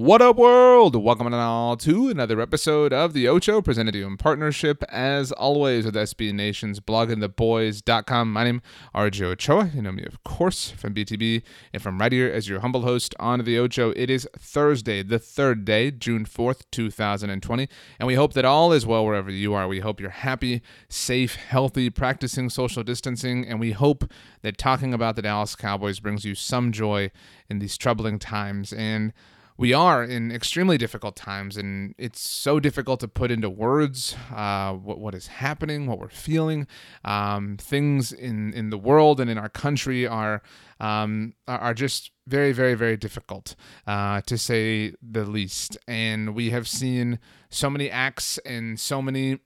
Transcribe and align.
What 0.00 0.22
up, 0.22 0.36
world? 0.36 0.94
Welcome 0.94 1.34
all 1.34 1.76
to 1.78 2.08
another 2.08 2.40
episode 2.40 2.92
of 2.92 3.14
The 3.14 3.26
Ocho, 3.26 3.60
presented 3.60 3.90
to 3.92 3.98
you 3.98 4.06
in 4.06 4.16
partnership, 4.16 4.84
as 4.84 5.32
always, 5.32 5.84
with 5.86 5.96
SB 5.96 6.32
Nation's 6.32 6.78
bloggingtheboys.com. 6.78 8.32
My 8.32 8.44
name 8.44 8.62
is 8.64 8.90
RJ 8.94 9.22
Ochoa. 9.22 9.72
You 9.74 9.82
know 9.82 9.90
me, 9.90 10.04
of 10.04 10.22
course, 10.22 10.70
from 10.70 10.94
BTB, 10.94 11.42
and 11.72 11.82
from 11.82 11.98
right 11.98 12.12
here 12.12 12.28
as 12.28 12.48
your 12.48 12.60
humble 12.60 12.82
host 12.82 13.12
on 13.18 13.44
The 13.44 13.58
Ocho. 13.58 13.92
It 13.96 14.08
is 14.08 14.28
Thursday, 14.38 15.02
the 15.02 15.18
third 15.18 15.64
day, 15.64 15.90
June 15.90 16.24
4th, 16.24 16.62
2020, 16.70 17.68
and 17.98 18.06
we 18.06 18.14
hope 18.14 18.34
that 18.34 18.44
all 18.44 18.72
is 18.72 18.86
well 18.86 19.04
wherever 19.04 19.32
you 19.32 19.52
are. 19.52 19.66
We 19.66 19.80
hope 19.80 20.00
you're 20.00 20.10
happy, 20.10 20.62
safe, 20.88 21.34
healthy, 21.34 21.90
practicing 21.90 22.50
social 22.50 22.84
distancing, 22.84 23.48
and 23.48 23.58
we 23.58 23.72
hope 23.72 24.08
that 24.42 24.58
talking 24.58 24.94
about 24.94 25.16
the 25.16 25.22
Dallas 25.22 25.56
Cowboys 25.56 25.98
brings 25.98 26.24
you 26.24 26.36
some 26.36 26.70
joy 26.70 27.10
in 27.50 27.58
these 27.58 27.76
troubling 27.76 28.20
times. 28.20 28.72
And 28.72 29.12
we 29.58 29.72
are 29.72 30.04
in 30.04 30.30
extremely 30.30 30.78
difficult 30.78 31.16
times, 31.16 31.56
and 31.56 31.92
it's 31.98 32.20
so 32.20 32.60
difficult 32.60 33.00
to 33.00 33.08
put 33.08 33.32
into 33.32 33.50
words 33.50 34.16
uh, 34.32 34.72
what 34.72 35.00
what 35.00 35.14
is 35.16 35.26
happening, 35.26 35.86
what 35.86 35.98
we're 35.98 36.08
feeling. 36.08 36.68
Um, 37.04 37.56
things 37.60 38.12
in 38.12 38.54
in 38.54 38.70
the 38.70 38.78
world 38.78 39.18
and 39.18 39.28
in 39.28 39.36
our 39.36 39.48
country 39.48 40.06
are 40.06 40.42
um, 40.78 41.34
are 41.48 41.74
just 41.74 42.12
very, 42.28 42.52
very, 42.52 42.74
very 42.74 42.96
difficult 42.96 43.56
uh, 43.86 44.20
to 44.22 44.38
say 44.38 44.94
the 45.02 45.24
least. 45.24 45.76
And 45.88 46.36
we 46.36 46.50
have 46.50 46.68
seen 46.68 47.18
so 47.50 47.68
many 47.68 47.90
acts 47.90 48.38
and 48.38 48.78
so 48.78 49.02
many, 49.02 49.40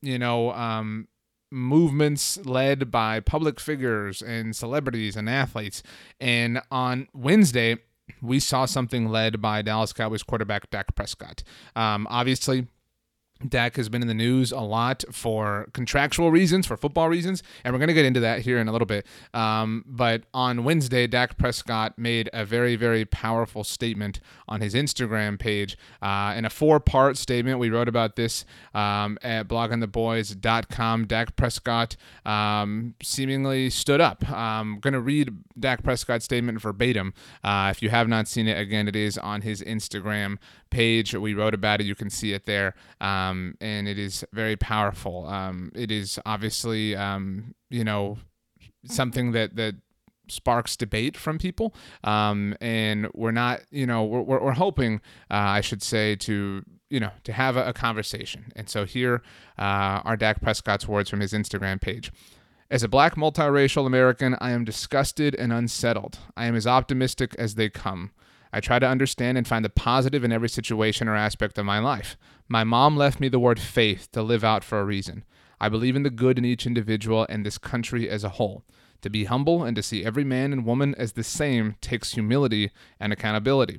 you 0.00 0.18
know. 0.18 0.52
Um, 0.52 1.08
movements 1.52 2.44
led 2.44 2.90
by 2.90 3.20
public 3.20 3.60
figures 3.60 4.20
and 4.20 4.54
celebrities 4.54 5.14
and 5.16 5.30
athletes. 5.30 5.80
And 6.20 6.60
on 6.72 7.06
Wednesday, 7.14 7.78
we 8.22 8.40
saw 8.40 8.64
something 8.64 9.08
led 9.08 9.40
by 9.40 9.62
Dallas 9.62 9.92
Cowboys 9.92 10.22
quarterback 10.22 10.70
Dak 10.70 10.94
Prescott. 10.94 11.42
Um, 11.74 12.06
obviously, 12.10 12.66
Dak 13.46 13.76
has 13.76 13.88
been 13.88 14.00
in 14.00 14.08
the 14.08 14.14
news 14.14 14.50
a 14.50 14.60
lot 14.60 15.04
for 15.12 15.68
contractual 15.72 16.30
reasons, 16.30 16.66
for 16.66 16.76
football 16.76 17.08
reasons, 17.08 17.42
and 17.64 17.74
we're 17.74 17.78
going 17.78 17.88
to 17.88 17.94
get 17.94 18.06
into 18.06 18.20
that 18.20 18.40
here 18.40 18.58
in 18.58 18.66
a 18.66 18.72
little 18.72 18.86
bit. 18.86 19.06
Um, 19.34 19.84
but 19.86 20.22
on 20.32 20.64
Wednesday, 20.64 21.06
Dak 21.06 21.36
Prescott 21.36 21.98
made 21.98 22.30
a 22.32 22.44
very, 22.46 22.76
very 22.76 23.04
powerful 23.04 23.62
statement 23.62 24.20
on 24.48 24.60
his 24.62 24.74
Instagram 24.74 25.38
page. 25.38 25.76
Uh, 26.00 26.32
in 26.36 26.44
a 26.46 26.50
four 26.50 26.80
part 26.80 27.18
statement, 27.18 27.58
we 27.58 27.68
wrote 27.68 27.88
about 27.88 28.16
this 28.16 28.46
um, 28.74 29.18
at 29.22 29.48
bloggingtheboys.com. 29.48 31.06
Dak 31.06 31.36
Prescott 31.36 31.96
um, 32.24 32.94
seemingly 33.02 33.68
stood 33.68 34.00
up. 34.00 34.28
I'm 34.30 34.80
going 34.80 34.94
to 34.94 35.00
read 35.00 35.36
Dak 35.58 35.82
Prescott's 35.82 36.24
statement 36.24 36.60
verbatim. 36.60 37.12
Uh, 37.44 37.68
if 37.70 37.82
you 37.82 37.90
have 37.90 38.08
not 38.08 38.28
seen 38.28 38.48
it, 38.48 38.58
again, 38.58 38.88
it 38.88 38.96
is 38.96 39.18
on 39.18 39.42
his 39.42 39.62
Instagram 39.62 40.38
page. 40.70 41.14
We 41.14 41.34
wrote 41.34 41.54
about 41.54 41.80
it. 41.80 41.84
You 41.84 41.94
can 41.94 42.10
see 42.10 42.32
it 42.32 42.46
there. 42.46 42.74
Um, 43.00 43.56
and 43.60 43.88
it 43.88 43.98
is 43.98 44.24
very 44.32 44.56
powerful. 44.56 45.26
Um, 45.26 45.72
it 45.74 45.90
is 45.90 46.18
obviously, 46.26 46.96
um, 46.96 47.54
you 47.70 47.84
know, 47.84 48.18
something 48.84 49.32
that, 49.32 49.56
that 49.56 49.74
sparks 50.28 50.76
debate 50.76 51.16
from 51.16 51.38
people. 51.38 51.74
Um, 52.04 52.56
and 52.60 53.08
we're 53.14 53.30
not, 53.32 53.60
you 53.70 53.86
know, 53.86 54.04
we're, 54.04 54.22
we're, 54.22 54.42
we're 54.42 54.52
hoping, 54.52 55.00
uh, 55.30 55.34
I 55.34 55.60
should 55.60 55.82
say, 55.82 56.16
to, 56.16 56.62
you 56.90 57.00
know, 57.00 57.10
to 57.24 57.32
have 57.32 57.56
a, 57.56 57.68
a 57.68 57.72
conversation. 57.72 58.52
And 58.56 58.68
so 58.68 58.84
here 58.84 59.22
uh, 59.58 60.02
are 60.04 60.16
Dak 60.16 60.40
Prescott's 60.40 60.88
words 60.88 61.10
from 61.10 61.20
his 61.20 61.32
Instagram 61.32 61.80
page. 61.80 62.12
As 62.68 62.82
a 62.82 62.88
black 62.88 63.14
multiracial 63.14 63.86
American, 63.86 64.36
I 64.40 64.50
am 64.50 64.64
disgusted 64.64 65.36
and 65.36 65.52
unsettled. 65.52 66.18
I 66.36 66.46
am 66.46 66.56
as 66.56 66.66
optimistic 66.66 67.34
as 67.38 67.54
they 67.54 67.70
come. 67.70 68.10
I 68.56 68.60
try 68.60 68.78
to 68.78 68.88
understand 68.88 69.36
and 69.36 69.46
find 69.46 69.62
the 69.62 69.68
positive 69.68 70.24
in 70.24 70.32
every 70.32 70.48
situation 70.48 71.08
or 71.08 71.14
aspect 71.14 71.58
of 71.58 71.66
my 71.66 71.78
life. 71.78 72.16
My 72.48 72.64
mom 72.64 72.96
left 72.96 73.20
me 73.20 73.28
the 73.28 73.38
word 73.38 73.60
faith 73.60 74.08
to 74.12 74.22
live 74.22 74.44
out 74.44 74.64
for 74.64 74.80
a 74.80 74.84
reason. 74.84 75.26
I 75.60 75.68
believe 75.68 75.94
in 75.94 76.04
the 76.04 76.08
good 76.08 76.38
in 76.38 76.46
each 76.46 76.66
individual 76.66 77.26
and 77.28 77.44
this 77.44 77.58
country 77.58 78.08
as 78.08 78.24
a 78.24 78.30
whole. 78.30 78.64
To 79.02 79.10
be 79.10 79.26
humble 79.26 79.62
and 79.62 79.76
to 79.76 79.82
see 79.82 80.06
every 80.06 80.24
man 80.24 80.54
and 80.54 80.64
woman 80.64 80.94
as 80.94 81.12
the 81.12 81.22
same 81.22 81.74
takes 81.82 82.14
humility 82.14 82.70
and 82.98 83.12
accountability. 83.12 83.78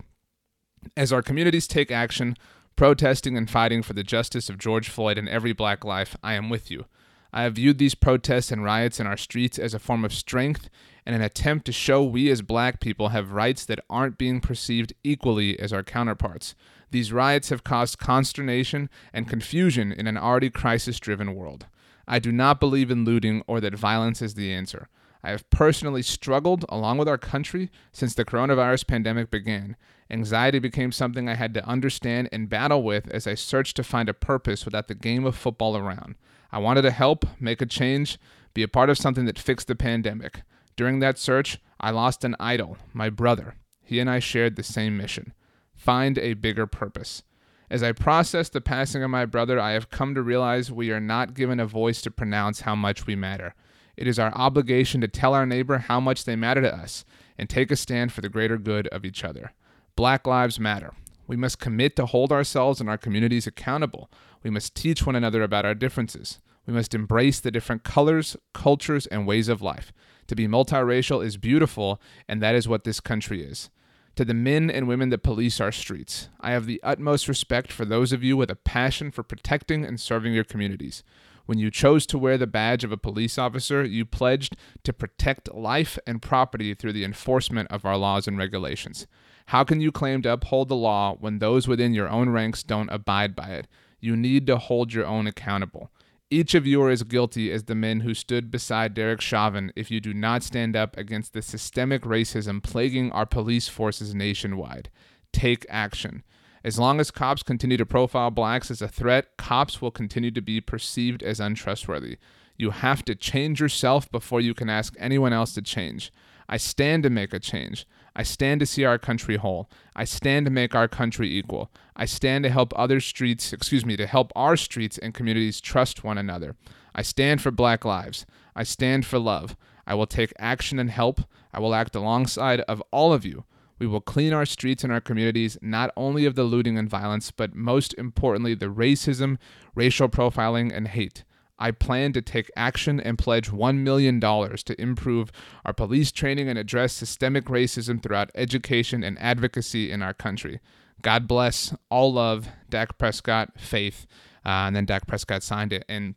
As 0.95 1.11
our 1.11 1.23
communities 1.23 1.65
take 1.65 1.89
action, 1.89 2.35
protesting 2.75 3.35
and 3.35 3.49
fighting 3.49 3.81
for 3.81 3.93
the 3.93 4.03
justice 4.03 4.47
of 4.47 4.59
George 4.59 4.89
Floyd 4.89 5.17
and 5.17 5.27
every 5.27 5.53
black 5.53 5.83
life, 5.83 6.15
I 6.21 6.35
am 6.35 6.51
with 6.51 6.69
you. 6.69 6.85
I 7.33 7.41
have 7.43 7.55
viewed 7.55 7.79
these 7.79 7.95
protests 7.95 8.51
and 8.51 8.63
riots 8.63 8.99
in 8.99 9.07
our 9.07 9.17
streets 9.17 9.57
as 9.57 9.73
a 9.73 9.79
form 9.79 10.05
of 10.05 10.13
strength 10.13 10.69
and 11.07 11.15
an 11.15 11.21
attempt 11.21 11.65
to 11.65 11.71
show 11.71 12.03
we 12.03 12.29
as 12.29 12.41
black 12.41 12.81
people 12.81 13.09
have 13.09 13.31
rights 13.31 13.63
that 13.63 13.79
aren't 13.89 14.17
being 14.17 14.41
perceived 14.41 14.91
equally 15.05 15.57
as 15.57 15.71
our 15.71 15.81
counterparts. 15.81 16.53
These 16.91 17.13
riots 17.13 17.47
have 17.47 17.63
caused 17.63 17.97
consternation 17.97 18.89
and 19.13 19.29
confusion 19.29 19.93
in 19.93 20.05
an 20.05 20.17
already 20.17 20.49
crisis 20.49 20.99
driven 20.99 21.33
world. 21.33 21.65
I 22.09 22.19
do 22.19 22.33
not 22.33 22.59
believe 22.59 22.91
in 22.91 23.05
looting 23.05 23.41
or 23.47 23.61
that 23.61 23.73
violence 23.73 24.21
is 24.21 24.33
the 24.33 24.51
answer. 24.51 24.89
I 25.23 25.31
have 25.31 25.49
personally 25.49 26.01
struggled 26.01 26.65
along 26.67 26.97
with 26.97 27.07
our 27.07 27.17
country 27.17 27.71
since 27.93 28.13
the 28.13 28.25
coronavirus 28.25 28.87
pandemic 28.87 29.31
began. 29.31 29.77
Anxiety 30.11 30.59
became 30.59 30.91
something 30.91 31.29
I 31.29 31.35
had 31.35 31.53
to 31.53 31.65
understand 31.65 32.27
and 32.33 32.49
battle 32.49 32.83
with 32.83 33.09
as 33.11 33.25
I 33.25 33.35
searched 33.35 33.77
to 33.77 33.83
find 33.83 34.09
a 34.09 34.13
purpose 34.13 34.65
without 34.65 34.89
the 34.89 34.95
game 34.95 35.23
of 35.23 35.37
football 35.37 35.77
around. 35.77 36.15
I 36.51 36.59
wanted 36.59 36.81
to 36.81 36.91
help, 36.91 37.25
make 37.39 37.61
a 37.61 37.65
change, 37.65 38.19
be 38.53 38.61
a 38.61 38.67
part 38.67 38.89
of 38.89 38.97
something 38.97 39.23
that 39.23 39.39
fixed 39.39 39.67
the 39.67 39.75
pandemic. 39.75 40.41
During 40.77 40.99
that 40.99 41.17
search, 41.17 41.59
I 41.81 41.89
lost 41.89 42.23
an 42.23 42.35
idol, 42.39 42.77
my 42.93 43.09
brother. 43.09 43.55
He 43.83 43.99
and 43.99 44.09
I 44.09 44.19
shared 44.19 44.55
the 44.55 44.63
same 44.63 44.95
mission 44.95 45.33
find 45.73 46.17
a 46.17 46.33
bigger 46.33 46.65
purpose. 46.65 47.23
As 47.69 47.83
I 47.83 47.91
process 47.91 48.49
the 48.49 48.61
passing 48.61 49.03
of 49.03 49.11
my 49.11 49.25
brother, 49.25 49.59
I 49.59 49.73
have 49.73 49.91
come 49.91 50.15
to 50.15 50.23
realize 50.23 50.71
we 50.71 50.91
are 50.91 50.99
not 50.99 51.35
given 51.35 51.59
a 51.59 51.67
voice 51.67 52.01
to 52.01 52.11
pronounce 52.11 52.61
how 52.61 52.75
much 52.75 53.05
we 53.05 53.15
matter. 53.15 53.53
It 53.95 54.07
is 54.07 54.17
our 54.17 54.33
obligation 54.33 55.01
to 55.01 55.07
tell 55.07 55.33
our 55.33 55.45
neighbor 55.45 55.77
how 55.77 55.99
much 55.99 56.25
they 56.25 56.35
matter 56.35 56.61
to 56.61 56.75
us 56.75 57.05
and 57.37 57.47
take 57.47 57.69
a 57.69 57.75
stand 57.75 58.11
for 58.11 58.21
the 58.21 58.29
greater 58.29 58.57
good 58.57 58.87
of 58.87 59.05
each 59.05 59.23
other. 59.23 59.53
Black 59.95 60.25
Lives 60.25 60.59
Matter. 60.59 60.93
We 61.27 61.35
must 61.35 61.59
commit 61.59 61.95
to 61.97 62.05
hold 62.05 62.31
ourselves 62.31 62.79
and 62.79 62.89
our 62.89 62.97
communities 62.97 63.45
accountable. 63.45 64.09
We 64.43 64.49
must 64.49 64.75
teach 64.75 65.05
one 65.05 65.15
another 65.15 65.43
about 65.43 65.65
our 65.65 65.75
differences. 65.75 66.39
We 66.65 66.73
must 66.73 66.93
embrace 66.93 67.39
the 67.39 67.51
different 67.51 67.83
colors, 67.83 68.35
cultures, 68.53 69.05
and 69.07 69.27
ways 69.27 69.47
of 69.49 69.61
life. 69.61 69.91
To 70.27 70.35
be 70.35 70.47
multiracial 70.47 71.25
is 71.25 71.37
beautiful, 71.37 72.01
and 72.27 72.41
that 72.41 72.55
is 72.55 72.67
what 72.67 72.83
this 72.83 72.99
country 72.99 73.41
is. 73.43 73.69
To 74.15 74.25
the 74.25 74.33
men 74.33 74.69
and 74.69 74.87
women 74.87 75.09
that 75.09 75.19
police 75.19 75.61
our 75.61 75.71
streets, 75.71 76.29
I 76.41 76.51
have 76.51 76.65
the 76.65 76.81
utmost 76.83 77.27
respect 77.27 77.71
for 77.71 77.85
those 77.85 78.11
of 78.11 78.23
you 78.23 78.35
with 78.35 78.49
a 78.49 78.55
passion 78.55 79.11
for 79.11 79.23
protecting 79.23 79.85
and 79.85 79.99
serving 79.99 80.33
your 80.33 80.43
communities. 80.43 81.03
When 81.45 81.59
you 81.59 81.71
chose 81.71 82.05
to 82.07 82.17
wear 82.17 82.37
the 82.37 82.47
badge 82.47 82.83
of 82.83 82.91
a 82.91 82.97
police 82.97 83.37
officer, 83.37 83.85
you 83.85 84.05
pledged 84.05 84.57
to 84.83 84.91
protect 84.91 85.53
life 85.53 85.97
and 86.05 86.21
property 86.21 86.73
through 86.73 86.93
the 86.93 87.05
enforcement 87.05 87.71
of 87.71 87.85
our 87.85 87.95
laws 87.95 88.27
and 88.27 88.37
regulations. 88.37 89.07
How 89.47 89.63
can 89.63 89.79
you 89.79 89.93
claim 89.93 90.21
to 90.23 90.33
uphold 90.33 90.67
the 90.67 90.75
law 90.75 91.15
when 91.15 91.39
those 91.39 91.67
within 91.67 91.93
your 91.93 92.09
own 92.09 92.29
ranks 92.29 92.63
don't 92.63 92.89
abide 92.89 93.33
by 93.33 93.51
it? 93.51 93.67
You 94.01 94.17
need 94.17 94.45
to 94.47 94.57
hold 94.57 94.93
your 94.93 95.05
own 95.05 95.25
accountable. 95.25 95.89
Each 96.29 96.53
of 96.53 96.67
you 96.67 96.81
are 96.81 96.89
as 96.89 97.03
guilty 97.03 97.53
as 97.53 97.63
the 97.63 97.75
men 97.75 98.01
who 98.01 98.13
stood 98.13 98.51
beside 98.51 98.93
Derek 98.93 99.21
Chauvin 99.21 99.71
if 99.77 99.89
you 99.89 100.01
do 100.01 100.13
not 100.13 100.43
stand 100.43 100.75
up 100.75 100.97
against 100.97 101.31
the 101.31 101.41
systemic 101.41 102.01
racism 102.01 102.61
plaguing 102.61 103.13
our 103.13 103.25
police 103.25 103.69
forces 103.69 104.13
nationwide. 104.13 104.89
Take 105.31 105.65
action. 105.69 106.23
As 106.65 106.77
long 106.77 106.99
as 106.99 107.11
cops 107.11 107.43
continue 107.43 107.77
to 107.77 107.85
profile 107.85 108.29
blacks 108.29 108.69
as 108.69 108.81
a 108.81 108.89
threat, 108.89 109.37
cops 109.37 109.81
will 109.81 109.91
continue 109.91 110.31
to 110.31 110.41
be 110.41 110.59
perceived 110.59 111.23
as 111.23 111.39
untrustworthy. 111.39 112.17
You 112.57 112.71
have 112.71 113.05
to 113.05 113.15
change 113.15 113.61
yourself 113.61 114.11
before 114.11 114.41
you 114.41 114.53
can 114.53 114.69
ask 114.69 114.95
anyone 114.99 115.31
else 115.31 115.53
to 115.53 115.61
change. 115.61 116.11
I 116.49 116.57
stand 116.57 117.03
to 117.03 117.09
make 117.09 117.33
a 117.33 117.39
change. 117.39 117.87
I 118.17 118.23
stand 118.23 118.59
to 118.59 118.65
see 118.65 118.83
our 118.83 118.97
country 118.97 119.37
whole. 119.37 119.69
I 119.95 120.03
stand 120.03 120.45
to 120.45 120.51
make 120.51 120.75
our 120.75 120.87
country 120.87 121.37
equal. 121.37 121.71
I 121.99 122.05
stand 122.05 122.43
to 122.43 122.51
help 122.51 122.71
other 122.75 122.99
streets, 122.99 123.51
excuse 123.51 123.83
me, 123.83 123.97
to 123.97 124.05
help 124.05 124.31
our 124.35 124.55
streets 124.55 124.99
and 124.99 125.15
communities 125.15 125.59
trust 125.59 126.03
one 126.03 126.19
another. 126.19 126.55
I 126.93 127.01
stand 127.01 127.41
for 127.41 127.49
black 127.49 127.83
lives. 127.83 128.27
I 128.55 128.63
stand 128.63 129.05
for 129.05 129.17
love. 129.17 129.57
I 129.87 129.95
will 129.95 130.05
take 130.05 130.31
action 130.37 130.77
and 130.77 130.91
help. 130.91 131.21
I 131.51 131.59
will 131.59 131.73
act 131.73 131.95
alongside 131.95 132.61
of 132.61 132.83
all 132.91 133.13
of 133.13 133.25
you. 133.25 133.45
We 133.79 133.87
will 133.87 134.01
clean 134.01 134.31
our 134.31 134.45
streets 134.45 134.83
and 134.83 134.93
our 134.93 135.01
communities 135.01 135.57
not 135.61 135.91
only 135.97 136.25
of 136.25 136.35
the 136.35 136.43
looting 136.43 136.77
and 136.77 136.89
violence, 136.89 137.31
but 137.31 137.55
most 137.55 137.95
importantly, 137.95 138.53
the 138.53 138.67
racism, 138.67 139.37
racial 139.73 140.07
profiling, 140.07 140.75
and 140.75 140.87
hate. 140.87 141.23
I 141.59 141.71
plan 141.71 142.13
to 142.13 142.21
take 142.21 142.51
action 142.55 142.99
and 142.99 143.17
pledge 143.17 143.49
$1 143.49 143.77
million 143.79 144.19
to 144.19 144.75
improve 144.81 145.31
our 145.65 145.73
police 145.73 146.11
training 146.11 146.47
and 146.47 146.59
address 146.59 146.93
systemic 146.93 147.45
racism 147.45 148.01
throughout 148.01 148.29
education 148.35 149.03
and 149.03 149.17
advocacy 149.19 149.91
in 149.91 150.03
our 150.03 150.13
country. 150.13 150.59
God 151.01 151.27
bless, 151.27 151.73
all 151.89 152.13
love, 152.13 152.49
Dak 152.69 152.97
Prescott, 152.97 153.59
faith. 153.59 154.07
Uh, 154.45 154.67
and 154.67 154.75
then 154.75 154.85
Dak 154.85 155.07
Prescott 155.07 155.43
signed 155.43 155.73
it. 155.73 155.85
And 155.89 156.15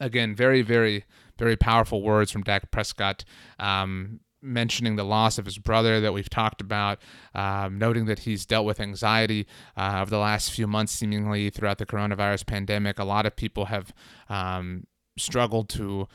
again, 0.00 0.34
very, 0.34 0.62
very, 0.62 1.04
very 1.38 1.56
powerful 1.56 2.02
words 2.02 2.30
from 2.30 2.42
Dak 2.42 2.70
Prescott. 2.70 3.24
Um, 3.58 4.20
mentioning 4.42 4.96
the 4.96 5.04
loss 5.04 5.38
of 5.38 5.44
his 5.44 5.58
brother 5.58 6.00
that 6.00 6.12
we've 6.12 6.30
talked 6.30 6.60
about, 6.60 7.00
um, 7.34 7.78
noting 7.78 8.06
that 8.06 8.20
he's 8.20 8.46
dealt 8.46 8.66
with 8.66 8.80
anxiety 8.80 9.46
uh, 9.76 9.98
over 10.00 10.10
the 10.10 10.18
last 10.18 10.52
few 10.52 10.66
months, 10.66 10.92
seemingly 10.92 11.50
throughout 11.50 11.78
the 11.78 11.86
coronavirus 11.86 12.46
pandemic. 12.46 12.98
A 12.98 13.04
lot 13.04 13.26
of 13.26 13.34
people 13.34 13.66
have 13.66 13.92
um, 14.28 14.86
struggled 15.18 15.68
to 15.70 16.06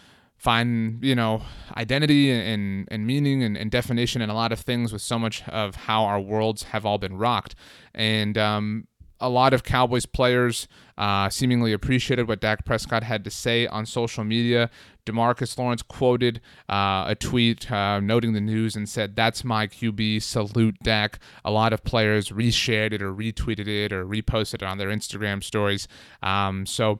find 0.41 1.03
you 1.03 1.13
know 1.13 1.39
identity 1.77 2.31
and, 2.31 2.87
and 2.89 3.05
meaning 3.05 3.43
and, 3.43 3.55
and, 3.55 3.69
definition 3.69 4.23
and 4.23 4.31
a 4.31 4.33
lot 4.33 4.51
of 4.51 4.59
things 4.59 4.91
with 4.91 5.01
so 5.03 5.19
much 5.19 5.47
of 5.47 5.75
how 5.75 6.03
our 6.03 6.19
worlds 6.19 6.63
have 6.63 6.83
all 6.83 6.97
been 6.97 7.15
rocked 7.15 7.53
and 7.93 8.39
um, 8.39 8.87
a 9.19 9.29
lot 9.29 9.53
of 9.53 9.63
Cowboys 9.63 10.07
players 10.07 10.67
uh, 10.97 11.29
seemingly 11.29 11.71
appreciated 11.73 12.27
what 12.27 12.41
Dak 12.41 12.65
Prescott 12.65 13.03
had 13.03 13.23
to 13.23 13.29
say 13.29 13.67
on 13.67 13.85
social 13.85 14.23
media. 14.23 14.71
Demarcus 15.05 15.57
Lawrence 15.57 15.83
quoted 15.83 16.41
uh, 16.67 17.05
a 17.07 17.15
tweet 17.19 17.71
uh, 17.71 17.99
noting 17.99 18.33
the 18.33 18.41
news 18.41 18.75
and 18.75 18.89
said, 18.89 19.15
That's 19.15 19.43
my 19.43 19.67
QB, 19.67 20.23
salute 20.23 20.77
Dak. 20.81 21.19
A 21.45 21.51
lot 21.51 21.71
of 21.71 21.83
players 21.83 22.29
reshared 22.29 22.93
it 22.93 23.01
or 23.01 23.13
retweeted 23.13 23.67
it 23.67 23.93
or 23.93 24.05
reposted 24.05 24.55
it 24.55 24.63
on 24.63 24.79
their 24.79 24.89
Instagram 24.89 25.43
stories. 25.43 25.87
Um, 26.23 26.65
so, 26.65 26.99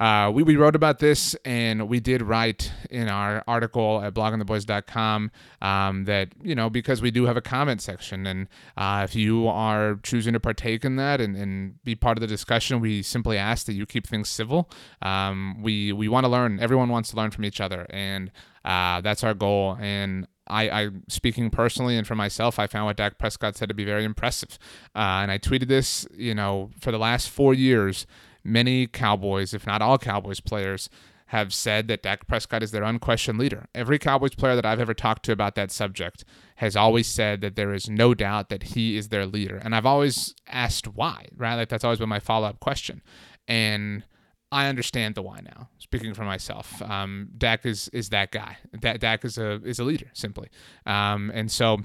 uh, 0.00 0.30
we, 0.34 0.42
we 0.42 0.56
wrote 0.56 0.74
about 0.74 0.98
this 0.98 1.36
and 1.44 1.88
we 1.88 2.00
did 2.00 2.20
write 2.20 2.72
in 2.90 3.08
our 3.08 3.44
article 3.46 4.02
at 4.02 4.12
bloggingtheboys.com 4.12 5.30
um, 5.62 6.04
that, 6.04 6.30
you 6.42 6.54
know, 6.54 6.68
because 6.68 7.00
we 7.00 7.10
do 7.12 7.26
have 7.26 7.36
a 7.36 7.40
comment 7.40 7.80
section. 7.80 8.26
And 8.26 8.48
uh, 8.76 9.02
if 9.08 9.14
you 9.14 9.46
are 9.46 10.00
choosing 10.02 10.32
to 10.32 10.40
partake 10.40 10.84
in 10.84 10.96
that 10.96 11.20
and, 11.20 11.36
and 11.36 11.82
be 11.84 11.94
part 11.94 12.18
of 12.18 12.20
the 12.22 12.26
discussion, 12.26 12.80
we 12.80 13.02
simply 13.02 13.38
ask 13.38 13.66
that 13.66 13.74
you 13.74 13.86
keep 13.86 14.06
things 14.06 14.28
civil. 14.28 14.68
Um, 15.00 15.62
we 15.62 15.92
we 15.92 16.08
want 16.08 16.24
to 16.24 16.28
learn. 16.28 16.58
Everyone 16.58 16.88
wants 16.88 17.10
to 17.10 17.16
learn 17.16 17.30
from 17.30 17.44
each 17.44 17.60
other. 17.60 17.86
And 17.90 18.32
uh, 18.64 19.00
that's 19.00 19.22
our 19.22 19.34
goal. 19.34 19.76
And 19.80 20.26
I, 20.46 20.68
I, 20.68 20.90
speaking 21.08 21.50
personally 21.50 21.96
and 21.96 22.06
for 22.06 22.14
myself, 22.14 22.58
I 22.58 22.66
found 22.66 22.86
what 22.86 22.96
Dak 22.96 23.18
Prescott 23.18 23.56
said 23.56 23.68
to 23.68 23.74
be 23.74 23.84
very 23.84 24.04
impressive. 24.04 24.58
Uh, 24.94 25.22
and 25.22 25.30
I 25.30 25.38
tweeted 25.38 25.68
this, 25.68 26.06
you 26.14 26.34
know, 26.34 26.70
for 26.80 26.90
the 26.90 26.98
last 26.98 27.30
four 27.30 27.54
years 27.54 28.06
many 28.44 28.86
Cowboys, 28.86 29.54
if 29.54 29.66
not 29.66 29.82
all 29.82 29.98
Cowboys 29.98 30.40
players, 30.40 30.88
have 31.28 31.52
said 31.54 31.88
that 31.88 32.02
Dak 32.02 32.26
Prescott 32.26 32.62
is 32.62 32.70
their 32.70 32.82
unquestioned 32.82 33.38
leader. 33.38 33.66
Every 33.74 33.98
Cowboys 33.98 34.34
player 34.34 34.54
that 34.54 34.66
I've 34.66 34.80
ever 34.80 34.94
talked 34.94 35.24
to 35.24 35.32
about 35.32 35.54
that 35.54 35.72
subject 35.72 36.24
has 36.56 36.76
always 36.76 37.06
said 37.06 37.40
that 37.40 37.56
there 37.56 37.72
is 37.72 37.88
no 37.88 38.14
doubt 38.14 38.50
that 38.50 38.62
he 38.62 38.96
is 38.96 39.08
their 39.08 39.26
leader. 39.26 39.56
And 39.56 39.74
I've 39.74 39.86
always 39.86 40.34
asked 40.46 40.86
why, 40.86 41.26
right? 41.34 41.54
Like 41.56 41.70
that's 41.70 41.82
always 41.82 41.98
been 41.98 42.08
my 42.08 42.20
follow 42.20 42.46
up 42.46 42.60
question. 42.60 43.02
And 43.48 44.04
I 44.52 44.68
understand 44.68 45.16
the 45.16 45.22
why 45.22 45.40
now. 45.40 45.70
Speaking 45.78 46.14
for 46.14 46.24
myself, 46.24 46.80
um, 46.82 47.28
Dak 47.36 47.66
is 47.66 47.88
is 47.88 48.10
that 48.10 48.30
guy. 48.30 48.58
Dak, 48.78 49.00
Dak 49.00 49.24
is 49.24 49.36
a 49.36 49.60
is 49.64 49.80
a 49.80 49.84
leader 49.84 50.10
simply, 50.12 50.48
um, 50.86 51.32
and 51.34 51.50
so 51.50 51.78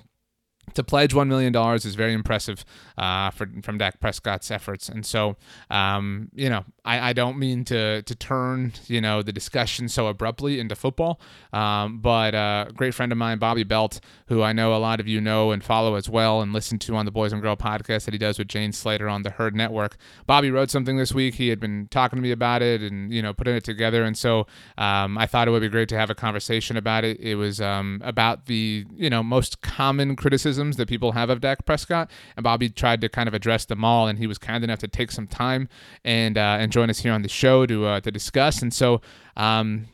to 0.73 0.83
pledge 0.83 1.13
$1 1.13 1.27
million 1.27 1.55
is 1.75 1.95
very 1.95 2.13
impressive 2.13 2.65
uh, 2.97 3.29
for, 3.31 3.47
from 3.63 3.77
Dak 3.77 3.99
Prescott's 3.99 4.51
efforts. 4.51 4.89
And 4.89 5.05
so, 5.05 5.35
um, 5.69 6.29
you 6.33 6.49
know, 6.49 6.65
I, 6.85 7.09
I, 7.09 7.13
don't 7.13 7.37
mean 7.37 7.63
to, 7.65 8.01
to 8.01 8.15
turn, 8.15 8.73
you 8.87 9.01
know, 9.01 9.21
the 9.21 9.31
discussion 9.31 9.87
so 9.87 10.07
abruptly 10.07 10.59
into 10.59 10.75
football. 10.75 11.19
Um, 11.53 11.99
but 11.99 12.35
uh, 12.35 12.65
a 12.69 12.73
great 12.73 12.93
friend 12.93 13.11
of 13.11 13.17
mine, 13.17 13.39
Bobby 13.39 13.63
Belt, 13.63 13.99
who 14.27 14.41
I 14.41 14.53
know 14.53 14.75
a 14.75 14.77
lot 14.77 14.99
of 14.99 15.07
you 15.07 15.21
know 15.21 15.51
and 15.51 15.63
follow 15.63 15.95
as 15.95 16.09
well 16.09 16.41
and 16.41 16.53
listen 16.53 16.77
to 16.79 16.95
on 16.95 17.05
the 17.05 17.11
Boys 17.11 17.31
and 17.31 17.41
Girl 17.41 17.55
podcast 17.55 18.05
that 18.05 18.13
he 18.13 18.17
does 18.17 18.37
with 18.37 18.47
Jane 18.47 18.71
Slater 18.71 19.07
on 19.07 19.23
the 19.23 19.31
Herd 19.31 19.55
Network. 19.55 19.97
Bobby 20.27 20.51
wrote 20.51 20.69
something 20.69 20.97
this 20.97 21.13
week. 21.13 21.35
He 21.35 21.49
had 21.49 21.59
been 21.59 21.87
talking 21.89 22.17
to 22.17 22.21
me 22.21 22.31
about 22.31 22.61
it 22.61 22.81
and, 22.81 23.13
you 23.13 23.21
know, 23.21 23.33
putting 23.33 23.55
it 23.55 23.63
together. 23.63 24.03
And 24.03 24.17
so 24.17 24.47
um, 24.77 25.17
I 25.17 25.25
thought 25.25 25.47
it 25.47 25.51
would 25.51 25.61
be 25.61 25.69
great 25.69 25.89
to 25.89 25.97
have 25.97 26.09
a 26.09 26.15
conversation 26.15 26.77
about 26.77 27.03
it. 27.03 27.19
It 27.19 27.35
was 27.35 27.61
um, 27.61 28.01
about 28.03 28.45
the, 28.45 28.85
you 28.95 29.09
know, 29.09 29.23
most 29.23 29.61
common 29.61 30.15
criticism 30.15 30.58
criticisms 30.59 30.77
that 30.77 30.87
people 30.87 31.13
have 31.13 31.29
of 31.29 31.41
Dak 31.41 31.65
Prescott, 31.65 32.09
and 32.35 32.43
Bobby 32.43 32.69
tried 32.69 33.01
to 33.01 33.09
kind 33.09 33.27
of 33.27 33.33
address 33.33 33.65
them 33.65 33.83
all, 33.83 34.07
and 34.07 34.19
he 34.19 34.27
was 34.27 34.37
kind 34.37 34.63
enough 34.63 34.79
to 34.79 34.87
take 34.87 35.11
some 35.11 35.27
time 35.27 35.69
and 36.03 36.37
uh, 36.37 36.57
and 36.59 36.71
join 36.71 36.89
us 36.89 36.99
here 36.99 37.13
on 37.13 37.21
the 37.21 37.29
show 37.29 37.65
to 37.65 37.85
uh, 37.85 37.99
to 38.01 38.11
discuss. 38.11 38.61
And 38.61 38.73
so. 38.73 39.01
Um, 39.37 39.87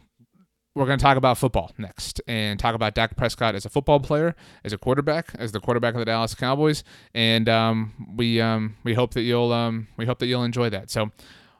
we're 0.78 0.86
going 0.86 1.00
to 1.00 1.04
talk 1.04 1.16
about 1.16 1.38
football 1.38 1.72
next 1.78 2.20
and 2.28 2.60
talk 2.60 2.76
about 2.76 2.96
Dak 2.96 3.16
Prescott 3.16 3.56
as 3.56 3.66
a 3.66 3.70
football 3.70 4.02
player, 4.02 4.36
as 4.66 4.74
a 4.74 4.78
quarterback, 4.78 5.34
as 5.40 5.54
the 5.54 5.62
quarterback 5.62 5.94
of 5.94 6.00
the 6.00 6.06
Dallas 6.06 6.36
Cowboys, 6.36 6.84
and 7.14 7.48
um, 7.48 8.14
we 8.18 8.42
um, 8.42 8.76
we 8.84 8.94
hope 8.94 9.14
that 9.14 9.22
you'll 9.22 9.54
um, 9.54 9.88
we 9.96 10.06
hope 10.06 10.20
that 10.20 10.28
you'll 10.28 10.44
enjoy 10.44 10.70
that. 10.72 10.92
So, 10.92 11.12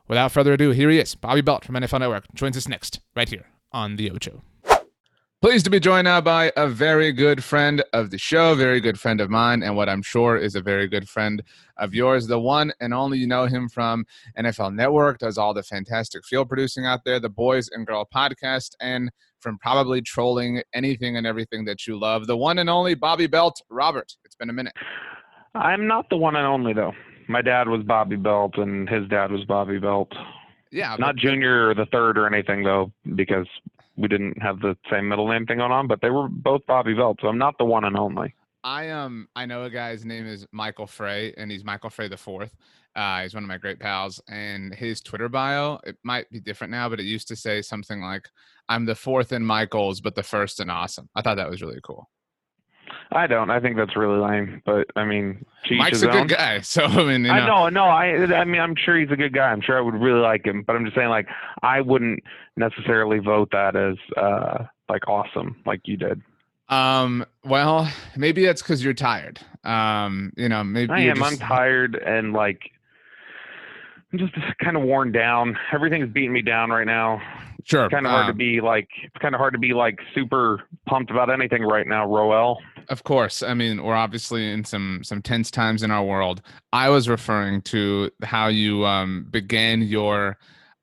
without 0.10 0.34
further 0.34 0.52
ado, 0.52 0.72
here 0.72 0.90
he 0.90 1.00
is, 1.00 1.16
Bobby 1.16 1.40
Belt 1.40 1.64
from 1.64 1.76
NFL 1.76 2.02
Network, 2.02 2.26
joins 2.34 2.58
us 2.58 2.68
next 2.68 3.00
right 3.16 3.30
here 3.30 3.46
on 3.72 3.96
the 3.96 4.12
Ocho. 4.12 4.42
Pleased 5.46 5.66
to 5.66 5.70
be 5.70 5.80
joined 5.80 6.06
now 6.06 6.20
by 6.20 6.52
a 6.58 6.68
very 6.68 7.12
good 7.12 7.44
friend 7.44 7.84
of 7.94 8.10
the 8.10 8.18
show, 8.18 8.56
very 8.56 8.82
good 8.82 9.00
friend 9.00 9.22
of 9.22 9.30
mine, 9.30 9.62
and 9.62 9.76
what 9.76 9.88
I'm 9.88 10.02
sure 10.02 10.36
is 10.38 10.56
a 10.56 10.60
very 10.60 10.88
good 10.88 11.08
friend 11.08 11.44
of 11.78 11.94
yours. 11.94 12.26
The 12.26 12.40
one 12.40 12.74
and 12.82 12.96
only 12.96 13.20
you 13.20 13.28
know 13.28 13.46
him 13.46 13.70
from 13.70 14.06
NFL 14.40 14.74
Network, 14.74 15.20
does 15.20 15.38
all 15.38 15.54
the 15.54 15.62
fantastic 15.62 16.26
field 16.26 16.50
producing 16.50 16.88
out 16.88 17.02
there, 17.06 17.20
the 17.20 17.30
Boys 17.30 17.70
and 17.72 17.86
Girl 17.86 18.10
podcast, 18.12 18.72
and 18.82 19.12
from 19.40 19.60
probably 19.60 20.02
trolling 20.02 20.64
anything 20.74 21.16
and 21.16 21.28
everything 21.28 21.64
that 21.66 21.86
you 21.86 22.00
love. 22.00 22.26
The 22.26 22.36
one 22.36 22.58
and 22.58 22.68
only 22.68 22.96
Bobby 22.96 23.28
Belt. 23.28 23.62
Robert, 23.70 24.16
it's 24.24 24.34
been 24.34 24.50
a 24.50 24.54
minute. 24.54 24.74
I'm 25.54 25.86
not 25.86 26.10
the 26.10 26.18
one 26.18 26.36
and 26.36 26.48
only, 26.48 26.74
though. 26.74 26.94
My 27.28 27.44
dad 27.44 27.70
was 27.70 27.84
Bobby 27.84 28.16
Belt, 28.16 28.58
and 28.58 28.90
his 28.90 29.08
dad 29.10 29.32
was 29.32 29.46
Bobby 29.46 29.78
Belt. 29.78 30.12
Yeah, 30.72 30.96
not 30.98 31.18
Junior 31.18 31.70
or 31.70 31.76
the 31.76 31.86
third 31.92 32.18
or 32.18 32.26
anything 32.26 32.64
though, 32.64 32.92
because 33.16 33.48
we 33.98 34.08
didn't 34.08 34.42
have 34.42 34.60
the 34.60 34.76
same 34.92 35.08
middle 35.08 35.28
name 35.28 35.46
thing 35.46 35.58
going 35.58 35.72
on, 35.72 35.88
but 35.88 36.02
they 36.02 36.10
were 36.10 36.28
both 36.28 36.66
Bobby 36.66 36.94
Belt, 36.94 37.20
so 37.22 37.28
I'm 37.28 37.38
not 37.38 37.58
the 37.58 37.66
one 37.66 37.86
and 37.86 37.98
only. 37.98 38.34
I 38.64 38.90
um 38.90 39.28
I 39.36 39.46
know 39.46 39.64
a 39.64 39.70
guy's 39.70 40.06
name 40.06 40.26
is 40.26 40.48
Michael 40.52 40.88
Frey, 40.88 41.34
and 41.38 41.52
he's 41.52 41.64
Michael 41.64 41.92
Frey 41.92 42.08
the 42.08 42.18
fourth. 42.18 42.56
Uh, 42.96 43.22
he's 43.22 43.34
one 43.34 43.44
of 43.44 43.48
my 43.48 43.58
great 43.58 43.80
pals, 43.80 44.22
and 44.30 44.74
his 44.74 45.02
Twitter 45.02 45.30
bio 45.30 45.80
it 45.84 45.98
might 46.04 46.30
be 46.30 46.40
different 46.40 46.72
now, 46.72 46.90
but 46.90 47.00
it 47.00 47.06
used 47.06 47.28
to 47.28 47.36
say 47.36 47.62
something 47.62 48.02
like, 48.02 48.28
"I'm 48.68 48.86
the 48.86 48.96
fourth 48.96 49.32
in 49.32 49.46
Michaels, 49.46 50.02
but 50.02 50.16
the 50.16 50.24
first 50.24 50.60
in 50.60 50.70
awesome." 50.70 51.10
I 51.14 51.22
thought 51.22 51.38
that 51.38 51.50
was 51.50 51.62
really 51.62 51.80
cool. 51.84 52.10
I 53.12 53.28
don't. 53.28 53.50
I 53.50 53.60
think 53.60 53.78
that's 53.78 53.96
really 53.96 54.20
lame. 54.20 54.62
But 54.66 54.88
I 54.96 55.06
mean, 55.06 55.46
Mike's 55.72 56.04
a 56.04 56.10
own. 56.10 56.28
good 56.28 56.38
guy. 56.38 56.62
So 56.62 56.84
I 56.86 57.04
mean, 57.04 57.26
you 57.26 57.28
know. 57.28 57.34
I 57.34 57.46
know, 57.46 57.70
no. 57.70 57.86
I 57.86 58.40
I 58.40 58.46
mean, 58.46 58.62
I'm 58.62 58.76
sure 58.76 59.00
he's 59.00 59.12
a 59.12 59.16
good 59.16 59.34
guy. 59.34 59.52
I'm 59.52 59.62
sure 59.62 59.78
I 59.78 59.82
would 59.82 59.96
really 59.96 60.22
like 60.22 60.46
him. 60.46 60.64
But 60.64 60.76
I'm 60.76 60.86
just 60.86 60.96
saying, 60.96 61.10
like, 61.10 61.28
I 61.62 61.82
wouldn't 61.82 62.24
necessarily 62.58 63.20
vote 63.20 63.50
that 63.52 63.76
as 63.76 63.96
uh 64.18 64.66
like 64.90 65.08
awesome, 65.08 65.56
like 65.66 65.82
you 65.86 65.98
did. 65.98 66.22
Um. 66.70 67.26
Well, 67.44 67.92
maybe 68.16 68.46
that's 68.46 68.62
because 68.62 68.84
you're 68.84 68.94
tired. 68.94 69.40
Um. 69.64 70.34
You 70.36 70.50
know, 70.50 70.64
maybe 70.64 70.92
I 70.92 71.00
am. 71.02 71.18
Just... 71.18 71.32
I'm 71.32 71.48
tired 71.48 71.96
and 71.96 72.34
like 72.34 72.72
I'm 74.12 74.20
just 74.20 74.34
kind 74.64 74.78
of 74.78 74.84
worn 74.84 75.12
down. 75.12 75.58
Everything's 75.74 76.12
beating 76.12 76.34
me 76.34 76.42
down 76.42 76.70
right 76.70 76.88
now. 76.88 77.22
Sure. 77.66 77.86
It's 77.86 77.94
kind 77.94 78.06
of 78.06 78.12
hard 78.12 78.28
to 78.28 78.32
um, 78.32 78.38
be 78.38 78.62
like. 78.62 78.88
It's 79.04 79.18
kind 79.20 79.34
of 79.34 79.40
hard 79.40 79.54
to 79.54 79.60
be 79.60 79.74
like 79.74 79.98
super 80.14 80.62
pumped 80.86 81.10
about 81.10 81.32
anything 81.32 81.64
right 81.64 81.88
now, 81.88 82.06
Roel. 82.06 82.60
Of 82.90 83.04
course. 83.04 83.42
I 83.42 83.56
mean, 83.56 83.82
we're 83.82 83.96
obviously 83.96 84.52
in 84.52 84.64
some 84.64 85.00
some 85.04 85.24
tense 85.24 85.50
times 85.50 85.82
in 85.82 85.90
our 85.90 86.04
world. 86.04 86.44
I 86.72 86.90
was 86.90 87.10
referring 87.10 87.64
to 87.64 88.12
how 88.24 88.50
you 88.50 88.86
um 88.86 89.26
began 89.32 89.82
your 89.82 90.38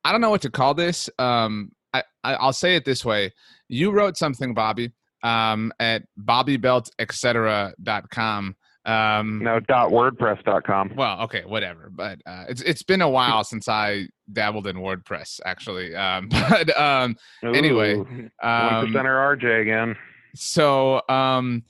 I 0.04 0.10
don't 0.10 0.20
know 0.20 0.30
what 0.30 0.42
to 0.42 0.50
call 0.50 0.74
this. 0.74 1.08
Um 1.20 1.70
I, 1.94 2.02
I 2.24 2.34
I'll 2.34 2.52
say 2.52 2.74
it 2.74 2.84
this 2.84 3.04
way. 3.04 3.32
You 3.68 3.92
wrote 3.92 4.16
something, 4.16 4.52
Bobby, 4.52 4.90
um 5.22 5.72
at 5.78 6.02
bobbybeltetcetera.com. 6.20 8.56
Um 8.84 9.40
No, 9.42 9.60
dot 9.60 9.90
wordpress.com. 9.90 10.94
well, 10.96 11.20
okay, 11.22 11.42
whatever. 11.46 11.88
But 11.90 12.20
uh, 12.26 12.44
it's 12.48 12.62
it's 12.62 12.82
been 12.82 13.00
a 13.02 13.08
while 13.08 13.44
since 13.44 13.68
I 13.68 14.08
dabbled 14.32 14.66
in 14.66 14.76
WordPress, 14.76 15.40
actually. 15.44 15.94
Um, 15.94 16.28
but 16.48 16.76
um, 16.78 17.16
Anyway, 17.44 17.96
one 17.96 18.30
um, 18.42 18.86
percenter 18.88 19.36
RJ 19.38 19.62
again. 19.62 19.96
so 20.34 21.02
um 21.08 21.62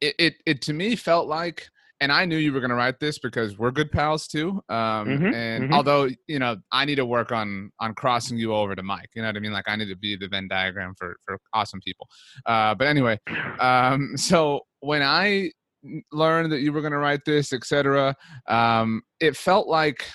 it, 0.00 0.14
it 0.18 0.34
it 0.46 0.62
to 0.62 0.72
me 0.72 0.96
felt 0.96 1.28
like 1.28 1.68
and 2.00 2.10
i 2.10 2.24
knew 2.24 2.36
you 2.36 2.52
were 2.52 2.58
going 2.58 2.70
to 2.70 2.74
write 2.74 2.98
this 2.98 3.20
because 3.20 3.56
we're 3.56 3.70
good 3.70 3.90
pals 3.92 4.26
too 4.26 4.50
um 4.68 5.06
Mhm, 5.06 5.32
and 5.32 5.70
mhm. 5.70 5.72
although 5.72 6.08
you 6.26 6.40
know 6.40 6.56
i 6.72 6.84
need 6.84 6.96
to 6.96 7.06
work 7.06 7.30
on 7.30 7.70
on 7.78 7.94
crossing 7.94 8.36
you 8.36 8.52
over 8.52 8.74
to 8.74 8.82
mike 8.82 9.08
you 9.14 9.22
know 9.22 9.28
what 9.28 9.36
i 9.36 9.38
mean 9.38 9.52
like 9.52 9.68
i 9.68 9.76
need 9.76 9.88
to 9.88 9.96
be 9.96 10.16
the 10.16 10.26
venn 10.26 10.48
diagram 10.48 10.94
for 10.98 11.14
for 11.24 11.38
awesome 11.52 11.80
people 11.82 12.08
uh 12.46 12.74
but 12.74 12.88
anyway 12.88 13.16
um 13.60 14.16
so 14.16 14.62
when 14.80 15.02
i 15.02 15.48
n- 15.84 16.02
learned 16.12 16.50
that 16.52 16.60
you 16.60 16.72
were 16.72 16.80
going 16.80 16.92
to 16.92 16.98
write 16.98 17.24
this 17.24 17.52
etc 17.52 18.14
um 18.48 19.02
it 19.20 19.36
felt 19.36 19.68
like 19.68 20.06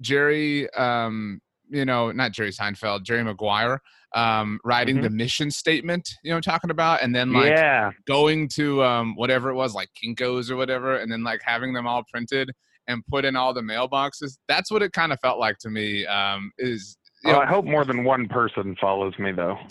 jerry 0.00 0.68
um 0.74 1.40
you 1.68 1.84
know 1.84 2.10
not 2.12 2.32
jerry 2.32 2.50
seinfeld 2.50 3.04
jerry 3.04 3.22
maguire 3.22 3.80
um 4.14 4.58
writing 4.64 4.96
Mhm. 4.98 5.02
the 5.02 5.10
mission 5.10 5.50
statement 5.50 6.08
you 6.22 6.30
know 6.30 6.36
i'm 6.36 6.42
talking 6.42 6.70
about 6.70 7.02
and 7.02 7.14
then 7.14 7.32
like 7.32 7.52
yeah, 7.52 7.90
going 8.06 8.48
to 8.48 8.82
um 8.84 9.14
whatever 9.16 9.48
it 9.50 9.54
was 9.54 9.74
like 9.74 9.88
kinkos 10.02 10.50
or 10.50 10.56
whatever 10.56 10.96
and 10.96 11.10
then 11.10 11.22
like 11.22 11.40
having 11.44 11.72
them 11.72 11.86
all 11.86 12.02
printed 12.10 12.50
and 12.88 13.06
put 13.06 13.24
in 13.24 13.36
all 13.36 13.54
the 13.54 13.60
mailboxes 13.62 14.38
that's 14.48 14.70
what 14.70 14.82
it 14.82 14.92
kind 14.92 15.12
of 15.12 15.20
felt 15.20 15.38
like 15.38 15.56
to 15.58 15.70
me 15.70 16.04
um 16.06 16.50
is 16.58 16.96
you 17.24 17.30
oh, 17.30 17.34
know, 17.34 17.40
I 17.40 17.46
hope 17.46 17.64
more 17.64 17.84
than 17.84 18.02
one 18.02 18.26
person 18.26 18.76
follows 18.80 19.14
me 19.18 19.30
though. 19.30 19.56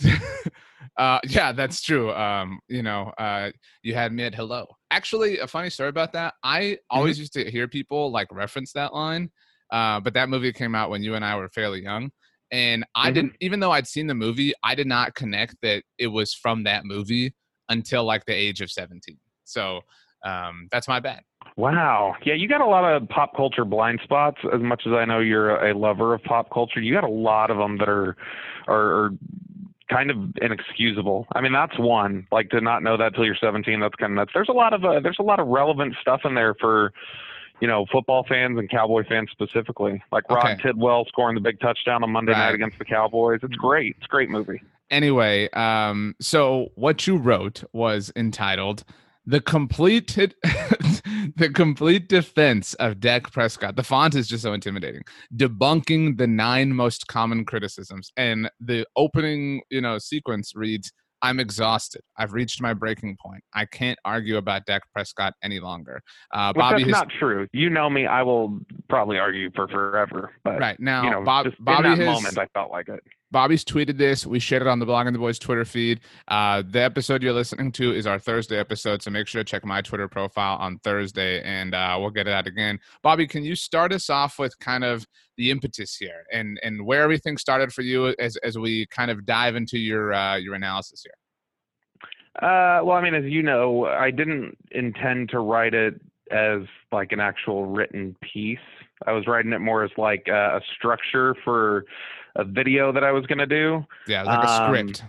uh 0.96 1.18
yeah 1.28 1.52
that's 1.52 1.82
true 1.82 2.12
um 2.12 2.58
you 2.68 2.82
know 2.82 3.12
uh 3.18 3.50
you 3.82 3.94
had 3.94 4.12
me 4.12 4.22
at 4.24 4.34
hello 4.34 4.66
actually 4.90 5.38
a 5.38 5.46
funny 5.46 5.70
story 5.70 5.88
about 5.88 6.12
that 6.12 6.34
i 6.42 6.76
always 6.90 7.18
used 7.18 7.32
to 7.32 7.50
hear 7.50 7.68
people 7.68 8.10
like 8.10 8.28
reference 8.30 8.72
that 8.72 8.92
line 8.94 9.30
uh 9.70 9.98
but 10.00 10.14
that 10.14 10.28
movie 10.28 10.52
came 10.52 10.74
out 10.74 10.90
when 10.90 11.02
you 11.02 11.14
and 11.14 11.24
i 11.24 11.36
were 11.36 11.48
fairly 11.48 11.82
young 11.82 12.10
and 12.50 12.84
i 12.94 13.10
Mhm. 13.10 13.14
didn't 13.14 13.32
even 13.40 13.60
though 13.60 13.72
i'd 13.72 13.86
seen 13.86 14.06
the 14.06 14.14
movie 14.14 14.52
i 14.62 14.74
did 14.74 14.86
not 14.86 15.14
connect 15.14 15.56
that 15.62 15.82
it 15.98 16.08
was 16.08 16.34
from 16.34 16.64
that 16.64 16.84
movie 16.84 17.34
until 17.68 18.04
like 18.04 18.24
the 18.26 18.34
age 18.34 18.60
of 18.60 18.70
17 18.70 19.16
so 19.44 19.80
um 20.24 20.68
that's 20.70 20.88
my 20.88 21.00
bad 21.00 21.22
Wow. 21.56 22.14
Yeah, 22.24 22.34
you 22.34 22.48
got 22.48 22.60
a 22.60 22.66
lot 22.66 22.84
of 22.84 23.06
pop 23.08 23.36
culture 23.36 23.64
blind 23.64 24.00
spots. 24.04 24.38
As 24.54 24.60
much 24.60 24.84
as 24.86 24.92
I 24.92 25.04
know 25.04 25.18
you're 25.18 25.66
a 25.66 25.76
lover 25.76 26.14
of 26.14 26.22
pop 26.22 26.50
culture, 26.50 26.80
you 26.80 26.94
got 26.94 27.04
a 27.04 27.08
lot 27.08 27.50
of 27.50 27.58
them 27.58 27.76
that 27.78 27.88
are 27.88 28.16
are, 28.68 29.04
are 29.04 29.10
kind 29.92 30.10
of 30.10 30.16
inexcusable. 30.40 31.26
I 31.32 31.40
mean, 31.40 31.52
that's 31.52 31.78
one. 31.78 32.26
Like 32.32 32.50
to 32.50 32.60
not 32.60 32.82
know 32.82 32.96
that 32.96 33.14
till 33.14 33.24
you're 33.24 33.36
17, 33.40 33.80
that's 33.80 33.94
kind 33.96 34.12
of 34.12 34.16
nuts. 34.16 34.30
There's 34.34 34.48
a 34.48 34.52
lot 34.52 34.72
of 34.72 34.84
uh, 34.84 35.00
there's 35.00 35.18
a 35.20 35.22
lot 35.24 35.40
of 35.40 35.48
relevant 35.48 35.94
stuff 36.00 36.22
in 36.24 36.34
there 36.34 36.54
for 36.54 36.92
you 37.60 37.68
know 37.68 37.86
football 37.92 38.24
fans 38.28 38.58
and 38.58 38.68
Cowboy 38.70 39.04
fans 39.08 39.28
specifically. 39.30 40.02
Like 40.10 40.28
Rod 40.30 40.52
Okay. 40.52 40.62
Tidwell 40.62 41.04
scoring 41.06 41.34
the 41.34 41.40
big 41.40 41.60
touchdown 41.60 42.02
on 42.02 42.10
Monday 42.10 42.32
Right. 42.32 42.38
night 42.46 42.54
against 42.54 42.78
the 42.78 42.84
Cowboys. 42.84 43.40
It's 43.42 43.54
great. 43.54 43.94
It's 43.98 44.06
a 44.06 44.08
great 44.08 44.30
movie. 44.30 44.60
anyway 44.90 45.48
um 45.54 46.14
so 46.20 46.68
what 46.74 47.06
you 47.06 47.16
wrote 47.16 47.62
was 47.72 48.12
entitled 48.16 48.84
the 49.24 49.40
complete 49.40 50.14
the 51.36 51.50
complete 51.54 52.08
defense 52.08 52.74
of 52.74 53.00
Dak 53.00 53.30
Prescott. 53.32 53.76
The 53.76 53.82
font 53.82 54.14
is 54.14 54.28
just 54.28 54.42
so 54.42 54.52
intimidating. 54.52 55.02
Debunking 55.36 56.18
the 56.18 56.26
nine 56.26 56.74
most 56.74 57.06
common 57.06 57.44
criticisms. 57.44 58.10
And 58.16 58.50
the 58.60 58.86
opening, 58.96 59.62
you 59.70 59.80
know, 59.80 59.98
sequence 59.98 60.52
reads, 60.54 60.92
I'm 61.22 61.38
exhausted. 61.38 62.02
I've 62.16 62.32
reached 62.32 62.60
my 62.60 62.74
breaking 62.74 63.16
point. 63.24 63.44
I 63.54 63.64
can't 63.64 63.98
argue 64.04 64.38
about 64.38 64.66
Dak 64.66 64.82
Prescott 64.92 65.34
any 65.42 65.60
longer. 65.60 66.02
Uh, 66.34 66.52
Which 66.52 66.60
Bobby 66.60 66.82
that's 66.82 66.92
not 66.92 67.08
true. 67.16 67.46
You 67.52 67.70
know 67.70 67.88
me. 67.88 68.06
I 68.06 68.22
will 68.22 68.58
probably 68.88 69.18
argue 69.18 69.50
for 69.54 69.68
forever. 69.68 70.32
But 70.42 70.58
right 70.58 70.80
now. 70.80 71.04
you 71.04 71.10
know, 71.10 71.22
Bob, 71.22 71.46
Bobby 71.60 71.90
in 71.90 71.98
that 71.98 72.04
has 72.04 72.14
moment, 72.14 72.38
I 72.38 72.46
felt 72.52 72.72
like 72.72 72.88
it. 72.88 73.00
Bobby's 73.32 73.64
tweeted 73.64 73.96
this. 73.96 74.26
We 74.26 74.38
shared 74.38 74.60
it 74.60 74.68
on 74.68 74.78
the 74.78 74.84
Blogging 74.84 75.14
the 75.14 75.18
Boys 75.18 75.38
Twitter 75.38 75.64
feed. 75.64 76.00
Uh, 76.28 76.62
the 76.68 76.82
episode 76.82 77.22
you're 77.22 77.32
listening 77.32 77.72
to 77.72 77.92
is 77.92 78.06
our 78.06 78.18
Thursday 78.18 78.58
episode, 78.58 79.02
so 79.02 79.10
make 79.10 79.26
sure 79.26 79.42
to 79.42 79.50
check 79.50 79.64
my 79.64 79.80
Twitter 79.80 80.06
profile 80.06 80.58
on 80.58 80.78
Thursday, 80.80 81.42
and 81.42 81.74
uh, 81.74 81.96
we'll 81.98 82.10
get 82.10 82.28
it 82.28 82.32
out 82.32 82.46
again. 82.46 82.78
Bobby, 83.02 83.26
can 83.26 83.42
you 83.42 83.56
start 83.56 83.90
us 83.92 84.10
off 84.10 84.38
with 84.38 84.56
kind 84.58 84.84
of 84.84 85.06
the 85.38 85.50
impetus 85.50 85.96
here 85.96 86.24
and 86.30 86.60
and 86.62 86.84
where 86.84 87.02
everything 87.02 87.38
started 87.38 87.72
for 87.72 87.80
you 87.80 88.14
as 88.18 88.36
as 88.38 88.58
we 88.58 88.86
kind 88.86 89.10
of 89.10 89.24
dive 89.24 89.56
into 89.56 89.78
your 89.78 90.12
uh, 90.12 90.36
your 90.36 90.54
analysis 90.54 91.02
here? 91.02 91.14
Uh, 92.36 92.84
well, 92.84 92.96
I 92.96 93.02
mean, 93.02 93.14
as 93.14 93.24
you 93.24 93.42
know, 93.42 93.86
I 93.86 94.10
didn't 94.10 94.56
intend 94.72 95.30
to 95.30 95.40
write 95.40 95.72
it 95.72 95.98
as 96.30 96.62
like 96.92 97.12
an 97.12 97.20
actual 97.20 97.64
written 97.64 98.14
piece. 98.20 98.58
I 99.06 99.12
was 99.12 99.26
writing 99.26 99.52
it 99.52 99.60
more 99.60 99.84
as 99.84 99.90
like 99.96 100.28
a, 100.28 100.58
a 100.58 100.60
structure 100.76 101.34
for 101.44 101.86
a 102.36 102.44
video 102.44 102.92
that 102.92 103.04
I 103.04 103.12
was 103.12 103.26
going 103.26 103.38
to 103.38 103.46
do. 103.46 103.84
Yeah, 104.06 104.22
like 104.22 104.44
a 104.44 104.50
Um, 104.50 104.66
script. 104.68 105.04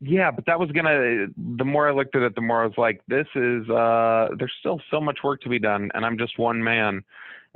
Yeah, 0.00 0.30
but 0.30 0.46
that 0.46 0.60
was 0.60 0.70
gonna. 0.70 1.26
The 1.36 1.64
more 1.64 1.88
I 1.88 1.92
looked 1.92 2.14
at 2.14 2.22
it, 2.22 2.36
the 2.36 2.40
more 2.40 2.62
I 2.62 2.66
was 2.66 2.78
like, 2.78 3.00
"This 3.08 3.26
is. 3.34 3.68
uh 3.68 4.28
There's 4.38 4.52
still 4.60 4.80
so 4.92 5.00
much 5.00 5.18
work 5.24 5.40
to 5.40 5.48
be 5.48 5.58
done, 5.58 5.90
and 5.92 6.06
I'm 6.06 6.16
just 6.16 6.38
one 6.38 6.62
man, 6.62 7.02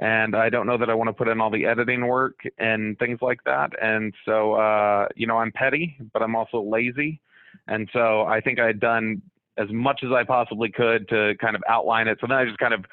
and 0.01 0.35
I 0.35 0.51
don't 0.51 0.67
know 0.67 0.77
that 0.77 0.91
I 0.91 0.95
want 0.95 1.07
to 1.07 1.13
put 1.13 1.29
in 1.29 1.41
all 1.41 1.51
the 1.51 1.67
editing 1.67 2.09
work 2.09 2.41
and 2.59 2.99
things 2.99 3.21
like 3.23 3.45
that. 3.45 3.71
And 3.81 4.13
so, 4.25 4.55
uh, 4.55 5.07
you 5.15 5.29
know, 5.29 5.39
I'm 5.39 5.53
petty, 5.53 5.97
but 6.13 6.21
I'm 6.21 6.35
also 6.35 6.61
lazy, 6.61 7.21
and 7.69 7.89
so 7.93 8.23
I 8.23 8.41
think 8.41 8.59
I 8.59 8.67
had 8.67 8.81
done 8.81 9.23
as 9.57 9.71
much 9.71 10.03
as 10.03 10.11
I 10.11 10.25
possibly 10.25 10.71
could 10.71 11.09
to 11.11 11.37
kind 11.41 11.55
of 11.55 11.63
outline 11.69 12.09
it. 12.09 12.19
So 12.21 12.27
then 12.27 12.39
I 12.39 12.45
just 12.45 12.59
kind 12.59 12.75
of 12.75 12.85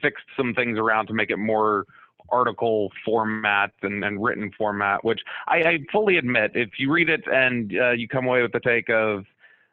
fixed 0.00 0.24
some 0.34 0.54
things 0.54 0.78
around 0.78 1.08
to 1.08 1.12
make 1.12 1.30
it 1.30 1.36
more 1.36 1.86
article 2.32 2.90
format 3.04 3.70
and, 3.82 4.04
and 4.04 4.22
written 4.22 4.50
format, 4.56 5.04
which 5.04 5.20
I, 5.46 5.56
I 5.58 5.78
fully 5.92 6.16
admit, 6.16 6.52
if 6.54 6.70
you 6.78 6.90
read 6.90 7.10
it 7.10 7.22
and 7.30 7.72
uh, 7.78 7.90
you 7.90 8.08
come 8.08 8.26
away 8.26 8.42
with 8.42 8.52
the 8.52 8.60
take 8.60 8.88
of 8.88 9.24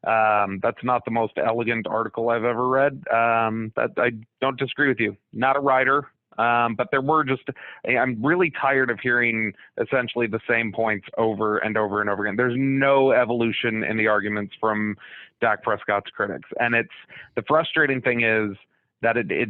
um, 0.08 0.60
that's 0.62 0.84
not 0.84 1.04
the 1.04 1.12
most 1.12 1.34
elegant 1.38 1.88
article 1.88 2.30
I've 2.30 2.46
ever 2.46 2.68
read, 2.68 3.04
um, 3.12 3.74
that 3.76 3.92
I 3.98 4.12
don't 4.40 4.58
disagree 4.58 4.88
with 4.88 5.00
you. 5.00 5.18
Not 5.34 5.58
a 5.58 5.60
writer, 5.60 6.08
um, 6.38 6.76
but 6.76 6.88
there 6.90 7.02
were 7.02 7.26
just 7.26 7.44
I'm 7.86 8.24
really 8.24 8.52
tired 8.62 8.90
of 8.90 9.00
hearing 9.02 9.54
essentially 9.78 10.28
the 10.28 10.40
same 10.48 10.72
points 10.72 11.08
over 11.18 11.58
and 11.58 11.78
over 11.78 12.00
and 12.00 12.10
over 12.10 12.26
again. 12.26 12.38
There's 12.38 12.56
no 12.58 13.12
evolution 13.12 13.84
in 13.84 13.98
the 13.98 14.08
arguments 14.08 14.54
from 14.60 14.96
Dak 15.42 15.64
Prescott's 15.64 16.10
critics, 16.12 16.48
and 16.60 16.76
it's 16.76 16.90
the 17.36 17.44
frustrating 17.46 18.02
thing 18.02 18.24
is 18.24 18.56
that 19.02 19.18
it, 19.18 19.30
it 19.32 19.50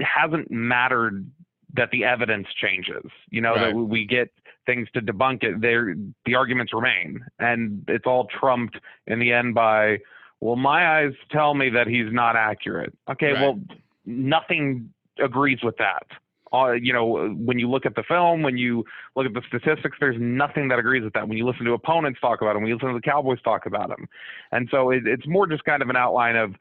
hasn't 0.00 0.48
mattered 0.50 1.28
that 1.74 1.90
the 1.90 2.04
evidence 2.04 2.48
changes. 2.60 3.04
You 3.30 3.40
know 3.40 3.54
Right. 3.54 3.72
that 3.72 3.74
we 3.74 4.04
get 4.06 4.30
things 4.66 4.88
to 4.94 5.00
debunk 5.00 5.42
it. 5.42 5.60
There, 5.60 5.94
the 6.24 6.34
arguments 6.34 6.72
remain, 6.72 7.24
and 7.38 7.84
it's 7.88 8.06
all 8.06 8.26
trumped 8.26 8.78
in 9.06 9.18
the 9.18 9.32
end 9.32 9.54
by, 9.54 9.98
well, 10.40 10.56
my 10.56 11.00
eyes 11.00 11.12
tell 11.30 11.54
me 11.54 11.68
that 11.70 11.86
he's 11.86 12.12
not 12.12 12.36
accurate. 12.36 12.92
Okay, 13.10 13.32
Right. 13.32 13.40
well, 13.40 13.60
nothing 14.06 14.92
agrees 15.18 15.62
with 15.62 15.76
that. 15.78 16.06
Uh, 16.54 16.72
you 16.72 16.92
know, 16.92 17.30
when 17.30 17.58
you 17.58 17.68
look 17.68 17.86
at 17.86 17.94
the 17.94 18.02
film, 18.02 18.42
when 18.42 18.58
you 18.58 18.84
look 19.16 19.24
at 19.24 19.32
the 19.32 19.40
statistics, 19.48 19.96
there's 19.98 20.20
nothing 20.20 20.68
that 20.68 20.78
agrees 20.78 21.02
with 21.02 21.14
that. 21.14 21.26
When 21.26 21.38
you 21.38 21.46
listen 21.46 21.64
to 21.64 21.72
opponents 21.72 22.20
talk 22.20 22.42
about 22.42 22.56
him, 22.56 22.62
when 22.62 22.68
you 22.68 22.74
listen 22.74 22.88
to 22.90 22.94
the 22.94 23.00
Cowboys 23.00 23.40
talk 23.40 23.64
about 23.64 23.90
him, 23.90 24.06
and 24.52 24.68
so 24.70 24.90
it, 24.90 25.06
it's 25.06 25.26
more 25.26 25.46
just 25.46 25.64
kind 25.64 25.82
of 25.82 25.88
an 25.88 25.96
outline 25.96 26.36
of 26.36 26.54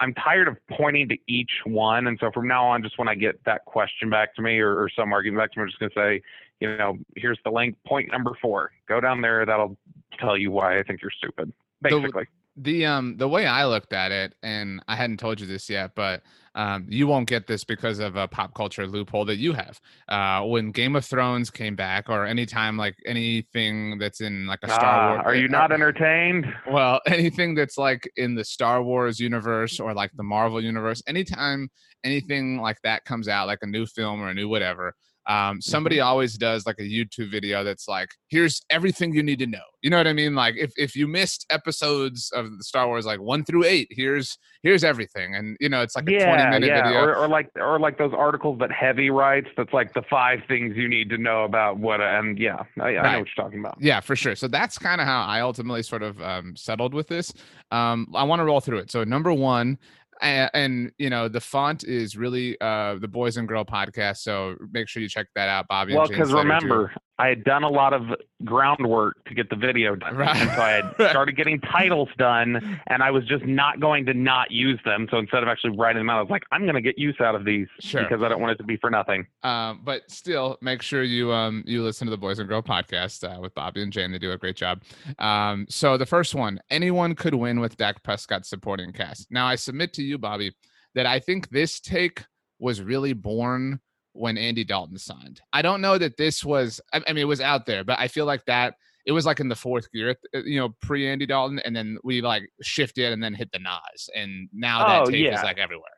I'm 0.00 0.14
tired 0.14 0.48
of 0.48 0.56
pointing 0.70 1.08
to 1.08 1.16
each 1.26 1.50
one, 1.64 2.06
and 2.06 2.18
so 2.20 2.30
from 2.32 2.46
now 2.46 2.66
on, 2.66 2.82
just 2.82 2.98
when 2.98 3.08
I 3.08 3.14
get 3.14 3.42
that 3.44 3.64
question 3.64 4.10
back 4.10 4.34
to 4.36 4.42
me 4.42 4.58
or, 4.58 4.80
or 4.80 4.88
some 4.94 5.12
argument 5.12 5.42
back 5.42 5.52
to 5.52 5.58
me, 5.58 5.62
I'm 5.62 5.68
just 5.68 5.80
going 5.80 5.90
to 5.90 5.96
say, 5.96 6.22
you 6.60 6.76
know, 6.76 6.98
here's 7.16 7.38
the 7.44 7.50
link, 7.50 7.76
point 7.86 8.10
number 8.10 8.32
four. 8.40 8.72
Go 8.88 9.00
down 9.00 9.20
there. 9.20 9.44
That'll 9.44 9.76
tell 10.18 10.36
you 10.36 10.50
why 10.50 10.78
I 10.78 10.82
think 10.82 11.02
you're 11.02 11.10
stupid. 11.10 11.52
Basically, 11.82 12.26
the 12.62 12.86
um 12.86 13.16
the 13.16 13.28
way 13.28 13.46
I 13.46 13.64
looked 13.66 13.92
at 13.92 14.12
it, 14.12 14.34
and 14.42 14.80
I 14.88 14.96
hadn't 14.96 15.18
told 15.18 15.40
you 15.40 15.46
this 15.46 15.68
yet, 15.70 15.92
but 15.94 16.22
um 16.54 16.86
you 16.88 17.06
won't 17.06 17.28
get 17.28 17.46
this 17.46 17.64
because 17.64 17.98
of 17.98 18.16
a 18.16 18.26
pop 18.28 18.54
culture 18.54 18.86
loophole 18.86 19.24
that 19.26 19.36
you 19.36 19.52
have. 19.52 19.80
Uh, 20.08 20.42
when 20.46 20.70
Game 20.72 20.96
of 20.96 21.04
Thrones 21.04 21.50
came 21.50 21.76
back, 21.76 22.08
or 22.08 22.24
anytime 22.24 22.76
like 22.76 22.96
anything 23.06 23.98
that's 23.98 24.20
in 24.20 24.46
like 24.46 24.60
a 24.62 24.68
Star 24.68 24.98
Ah, 24.98 25.08
Wars, 25.14 25.22
are 25.26 25.34
you 25.34 25.48
not 25.48 25.72
entertained? 25.72 26.46
well 26.70 27.00
anything 27.06 27.54
that's 27.54 27.78
like 27.78 28.10
in 28.16 28.34
the 28.34 28.44
Star 28.44 28.82
Wars 28.82 29.20
universe 29.20 29.78
or 29.80 29.94
like 29.94 30.10
the 30.16 30.22
Marvel 30.22 30.62
universe, 30.62 31.02
anytime 31.06 31.68
anything 32.04 32.58
like 32.60 32.78
that 32.82 33.04
comes 33.04 33.28
out, 33.28 33.46
like 33.46 33.58
a 33.62 33.66
new 33.66 33.86
film 33.86 34.20
or 34.20 34.28
a 34.30 34.34
new 34.34 34.48
whatever. 34.48 34.94
Um, 35.28 35.60
somebody 35.60 35.96
Mm-hmm. 35.96 36.06
always 36.08 36.36
does 36.38 36.66
like 36.66 36.78
a 36.78 36.82
YouTube 36.82 37.30
video 37.30 37.62
that's 37.62 37.86
like, 37.86 38.10
here's 38.28 38.62
everything 38.70 39.14
you 39.14 39.22
need 39.22 39.38
to 39.40 39.46
know. 39.46 39.58
You 39.82 39.90
know 39.90 39.98
what 39.98 40.06
I 40.08 40.12
mean? 40.14 40.34
Like 40.34 40.56
if, 40.56 40.72
if 40.76 40.96
you 40.96 41.06
missed 41.06 41.46
episodes 41.50 42.30
of 42.34 42.56
the 42.58 42.64
Star 42.64 42.86
Wars 42.88 43.06
like 43.06 43.20
one 43.20 43.44
through 43.44 43.64
eight, 43.64 43.88
here's 43.90 44.38
here's 44.62 44.82
everything. 44.82 45.34
And 45.36 45.56
you 45.60 45.68
know, 45.68 45.82
it's 45.82 45.94
like 45.94 46.08
a 46.08 46.18
20 46.18 46.44
yeah, 46.44 46.50
minute 46.50 46.66
yeah, 46.66 46.82
video. 46.82 46.98
or, 46.98 47.14
or 47.14 47.28
like 47.28 47.50
or 47.56 47.78
like 47.78 47.98
those 47.98 48.12
articles 48.16 48.58
that 48.60 48.72
Heavy 48.72 49.10
writes. 49.10 49.48
That's 49.56 49.72
like 49.72 49.94
the 49.94 50.02
five 50.10 50.40
things 50.48 50.76
you 50.76 50.88
need 50.88 51.10
to 51.10 51.18
know 51.18 51.44
about 51.44 51.78
what. 51.78 52.00
And 52.00 52.38
yeah, 52.38 52.64
I, 52.80 52.96
I 52.96 53.02
Right. 53.02 53.12
know 53.12 53.18
what 53.20 53.28
you're 53.36 53.44
talking 53.44 53.60
about. 53.60 53.76
Yeah, 53.80 54.00
for 54.00 54.16
sure. 54.16 54.34
So 54.34 54.48
that's 54.48 54.78
kind 54.78 55.00
of 55.00 55.06
how 55.06 55.22
I 55.22 55.40
ultimately 55.42 55.82
sort 55.84 56.02
of 56.02 56.20
um, 56.22 56.56
settled 56.56 56.94
with 56.94 57.06
this. 57.06 57.32
Um, 57.70 58.08
I 58.14 58.24
want 58.24 58.40
to 58.40 58.44
roll 58.44 58.60
through 58.60 58.78
it. 58.78 58.90
So 58.90 59.04
number 59.04 59.32
one, 59.32 59.78
and, 60.20 60.50
and 60.54 60.92
you 60.98 61.10
know 61.10 61.28
the 61.28 61.40
font 61.40 61.84
is 61.84 62.16
really 62.16 62.60
uh, 62.60 62.96
the 63.00 63.08
Boys 63.08 63.36
and 63.36 63.48
Girl 63.48 63.64
podcast. 63.64 64.18
So 64.18 64.56
make 64.72 64.88
sure 64.88 65.02
you 65.02 65.08
check 65.08 65.26
that 65.34 65.48
out, 65.48 65.66
Bobby. 65.68 65.94
Well, 65.94 66.08
because 66.08 66.32
remember, 66.32 66.92
I 67.18 67.28
had 67.28 67.42
done 67.44 67.64
a 67.64 67.68
lot 67.68 67.92
of 67.92 68.02
groundwork 68.44 69.24
to 69.26 69.34
get 69.34 69.50
the 69.50 69.56
video 69.56 69.96
done, 69.96 70.16
Right. 70.16 70.36
and 70.36 70.50
so 70.50 70.60
I 70.60 70.70
had 70.70 70.94
started 71.10 71.36
getting 71.36 71.60
titles 71.60 72.08
done, 72.16 72.80
and 72.86 73.02
I 73.02 73.10
was 73.10 73.24
just 73.26 73.44
not 73.44 73.80
going 73.80 74.06
to 74.06 74.14
not 74.14 74.50
use 74.50 74.78
them. 74.84 75.08
So 75.10 75.18
instead 75.18 75.42
of 75.42 75.48
actually 75.48 75.76
writing 75.76 76.00
them 76.00 76.10
out, 76.10 76.18
I 76.18 76.22
was 76.22 76.30
like, 76.30 76.44
I'm 76.52 76.62
going 76.62 76.74
to 76.76 76.80
get 76.80 76.98
use 76.98 77.16
out 77.20 77.34
of 77.34 77.44
these 77.44 77.66
Sure. 77.80 78.02
because 78.02 78.22
I 78.22 78.28
don't 78.28 78.40
want 78.40 78.52
it 78.52 78.56
to 78.58 78.64
be 78.64 78.76
for 78.76 78.88
nothing. 78.90 79.26
Um, 79.42 79.80
but 79.84 80.08
still, 80.10 80.58
make 80.62 80.80
sure 80.82 81.02
you 81.02 81.32
um 81.32 81.64
you 81.66 81.82
listen 81.82 82.06
to 82.06 82.10
the 82.10 82.16
Boys 82.18 82.38
and 82.38 82.48
Girl 82.48 82.62
podcast 82.62 83.24
uh, 83.24 83.40
with 83.40 83.54
Bobby 83.54 83.82
and 83.82 83.92
Jane. 83.92 84.12
They 84.12 84.18
do 84.18 84.32
a 84.32 84.38
great 84.38 84.56
job. 84.56 84.82
Um, 85.18 85.66
so 85.68 85.96
the 85.96 86.06
first 86.06 86.34
one, 86.34 86.60
anyone 86.70 87.14
could 87.14 87.34
win 87.34 87.60
with 87.60 87.76
Dak 87.76 88.02
Prescott's 88.02 88.48
supporting 88.48 88.92
cast. 88.92 89.26
Now 89.30 89.46
I 89.46 89.56
submit 89.56 89.92
to 89.94 90.02
you, 90.02 90.18
Bobby, 90.18 90.52
that 90.94 91.06
I 91.06 91.18
think 91.18 91.50
this 91.50 91.80
take 91.80 92.24
was 92.60 92.80
really 92.80 93.12
born 93.12 93.80
when 94.18 94.36
Andy 94.36 94.64
Dalton 94.64 94.98
signed. 94.98 95.40
I 95.52 95.62
don't 95.62 95.80
know 95.80 95.96
that 95.98 96.16
this 96.16 96.44
was. 96.44 96.80
I, 96.92 97.00
I 97.06 97.12
mean, 97.12 97.22
it 97.22 97.28
was 97.28 97.40
out 97.40 97.66
there, 97.66 97.84
but 97.84 97.98
I 97.98 98.08
feel 98.08 98.26
like 98.26 98.44
that 98.46 98.74
it 99.06 99.12
was 99.12 99.24
like 99.24 99.40
in 99.40 99.48
the 99.48 99.56
fourth 99.56 99.90
gear, 99.90 100.16
uh, 100.34 100.40
you 100.40 100.60
know, 100.60 100.74
pre 100.82 101.08
Andy 101.08 101.24
Dalton, 101.24 101.60
and 101.60 101.74
then 101.74 101.98
we 102.04 102.20
like 102.20 102.42
shifted 102.60 103.12
and 103.12 103.22
then 103.22 103.32
hit 103.32 103.50
the 103.52 103.58
Nas, 103.58 104.10
and 104.14 104.48
now 104.52 104.86
that 104.86 105.02
Oh, 105.02 105.10
take 105.10 105.32
is 105.32 105.42
like 105.42 105.58
everywhere. 105.58 105.90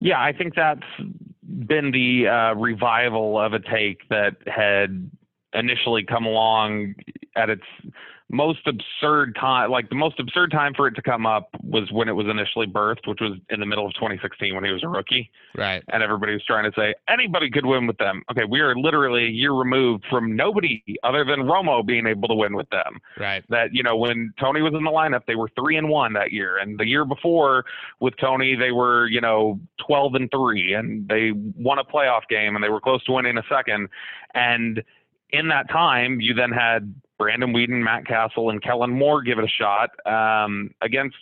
Yeah, 0.00 0.20
I 0.20 0.32
think 0.32 0.54
that's 0.54 0.86
been 1.42 1.90
the 1.90 2.28
uh, 2.28 2.54
revival 2.54 3.40
of 3.40 3.54
a 3.54 3.58
take 3.58 4.06
that 4.10 4.36
had 4.46 5.10
initially 5.54 6.04
come 6.04 6.26
along 6.26 6.94
at 7.34 7.50
its 7.50 7.64
most 8.28 8.66
absurd 8.66 9.36
time. 9.38 9.70
Like 9.70 9.88
the 9.88 9.94
most 9.94 10.18
absurd 10.18 10.50
time 10.50 10.74
for 10.74 10.88
it 10.88 10.94
to 10.94 11.02
come 11.02 11.26
up 11.26 11.48
was 11.62 11.90
when 11.92 12.08
it 12.08 12.12
was 12.12 12.26
initially 12.26 12.66
birthed, 12.66 13.06
which 13.06 13.20
was 13.20 13.38
in 13.50 13.60
the 13.60 13.66
middle 13.66 13.86
of 13.86 13.94
2016 13.94 14.52
when 14.54 14.64
he 14.64 14.72
was 14.72 14.82
a 14.82 14.88
rookie, 14.88 15.30
Right. 15.54 15.82
and 15.92 16.02
everybody 16.02 16.32
was 16.32 16.44
trying 16.44 16.70
to 16.70 16.72
say 16.76 16.94
anybody 17.08 17.50
could 17.50 17.64
win 17.64 17.86
with 17.86 17.98
them. 17.98 18.22
Okay, 18.32 18.44
we 18.44 18.58
are 18.60 18.74
literally 18.74 19.26
a 19.26 19.30
year 19.30 19.52
removed 19.52 20.04
from 20.10 20.34
nobody 20.34 20.82
other 21.04 21.24
than 21.24 21.40
Romo 21.40 21.86
being 21.86 22.06
able 22.06 22.26
to 22.28 22.34
win 22.34 22.56
with 22.56 22.68
them 22.70 22.98
Right. 23.16 23.44
that 23.48 23.72
you 23.72 23.82
know 23.84 23.96
when 23.96 24.32
Tony 24.40 24.60
was 24.60 24.74
in 24.74 24.82
the 24.82 24.90
lineup, 24.90 25.26
they 25.26 25.36
were 25.36 25.50
three 25.56 25.76
and 25.76 25.88
one 25.88 26.12
that 26.14 26.32
year, 26.32 26.56
and 26.58 26.78
the 26.78 26.86
year 26.86 27.04
before 27.04 27.64
with 28.00 28.16
Tony, 28.16 28.56
they 28.56 28.72
were 28.72 29.06
you 29.06 29.20
know 29.20 29.60
twelve 29.86 30.16
and 30.16 30.28
three, 30.32 30.74
and 30.74 31.08
they 31.08 31.30
won 31.56 31.78
a 31.78 31.84
playoff 31.84 32.22
game, 32.28 32.56
and 32.56 32.64
they 32.64 32.70
were 32.70 32.80
close 32.80 33.04
to 33.04 33.12
winning 33.12 33.38
a 33.38 33.42
second. 33.48 33.88
And 34.34 34.82
in 35.30 35.48
that 35.48 35.68
time, 35.70 36.20
you 36.20 36.34
then 36.34 36.50
had 36.50 36.92
Brandon 37.18 37.52
Weeden, 37.52 37.82
Matt 37.82 38.06
Cassel, 38.06 38.50
and 38.50 38.62
Kellen 38.62 38.90
Moore 38.90 39.22
give 39.22 39.38
it 39.38 39.44
a 39.44 39.48
shot 39.48 39.90
um, 40.06 40.70
against 40.82 41.16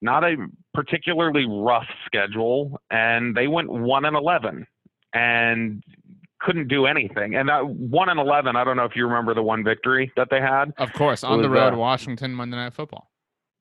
not 0.00 0.24
a 0.24 0.36
particularly 0.74 1.46
rough 1.48 1.86
schedule, 2.06 2.80
and 2.90 3.36
they 3.36 3.46
went 3.46 3.70
one 3.70 4.04
and 4.04 4.16
eleven, 4.16 4.66
and 5.14 5.82
couldn't 6.40 6.68
do 6.68 6.86
anything. 6.86 7.36
And 7.36 7.48
that 7.48 7.66
one 7.66 8.08
and 8.08 8.18
eleven, 8.18 8.56
I 8.56 8.64
don't 8.64 8.76
know 8.76 8.84
if 8.84 8.96
you 8.96 9.06
remember 9.06 9.34
the 9.34 9.42
one 9.42 9.64
victory 9.64 10.12
that 10.16 10.28
they 10.30 10.40
had. 10.40 10.72
Of 10.78 10.92
course, 10.92 11.24
on 11.24 11.40
the 11.40 11.48
road, 11.48 11.74
uh, 11.74 11.76
Washington 11.76 12.34
Monday 12.34 12.56
Night 12.56 12.74
Football. 12.74 13.08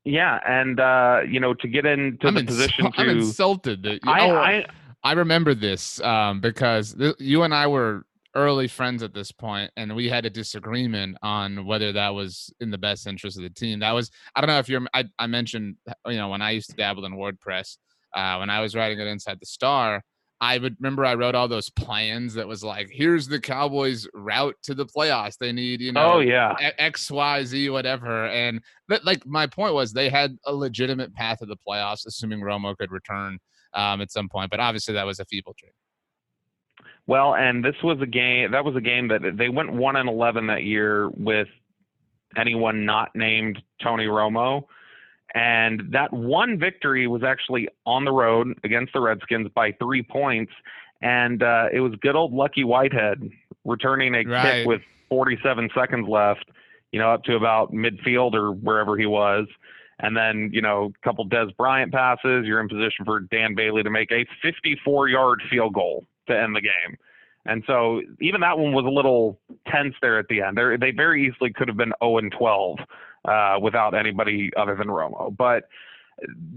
Yeah, 0.04 0.40
and 0.48 0.80
uh, 0.80 1.20
you 1.30 1.40
know, 1.40 1.54
to 1.54 1.68
get 1.68 1.86
into 1.86 2.28
I'm, 2.28 2.36
the 2.36 2.44
position 2.44 2.88
I'm 2.98 3.10
insulted 3.10 3.84
that 3.84 4.04
you, 4.04 4.12
I, 4.12 4.30
oh, 4.30 4.36
I, 4.36 4.66
I 5.04 5.12
remember 5.14 5.54
this 5.54 6.02
um, 6.02 6.42
because 6.42 6.96
th- 6.96 7.16
you 7.20 7.44
and 7.44 7.54
I 7.54 7.68
were 7.68 8.06
early 8.36 8.68
friends 8.68 9.04
at 9.04 9.14
this 9.14 9.32
point, 9.32 9.72
and 9.78 9.96
we 9.96 10.10
had 10.10 10.26
a 10.26 10.30
disagreement 10.30 11.18
on 11.22 11.66
whether 11.66 11.92
that 11.92 12.10
was 12.10 12.54
in 12.60 12.72
the 12.72 12.78
best 12.78 13.08
interest 13.08 13.38
of 13.38 13.44
the 13.44 13.50
team. 13.50 13.80
That 13.80 13.92
was 13.92 14.12
I 14.36 14.42
don't 14.42 14.48
know 14.48 14.60
if 14.60 14.70
you're. 14.70 14.86
I, 14.94 15.06
I 15.20 15.28
mentioned 15.28 15.76
you 16.08 16.18
know 16.18 16.30
when 16.30 16.42
I 16.42 16.52
used 16.52 16.70
to 16.70 16.76
dabble 16.76 17.06
in 17.06 17.14
WordPress 17.14 17.78
uh, 18.16 18.38
when 18.38 18.50
I 18.50 18.62
was 18.62 18.76
writing 18.76 19.00
it 19.00 19.08
inside 19.08 19.40
the 19.40 19.46
Star. 19.46 20.04
I 20.44 20.58
would 20.58 20.76
remember 20.80 21.06
I 21.06 21.14
wrote 21.14 21.36
all 21.36 21.48
those 21.48 21.70
plans 21.70 22.34
that 22.34 22.48
was 22.48 22.64
like, 22.64 22.90
here's 22.92 23.28
the 23.28 23.40
Cowboys' 23.40 24.08
route 24.16 24.56
to 24.64 24.74
the 24.74 24.88
playoffs. 24.88 25.38
They 25.38 25.52
need, 25.52 25.82
you 25.82 25.92
know, 25.92 26.14
oh 26.14 26.20
yeah, 26.20 26.56
xyz 26.80 27.72
whatever. 27.72 28.26
And 28.26 28.60
but 28.88 29.06
like 29.06 29.24
my 29.28 29.46
point 29.46 29.76
was 29.76 29.94
they 29.94 30.10
had 30.10 30.36
a 30.46 30.54
legitimate 30.54 31.14
path 31.14 31.40
to 31.40 31.46
the 31.46 31.58
playoffs, 31.68 32.08
assuming 32.08 32.42
Romo 32.42 32.76
could 32.76 32.92
return 32.92 33.38
um, 33.76 34.02
at 34.02 34.12
some 34.12 34.30
point. 34.30 34.50
But 34.50 34.60
obviously 34.60 34.96
that 34.96 35.06
was 35.06 35.20
a 35.20 35.26
feeble 35.26 35.56
dream. 35.60 35.74
Well, 37.08 37.36
and 37.36 37.64
this 37.64 37.76
was 37.84 38.00
a 38.02 38.06
game. 38.06 38.52
That 38.52 38.64
was 38.64 38.76
a 38.76 38.82
game 38.82 39.08
that 39.10 39.22
they 39.38 39.50
went 39.50 39.74
one 39.74 39.96
and 39.96 40.08
eleven 40.08 40.48
that 40.48 40.64
year 40.64 41.10
with 41.10 41.48
anyone 42.38 42.86
not 42.86 43.10
named 43.16 43.62
Tony 43.84 44.06
Romo. 44.06 44.64
And 45.34 45.84
that 45.92 46.12
one 46.12 46.60
victory 46.60 47.08
was 47.08 47.24
actually 47.24 47.70
on 47.86 48.04
the 48.06 48.12
road 48.12 48.58
against 48.64 48.94
the 48.94 49.00
Redskins 49.00 49.50
by 49.56 49.72
three 49.74 50.04
points. 50.04 50.52
And 51.02 51.42
uh, 51.42 51.68
it 51.72 51.80
was 51.80 51.94
good 52.02 52.16
old 52.16 52.34
Lucky 52.34 52.64
Whitehead 52.64 53.30
returning 53.66 54.14
a 54.14 54.24
Right. 54.24 54.44
kick 54.44 54.68
with 54.68 54.82
47 55.10 55.70
seconds 55.74 56.08
left, 56.08 56.46
you 56.92 57.00
know, 57.00 57.12
up 57.12 57.24
to 57.24 57.36
about 57.36 57.72
midfield 57.74 58.34
or 58.34 58.52
wherever 58.52 58.98
he 58.98 59.06
was. 59.06 59.48
And 60.00 60.18
then, 60.18 60.50
you 60.52 60.62
know, 60.62 60.92
a 60.96 61.06
couple 61.06 61.28
Dez 61.30 61.56
Bryant 61.56 61.92
passes. 61.94 62.46
You're 62.46 62.60
in 62.60 62.68
position 62.68 63.06
for 63.06 63.20
Dan 63.22 63.56
Bailey 63.56 63.84
to 63.84 63.90
make 63.90 64.12
a 64.12 64.26
54 64.42 65.08
yard 65.10 65.42
field 65.50 65.74
goal 65.74 66.06
to 66.28 66.38
end 66.38 66.56
the 66.56 66.62
game. 66.62 66.98
And 67.46 67.64
so 67.66 68.02
even 68.20 68.42
that 68.42 68.58
one 68.58 68.74
was 68.74 68.86
a 68.86 68.90
little 68.90 69.40
tense 69.68 69.96
there 70.02 70.20
at 70.20 70.28
the 70.28 70.42
end. 70.42 70.58
They're, 70.58 70.78
they 70.78 70.92
very 70.92 71.28
easily 71.28 71.52
could 71.52 71.68
have 71.68 71.78
been 71.78 71.94
0 72.04 72.20
and 72.20 72.32
12 72.32 72.80
uh, 73.26 73.58
without 73.62 73.96
anybody 73.96 74.52
other 74.56 74.76
than 74.76 74.88
Romo. 74.88 75.36
But 75.36 75.68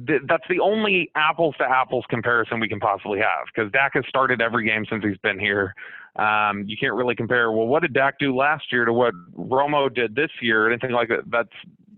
th- 0.06 0.22
that's 0.28 0.44
the 0.48 0.60
only 0.60 1.10
apples 1.14 1.54
to 1.58 1.64
apples 1.64 2.04
comparison 2.08 2.60
we 2.60 2.68
can 2.68 2.80
possibly 2.80 3.18
have 3.20 3.46
because 3.54 3.72
Dak 3.72 3.92
has 3.94 4.04
started 4.08 4.40
every 4.40 4.66
game 4.66 4.84
since 4.88 5.04
he's 5.04 5.18
been 5.18 5.38
here. 5.38 5.74
Um, 6.16 6.64
you 6.66 6.76
can't 6.76 6.94
really 6.94 7.14
compare. 7.14 7.50
Well, 7.50 7.66
what 7.66 7.82
did 7.82 7.92
Dak 7.92 8.18
do 8.18 8.36
last 8.36 8.70
year 8.70 8.84
to 8.84 8.92
what 8.92 9.14
Romo 9.36 9.92
did 9.92 10.14
this 10.14 10.30
year? 10.40 10.70
Anything 10.70 10.92
like 10.92 11.08
that? 11.08 11.30
That's 11.30 11.48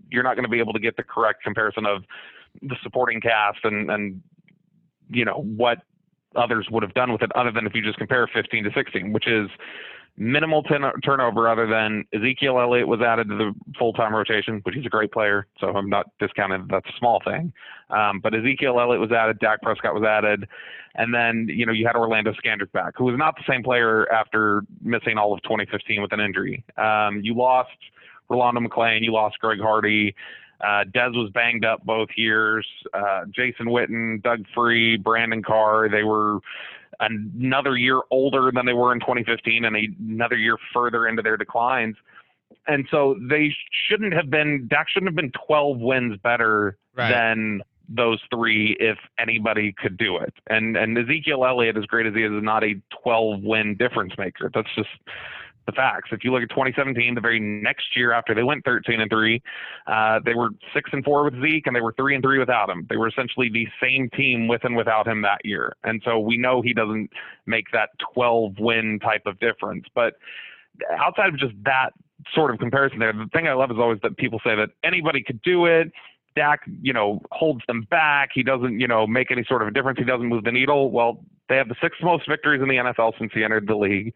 you're 0.09 0.23
not 0.23 0.35
going 0.35 0.45
to 0.45 0.49
be 0.49 0.59
able 0.59 0.73
to 0.73 0.79
get 0.79 0.95
the 0.95 1.03
correct 1.03 1.43
comparison 1.43 1.85
of 1.85 2.03
the 2.61 2.75
supporting 2.81 3.21
cast 3.21 3.59
and 3.63 3.91
and 3.91 4.21
you 5.09 5.25
know 5.25 5.43
what 5.43 5.79
others 6.37 6.67
would 6.71 6.83
have 6.83 6.93
done 6.93 7.11
with 7.11 7.21
it, 7.21 7.31
other 7.35 7.51
than 7.51 7.65
if 7.65 7.73
you 7.73 7.81
just 7.81 7.97
compare 7.97 8.27
15 8.33 8.63
to 8.63 8.71
16, 8.73 9.13
which 9.13 9.27
is 9.27 9.49
minimal 10.17 10.63
ten- 10.63 10.91
turnover 11.03 11.47
other 11.47 11.67
than 11.67 12.03
Ezekiel 12.13 12.59
Elliott 12.59 12.87
was 12.87 13.01
added 13.01 13.29
to 13.29 13.35
the 13.37 13.53
full-time 13.77 14.13
rotation, 14.13 14.59
which 14.63 14.75
he's 14.75 14.85
a 14.85 14.89
great 14.89 15.11
player, 15.11 15.45
so 15.59 15.67
I'm 15.67 15.89
not 15.89 16.07
discounting 16.19 16.61
that 16.61 16.69
that's 16.69 16.95
a 16.95 16.97
small 16.97 17.21
thing. 17.23 17.53
Um, 17.89 18.19
but 18.19 18.33
Ezekiel 18.33 18.79
Elliott 18.79 18.99
was 18.99 19.11
added, 19.11 19.39
Dak 19.39 19.61
Prescott 19.61 19.93
was 19.93 20.03
added, 20.03 20.47
and 20.95 21.13
then 21.13 21.47
you 21.49 21.65
know 21.65 21.71
you 21.71 21.85
had 21.85 21.95
Orlando 21.95 22.33
Scandrick 22.33 22.71
back, 22.71 22.93
who 22.97 23.05
was 23.05 23.15
not 23.17 23.35
the 23.35 23.43
same 23.47 23.63
player 23.63 24.11
after 24.11 24.63
missing 24.81 25.17
all 25.17 25.33
of 25.33 25.41
2015 25.43 26.01
with 26.01 26.11
an 26.11 26.19
injury. 26.19 26.63
Um, 26.77 27.21
you 27.21 27.35
lost 27.35 27.69
Rolando 28.29 28.59
McClain, 28.59 29.03
you 29.03 29.13
lost 29.13 29.39
Greg 29.39 29.59
Hardy. 29.61 30.15
Uh, 30.61 30.83
Dez 30.85 31.13
was 31.13 31.29
banged 31.33 31.65
up 31.65 31.85
both 31.85 32.09
years. 32.15 32.65
Uh, 32.93 33.25
Jason 33.29 33.67
Witten, 33.67 34.21
Doug 34.23 34.45
Free, 34.55 34.97
Brandon 34.97 35.43
Carr, 35.43 35.87
they 35.89 36.03
were 36.03 36.39
another 36.99 37.77
year 37.77 38.01
older 38.09 38.51
than 38.51 38.65
they 38.65 38.73
were 38.73 38.91
in 38.91 38.99
2015 38.99 39.65
and 39.65 39.75
another 39.99 40.35
year 40.35 40.57
further 40.73 41.07
into 41.07 41.21
their 41.21 41.37
declines. 41.37 41.95
And 42.67 42.87
so 42.89 43.15
they 43.29 43.53
shouldn't 43.87 44.13
have 44.13 44.29
been, 44.29 44.67
Dak 44.67 44.89
shouldn't 44.89 45.09
have 45.09 45.15
been 45.15 45.31
12 45.47 45.77
wins 45.79 46.17
better 46.23 46.77
Right. 46.95 47.11
than 47.11 47.61
those 47.87 48.19
three 48.33 48.75
if 48.79 48.97
anybody 49.19 49.71
could 49.71 49.95
do 49.97 50.17
it. 50.17 50.33
And 50.47 50.75
and 50.75 50.97
Ezekiel 50.97 51.45
Elliott, 51.45 51.77
as 51.77 51.85
great 51.85 52.07
as 52.07 52.13
he 52.15 52.23
is, 52.23 52.31
is 52.31 52.43
not 52.43 52.63
a 52.63 52.73
12 53.03 53.43
win 53.43 53.75
difference 53.75 54.13
maker. 54.17 54.49
That's 54.53 54.67
just 54.75 54.89
the 55.67 55.73
facts. 55.73 56.09
If 56.11 56.23
you 56.23 56.31
look 56.31 56.41
at 56.41 56.49
2017, 56.49 57.13
the 57.13 57.21
very 57.21 57.39
next 57.39 57.95
year 57.95 58.11
after 58.11 58.33
they 58.33 58.41
went 58.41 58.65
13 58.65 58.99
and 58.99 59.11
three, 59.11 59.43
uh, 59.85 60.19
they 60.25 60.33
were 60.33 60.49
six 60.73 60.89
and 60.93 61.03
four 61.03 61.23
with 61.23 61.39
Zeke, 61.41 61.67
and 61.67 61.75
they 61.75 61.81
were 61.81 61.93
three 61.93 62.15
and 62.15 62.23
three 62.23 62.39
without 62.39 62.69
him. 62.69 62.87
They 62.89 62.97
were 62.97 63.07
essentially 63.07 63.49
the 63.49 63.67
same 63.81 64.09
team 64.09 64.47
with 64.47 64.63
and 64.63 64.75
without 64.75 65.07
him 65.07 65.21
that 65.21 65.41
year. 65.43 65.75
And 65.83 66.01
so 66.03 66.17
we 66.19 66.37
know 66.37 66.61
he 66.61 66.73
doesn't 66.73 67.11
make 67.45 67.65
that 67.73 67.89
12 68.13 68.53
win 68.59 68.99
type 68.99 69.23
of 69.27 69.39
difference. 69.39 69.85
But 69.93 70.15
outside 70.97 71.29
of 71.29 71.37
just 71.37 71.53
that 71.63 71.91
sort 72.33 72.51
of 72.51 72.59
comparison 72.59 72.99
there, 72.99 73.13
the 73.13 73.29
thing 73.33 73.47
I 73.47 73.53
love 73.53 73.69
is 73.69 73.77
always 73.77 73.99
that 74.01 74.17
people 74.17 74.39
say 74.43 74.55
that 74.55 74.69
anybody 74.83 75.21
could 75.21 75.41
do 75.43 75.65
it. 75.65 75.91
Dak, 76.35 76.61
you 76.81 76.93
know, 76.93 77.19
holds 77.31 77.61
them 77.67 77.87
back. 77.89 78.29
He 78.33 78.43
doesn't, 78.43 78.79
you 78.79 78.87
know, 78.87 79.07
make 79.07 79.31
any 79.31 79.43
sort 79.43 79.63
of 79.63 79.67
a 79.67 79.71
difference. 79.71 79.97
He 79.97 80.05
doesn't 80.05 80.27
move 80.27 80.43
the 80.43 80.51
needle. 80.51 80.91
Well, 80.91 81.19
They 81.49 81.57
have 81.57 81.67
the 81.67 81.75
sixth 81.81 82.01
most 82.03 82.29
victories 82.29 82.61
in 82.61 82.69
the 82.69 82.75
NFL 82.75 83.17
since 83.17 83.31
he 83.33 83.43
entered 83.43 83.67
the 83.67 83.75
league 83.75 84.13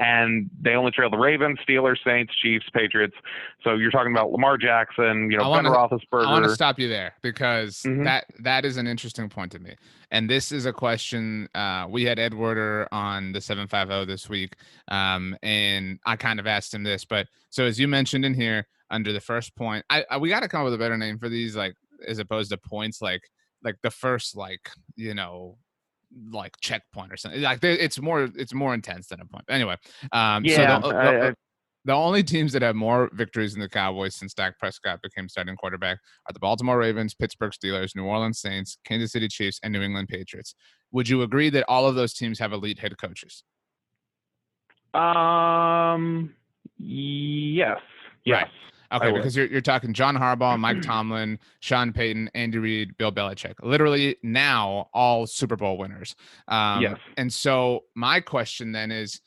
and 0.00 0.48
they 0.62 0.72
only 0.72 0.90
trail 0.90 1.10
the 1.10 1.18
Ravens, 1.18 1.58
Steelers, 1.68 1.98
Saints, 2.04 2.34
Chiefs, 2.42 2.64
Patriots. 2.72 3.14
So 3.62 3.74
you're 3.74 3.90
talking 3.90 4.12
about 4.12 4.32
Lamar 4.32 4.56
Jackson, 4.56 5.30
you 5.30 5.36
know, 5.36 5.52
Ben 5.52 5.66
Roethlisberger. 5.66 6.26
I 6.26 6.32
want 6.32 6.46
to 6.46 6.54
stop 6.54 6.78
you 6.78 6.88
there 6.88 7.12
because 7.22 7.82
mm-hmm. 7.82 8.04
that 8.04 8.24
that 8.38 8.64
is 8.64 8.78
an 8.78 8.86
interesting 8.86 9.28
point 9.28 9.52
to 9.52 9.58
me. 9.58 9.76
And 10.10 10.28
this 10.28 10.52
is 10.52 10.64
a 10.64 10.72
question 10.72 11.48
uh, 11.54 11.86
we 11.88 12.04
had 12.04 12.18
Ed 12.18 12.32
Werder 12.32 12.88
on 12.90 13.32
the 13.32 13.42
750 13.42 14.10
this 14.10 14.28
week, 14.28 14.56
um, 14.88 15.36
and 15.42 16.00
I 16.06 16.16
kind 16.16 16.40
of 16.40 16.46
asked 16.46 16.72
him 16.72 16.82
this. 16.82 17.04
But 17.04 17.26
so 17.50 17.64
as 17.64 17.78
you 17.78 17.86
mentioned 17.86 18.24
in 18.24 18.32
here, 18.32 18.66
under 18.90 19.12
the 19.12 19.20
first 19.20 19.54
point, 19.54 19.84
I, 19.90 20.04
I 20.10 20.16
we 20.16 20.30
got 20.30 20.40
to 20.40 20.48
come 20.48 20.62
up 20.62 20.64
with 20.64 20.74
a 20.74 20.78
better 20.78 20.96
name 20.96 21.18
for 21.18 21.28
these, 21.28 21.54
like 21.54 21.74
as 22.08 22.18
opposed 22.18 22.50
to 22.52 22.56
points, 22.56 23.02
like 23.02 23.22
like 23.62 23.76
the 23.82 23.90
first 23.90 24.34
like 24.34 24.70
you 24.96 25.12
know 25.12 25.58
like 26.30 26.54
checkpoint 26.60 27.12
or 27.12 27.16
something. 27.16 27.40
Like 27.40 27.62
it's 27.62 28.00
more 28.00 28.28
it's 28.34 28.54
more 28.54 28.74
intense 28.74 29.08
than 29.08 29.20
a 29.20 29.26
point. 29.26 29.44
Anyway, 29.48 29.76
um, 30.12 30.44
yeah, 30.44 30.80
so 30.80 30.88
the, 30.88 30.92
the, 30.92 31.26
I, 31.28 31.34
the, 31.84 31.92
only 31.92 32.22
teams 32.22 32.52
that 32.52 32.62
have 32.62 32.76
more 32.76 33.10
victories 33.12 33.52
than 33.52 33.60
the 33.60 33.68
Cowboys 33.68 34.14
since 34.14 34.34
Dak 34.34 34.58
Prescott 34.58 35.00
became 35.02 35.28
starting 35.28 35.56
quarterback 35.56 35.98
are 36.28 36.32
the 36.32 36.40
Baltimore 36.40 36.78
Ravens, 36.78 37.14
Pittsburgh 37.14 37.52
Steelers, 37.52 37.94
New 37.94 38.04
Orleans 38.04 38.40
Saints, 38.40 38.78
Kansas 38.84 39.12
City 39.12 39.28
Chiefs, 39.28 39.60
and 39.62 39.72
New 39.72 39.82
England 39.82 40.08
Patriots. 40.08 40.54
Would 40.92 41.08
you 41.08 41.22
agree 41.22 41.50
that 41.50 41.64
all 41.68 41.86
of 41.86 41.94
those 41.94 42.12
teams 42.12 42.38
have 42.38 42.52
elite 42.52 42.78
head 42.78 42.96
coaches? 42.98 43.44
Um. 44.94 46.34
Yes. 46.78 47.78
Yes. 48.24 48.42
Right. 48.42 48.50
Okay, 48.92 49.12
because 49.12 49.36
you're 49.36 49.46
you're 49.46 49.60
talking 49.60 49.92
John 49.92 50.16
Harbaugh, 50.16 50.58
Mike 50.58 50.82
Tomlin, 50.82 51.38
Sean 51.60 51.92
Payton, 51.92 52.30
Andy 52.34 52.58
Reid, 52.58 52.96
Bill 52.96 53.12
Belichick. 53.12 53.54
Literally 53.62 54.16
now 54.22 54.88
all 54.92 55.26
Super 55.26 55.56
Bowl 55.56 55.78
winners. 55.78 56.16
Um, 56.48 56.82
yes. 56.82 56.96
And 57.16 57.32
so 57.32 57.84
my 57.94 58.20
question 58.20 58.72
then 58.72 58.90
is 58.90 59.20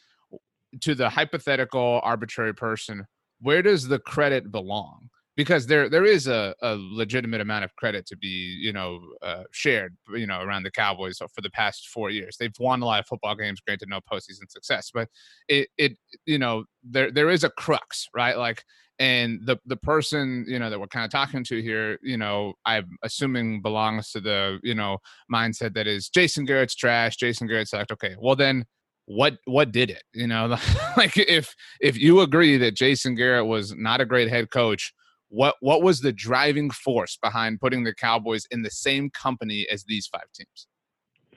to 0.82 0.96
the 0.96 1.10
hypothetical 1.10 2.02
arbitrary 2.04 2.54
person, 2.54 3.06
where 3.40 3.62
does 3.62 3.88
the 3.88 4.00
credit 4.00 4.52
belong? 4.52 5.10
Because 5.36 5.66
there 5.66 5.90
there 5.90 6.06
is 6.06 6.28
a, 6.28 6.54
a 6.62 6.76
legitimate 6.78 7.42
amount 7.42 7.64
of 7.64 7.76
credit 7.76 8.06
to 8.08 8.18
be 8.18 8.28
you 8.62 8.72
know 8.72 9.00
uh, 9.24 9.44
shared 9.52 9.96
you 10.14 10.28
know 10.28 10.42
around 10.42 10.64
the 10.64 10.72
Cowboys 10.72 11.18
for 11.18 11.42
the 11.42 11.50
past 11.50 11.88
four 11.88 12.12
years. 12.12 12.38
They've 12.38 12.54
won 12.60 12.82
a 12.82 12.86
lot 12.86 13.00
of 13.00 13.08
football 13.08 13.36
games, 13.36 13.60
granted 13.62 13.90
no 13.90 14.00
postseason 14.02 14.50
success, 14.50 14.92
but 14.94 15.08
it 15.48 15.70
it 15.78 15.94
you 16.26 16.38
know 16.38 16.66
there 16.84 17.12
there 17.12 17.32
is 17.32 17.44
a 17.44 17.50
crux 17.50 18.08
right 18.14 18.38
like 18.38 18.64
and 19.00 19.40
the 19.46 19.58
the 19.66 19.78
person 19.78 20.46
you 20.48 20.60
know 20.60 20.70
that 20.70 20.80
we're 20.80 20.88
kind 20.88 21.06
of 21.06 21.12
talking 21.12 21.44
to 21.44 21.62
here 21.62 21.98
you 22.04 22.18
know 22.18 22.54
i'm 22.66 22.98
assuming 23.04 23.62
belongs 23.62 24.12
to 24.12 24.20
the 24.20 24.60
you 24.64 24.76
know 24.76 24.98
mindset 25.34 25.74
that 25.74 25.88
is 25.88 26.10
jason 26.10 26.46
garrett's 26.46 26.76
trash 26.76 27.16
jason 27.18 27.48
garrett's 27.48 27.74
like 27.74 27.92
okay 27.92 28.16
well 28.20 28.36
then 28.36 28.64
what 29.06 29.38
what 29.46 29.72
did 29.72 29.90
it 29.90 30.04
you 30.14 30.28
know 30.28 30.48
like 30.98 31.18
if 31.18 31.56
if 31.82 31.98
you 31.98 32.22
agree 32.22 32.58
that 32.58 32.76
jason 32.76 33.16
garrett 33.16 33.46
was 33.46 33.76
not 33.76 34.00
a 34.00 34.06
great 34.06 34.30
head 34.30 34.50
coach 34.52 34.94
what 35.30 35.56
what 35.62 35.82
was 35.82 36.02
the 36.02 36.14
driving 36.14 36.70
force 36.70 37.18
behind 37.22 37.60
putting 37.60 37.84
the 37.84 37.96
cowboys 37.96 38.46
in 38.52 38.62
the 38.62 38.72
same 38.72 39.10
company 39.10 39.68
as 39.72 39.84
these 39.86 40.08
five 40.08 40.28
teams 40.36 40.68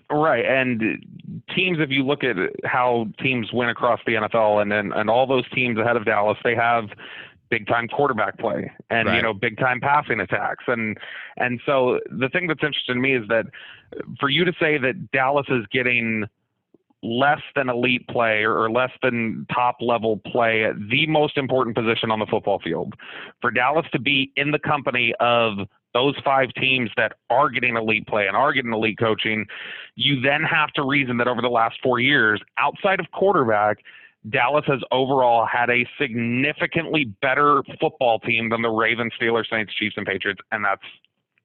Right, 0.08 0.44
and 0.44 0.80
teams. 1.52 1.78
If 1.80 1.90
you 1.90 2.04
look 2.04 2.22
at 2.22 2.36
how 2.64 3.08
teams 3.20 3.52
win 3.52 3.70
across 3.70 3.98
the 4.06 4.12
NFL, 4.12 4.62
and 4.62 4.72
and, 4.72 4.92
and 4.92 5.10
all 5.10 5.26
those 5.26 5.48
teams 5.50 5.80
ahead 5.80 5.96
of 5.96 6.04
Dallas, 6.04 6.38
they 6.44 6.54
have 6.54 6.84
big 7.50 7.66
time 7.66 7.88
quarterback 7.88 8.38
play 8.38 8.70
and 8.90 9.08
right. 9.08 9.16
you 9.16 9.22
know 9.22 9.32
big 9.32 9.56
time 9.58 9.80
passing 9.80 10.20
attacks 10.20 10.64
and 10.66 10.98
and 11.36 11.60
so 11.66 12.00
the 12.10 12.28
thing 12.28 12.46
that's 12.46 12.62
interesting 12.62 12.94
to 12.94 13.00
me 13.00 13.14
is 13.14 13.26
that 13.28 13.46
for 14.18 14.28
you 14.28 14.44
to 14.44 14.52
say 14.60 14.78
that 14.78 15.10
Dallas 15.12 15.46
is 15.48 15.64
getting 15.72 16.24
less 17.02 17.40
than 17.54 17.68
elite 17.68 18.06
play 18.08 18.42
or 18.42 18.70
less 18.70 18.90
than 19.02 19.46
top 19.52 19.76
level 19.80 20.20
play 20.26 20.64
at 20.64 20.74
the 20.90 21.06
most 21.06 21.36
important 21.36 21.76
position 21.76 22.10
on 22.10 22.18
the 22.18 22.26
football 22.26 22.58
field 22.58 22.94
for 23.40 23.50
Dallas 23.50 23.86
to 23.92 24.00
be 24.00 24.32
in 24.36 24.50
the 24.50 24.58
company 24.58 25.14
of 25.20 25.58
those 25.94 26.14
five 26.24 26.52
teams 26.60 26.90
that 26.96 27.12
are 27.30 27.48
getting 27.48 27.76
elite 27.76 28.06
play 28.06 28.26
and 28.26 28.36
are 28.36 28.52
getting 28.52 28.72
elite 28.72 28.98
coaching 28.98 29.46
you 29.94 30.20
then 30.20 30.42
have 30.42 30.70
to 30.72 30.82
reason 30.82 31.16
that 31.18 31.28
over 31.28 31.40
the 31.40 31.48
last 31.48 31.76
4 31.82 32.00
years 32.00 32.40
outside 32.58 32.98
of 32.98 33.06
quarterback 33.12 33.78
Dallas 34.30 34.64
has 34.66 34.80
overall 34.90 35.46
had 35.46 35.70
a 35.70 35.86
significantly 36.00 37.04
better 37.22 37.62
football 37.80 38.18
team 38.20 38.50
than 38.50 38.62
the 38.62 38.70
Ravens, 38.70 39.12
Steelers, 39.20 39.48
Saints, 39.50 39.72
Chiefs, 39.74 39.94
and 39.96 40.06
Patriots, 40.06 40.40
and 40.50 40.64
that's 40.64 40.82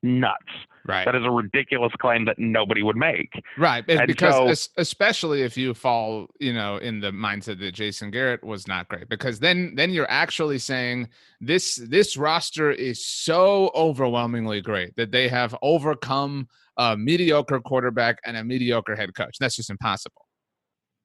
nuts. 0.03 0.45
Right. 0.83 1.05
That 1.05 1.15
is 1.15 1.23
a 1.23 1.29
ridiculous 1.29 1.91
claim 1.99 2.25
that 2.25 2.39
nobody 2.39 2.81
would 2.81 2.95
make. 2.95 3.31
Right. 3.55 3.83
And 3.87 4.07
because 4.07 4.57
so, 4.65 4.71
especially 4.77 5.43
if 5.43 5.55
you 5.55 5.75
fall, 5.75 6.27
you 6.39 6.53
know, 6.53 6.77
in 6.77 7.01
the 7.01 7.11
mindset 7.11 7.59
that 7.59 7.73
Jason 7.73 8.09
Garrett 8.09 8.43
was 8.43 8.67
not 8.67 8.87
great, 8.87 9.07
because 9.07 9.39
then 9.39 9.73
then 9.75 9.91
you're 9.91 10.09
actually 10.09 10.57
saying 10.57 11.09
this 11.39 11.75
this 11.75 12.17
roster 12.17 12.71
is 12.71 13.05
so 13.05 13.69
overwhelmingly 13.75 14.61
great 14.61 14.95
that 14.95 15.11
they 15.11 15.27
have 15.27 15.55
overcome 15.61 16.47
a 16.77 16.97
mediocre 16.97 17.59
quarterback 17.59 18.17
and 18.25 18.35
a 18.35 18.43
mediocre 18.43 18.95
head 18.95 19.13
coach. 19.13 19.37
That's 19.39 19.55
just 19.55 19.69
impossible. 19.69 20.25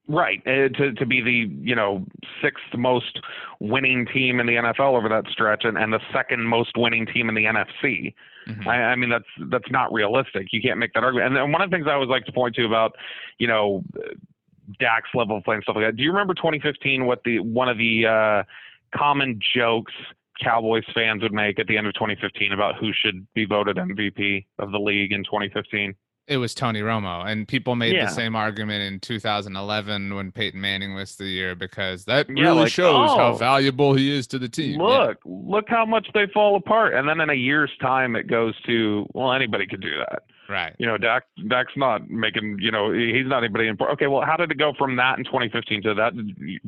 Right, 0.09 0.41
uh, 0.47 0.69
to 0.79 0.93
to 0.93 1.05
be 1.05 1.21
the 1.21 1.53
you 1.61 1.75
know 1.75 2.05
sixth 2.41 2.65
most 2.77 3.21
winning 3.59 4.07
team 4.07 4.39
in 4.39 4.47
the 4.47 4.53
NFL 4.53 4.97
over 4.97 5.09
that 5.09 5.25
stretch, 5.33 5.65
and, 5.65 5.77
and 5.77 5.93
the 5.93 6.01
second 6.13 6.47
most 6.47 6.77
winning 6.77 7.07
team 7.07 7.29
in 7.29 7.35
the 7.35 7.45
NFC. 7.45 8.15
Mm-hmm. 8.49 8.69
I, 8.69 8.85
I 8.85 8.97
mean 8.97 9.11
that's 9.11 9.51
that's 9.51 9.69
not 9.71 9.93
realistic. 9.93 10.49
You 10.53 10.63
can't 10.63 10.79
make 10.79 10.93
that 10.95 11.03
argument. 11.03 11.37
And, 11.37 11.53
one 11.53 11.61
of 11.61 11.71
the 11.71 11.77
things 11.77 11.89
I 11.89 11.95
always 11.95 12.09
like 12.09 12.25
to 12.27 12.33
point 12.33 12.55
to 12.55 12.65
about 12.65 12.93
you 13.39 13.49
know 13.49 13.83
Dak's 14.79 15.11
level 15.13 15.39
of 15.39 15.45
play 15.45 15.57
and 15.57 15.65
stuff 15.65 15.75
like 15.75 15.87
that. 15.87 15.97
Do 15.97 16.05
you 16.05 16.11
remember 16.11 16.35
2015? 16.35 17.05
What 17.05 17.23
the 17.25 17.41
one 17.41 17.69
of 17.69 17.77
the 17.77 18.07
uh, 18.07 18.97
common 18.97 19.41
jokes 19.57 19.93
Cowboys 20.41 20.85
fans 20.95 21.23
would 21.23 21.33
make 21.33 21.59
at 21.59 21.67
the 21.67 21.77
end 21.77 21.87
of 21.87 21.95
2015 21.95 22.53
about 22.53 22.77
who 22.77 22.93
should 22.93 23.27
be 23.35 23.45
voted 23.45 23.77
MVP 23.77 24.47
of 24.59 24.71
the 24.71 24.79
league 24.79 25.13
in 25.13 25.25
2015? 25.25 25.95
It 26.29 26.39
was 26.39 26.55
Tony 26.55 26.81
Romo, 26.81 27.25
and 27.25 27.47
people 27.47 27.77
made 27.77 27.95
yeah. 27.95 28.07
the 28.07 28.11
same 28.11 28.35
argument 28.35 28.83
in 28.83 28.99
2011 28.99 30.15
when 30.15 30.33
Peyton 30.33 30.61
Manning 30.61 30.95
was 30.95 31.15
the 31.15 31.27
year 31.27 31.55
because 31.55 32.05
that 32.07 32.27
yeah, 32.29 32.45
really 32.45 32.63
like, 32.63 32.73
shows 32.73 33.11
oh, 33.11 33.17
how 33.17 33.35
valuable 33.35 33.95
he 33.95 34.17
is 34.17 34.27
to 34.29 34.39
the 34.39 34.49
team. 34.49 34.81
Look, 34.81 35.19
yeah. 35.25 35.33
look 35.33 35.67
how 35.69 35.87
much 35.87 36.09
they 36.15 36.27
fall 36.35 36.57
apart, 36.57 36.95
and 36.95 37.09
then 37.09 37.21
in 37.21 37.31
a 37.31 37.35
year's 37.35 37.71
time, 37.81 38.17
it 38.17 38.27
goes 38.27 38.61
to 38.63 39.07
well, 39.15 39.33
anybody 39.33 39.67
could 39.69 39.81
do 39.81 39.99
that. 39.99 40.25
Right. 40.49 40.75
You 40.79 40.87
know, 40.87 40.99
Dak 40.99 41.25
Dak's 41.49 41.73
not 41.77 42.09
making. 42.11 42.59
You 42.61 42.71
know, 42.71 42.93
he's 42.93 43.27
not 43.27 43.45
anybody 43.45 43.69
important. 43.69 43.99
Okay, 43.99 44.07
well, 44.07 44.23
how 44.25 44.37
did 44.37 44.51
it 44.51 44.59
go 44.59 44.73
from 44.77 44.97
that 44.97 45.19
in 45.19 45.25
2015 45.25 45.83
to 45.83 45.95
that? 45.95 46.13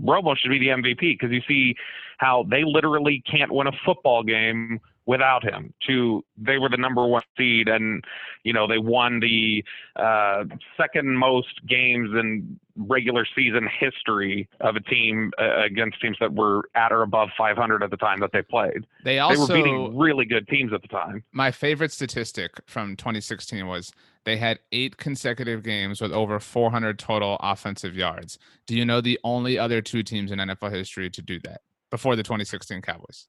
Romo 0.00 0.36
should 0.36 0.50
be 0.50 0.58
the 0.58 0.68
MVP 0.68 1.00
because 1.00 1.30
you 1.30 1.42
see 1.48 1.74
how 2.18 2.44
they 2.48 2.62
literally 2.64 3.22
can't 3.30 3.52
win 3.52 3.66
a 3.66 3.72
football 3.84 4.22
game 4.22 4.80
without 5.08 5.42
him 5.42 5.72
to 5.86 6.22
they 6.36 6.58
were 6.58 6.68
the 6.68 6.76
number 6.76 7.04
one 7.06 7.22
seed 7.36 7.66
and 7.66 8.04
you 8.44 8.52
know 8.52 8.68
they 8.68 8.76
won 8.76 9.18
the 9.20 9.64
uh, 9.96 10.44
second 10.76 11.16
most 11.16 11.66
games 11.66 12.10
in 12.12 12.60
regular 12.76 13.26
season 13.34 13.66
history 13.80 14.46
of 14.60 14.76
a 14.76 14.80
team 14.80 15.32
uh, 15.40 15.64
against 15.64 15.98
teams 16.02 16.16
that 16.20 16.32
were 16.34 16.68
at 16.74 16.92
or 16.92 17.02
above 17.02 17.30
500 17.38 17.82
at 17.82 17.90
the 17.90 17.96
time 17.96 18.20
that 18.20 18.30
they 18.32 18.42
played. 18.42 18.86
They 19.02 19.18
also 19.18 19.46
they 19.46 19.54
were 19.54 19.64
beating 19.64 19.98
really 19.98 20.26
good 20.26 20.46
teams 20.46 20.74
at 20.74 20.82
the 20.82 20.88
time. 20.88 21.24
My 21.32 21.50
favorite 21.50 21.90
statistic 21.90 22.60
from 22.66 22.94
2016 22.94 23.66
was 23.66 23.92
they 24.24 24.36
had 24.36 24.58
eight 24.72 24.98
consecutive 24.98 25.62
games 25.62 26.02
with 26.02 26.12
over 26.12 26.38
400 26.38 26.98
total 26.98 27.38
offensive 27.40 27.96
yards. 27.96 28.38
Do 28.66 28.76
you 28.76 28.84
know 28.84 29.00
the 29.00 29.18
only 29.24 29.58
other 29.58 29.80
two 29.80 30.02
teams 30.02 30.30
in 30.30 30.38
nfl 30.38 30.70
history 30.70 31.08
to 31.08 31.22
do 31.22 31.40
that 31.40 31.62
before 31.90 32.14
the 32.14 32.22
2016 32.22 32.82
cowboys 32.82 33.26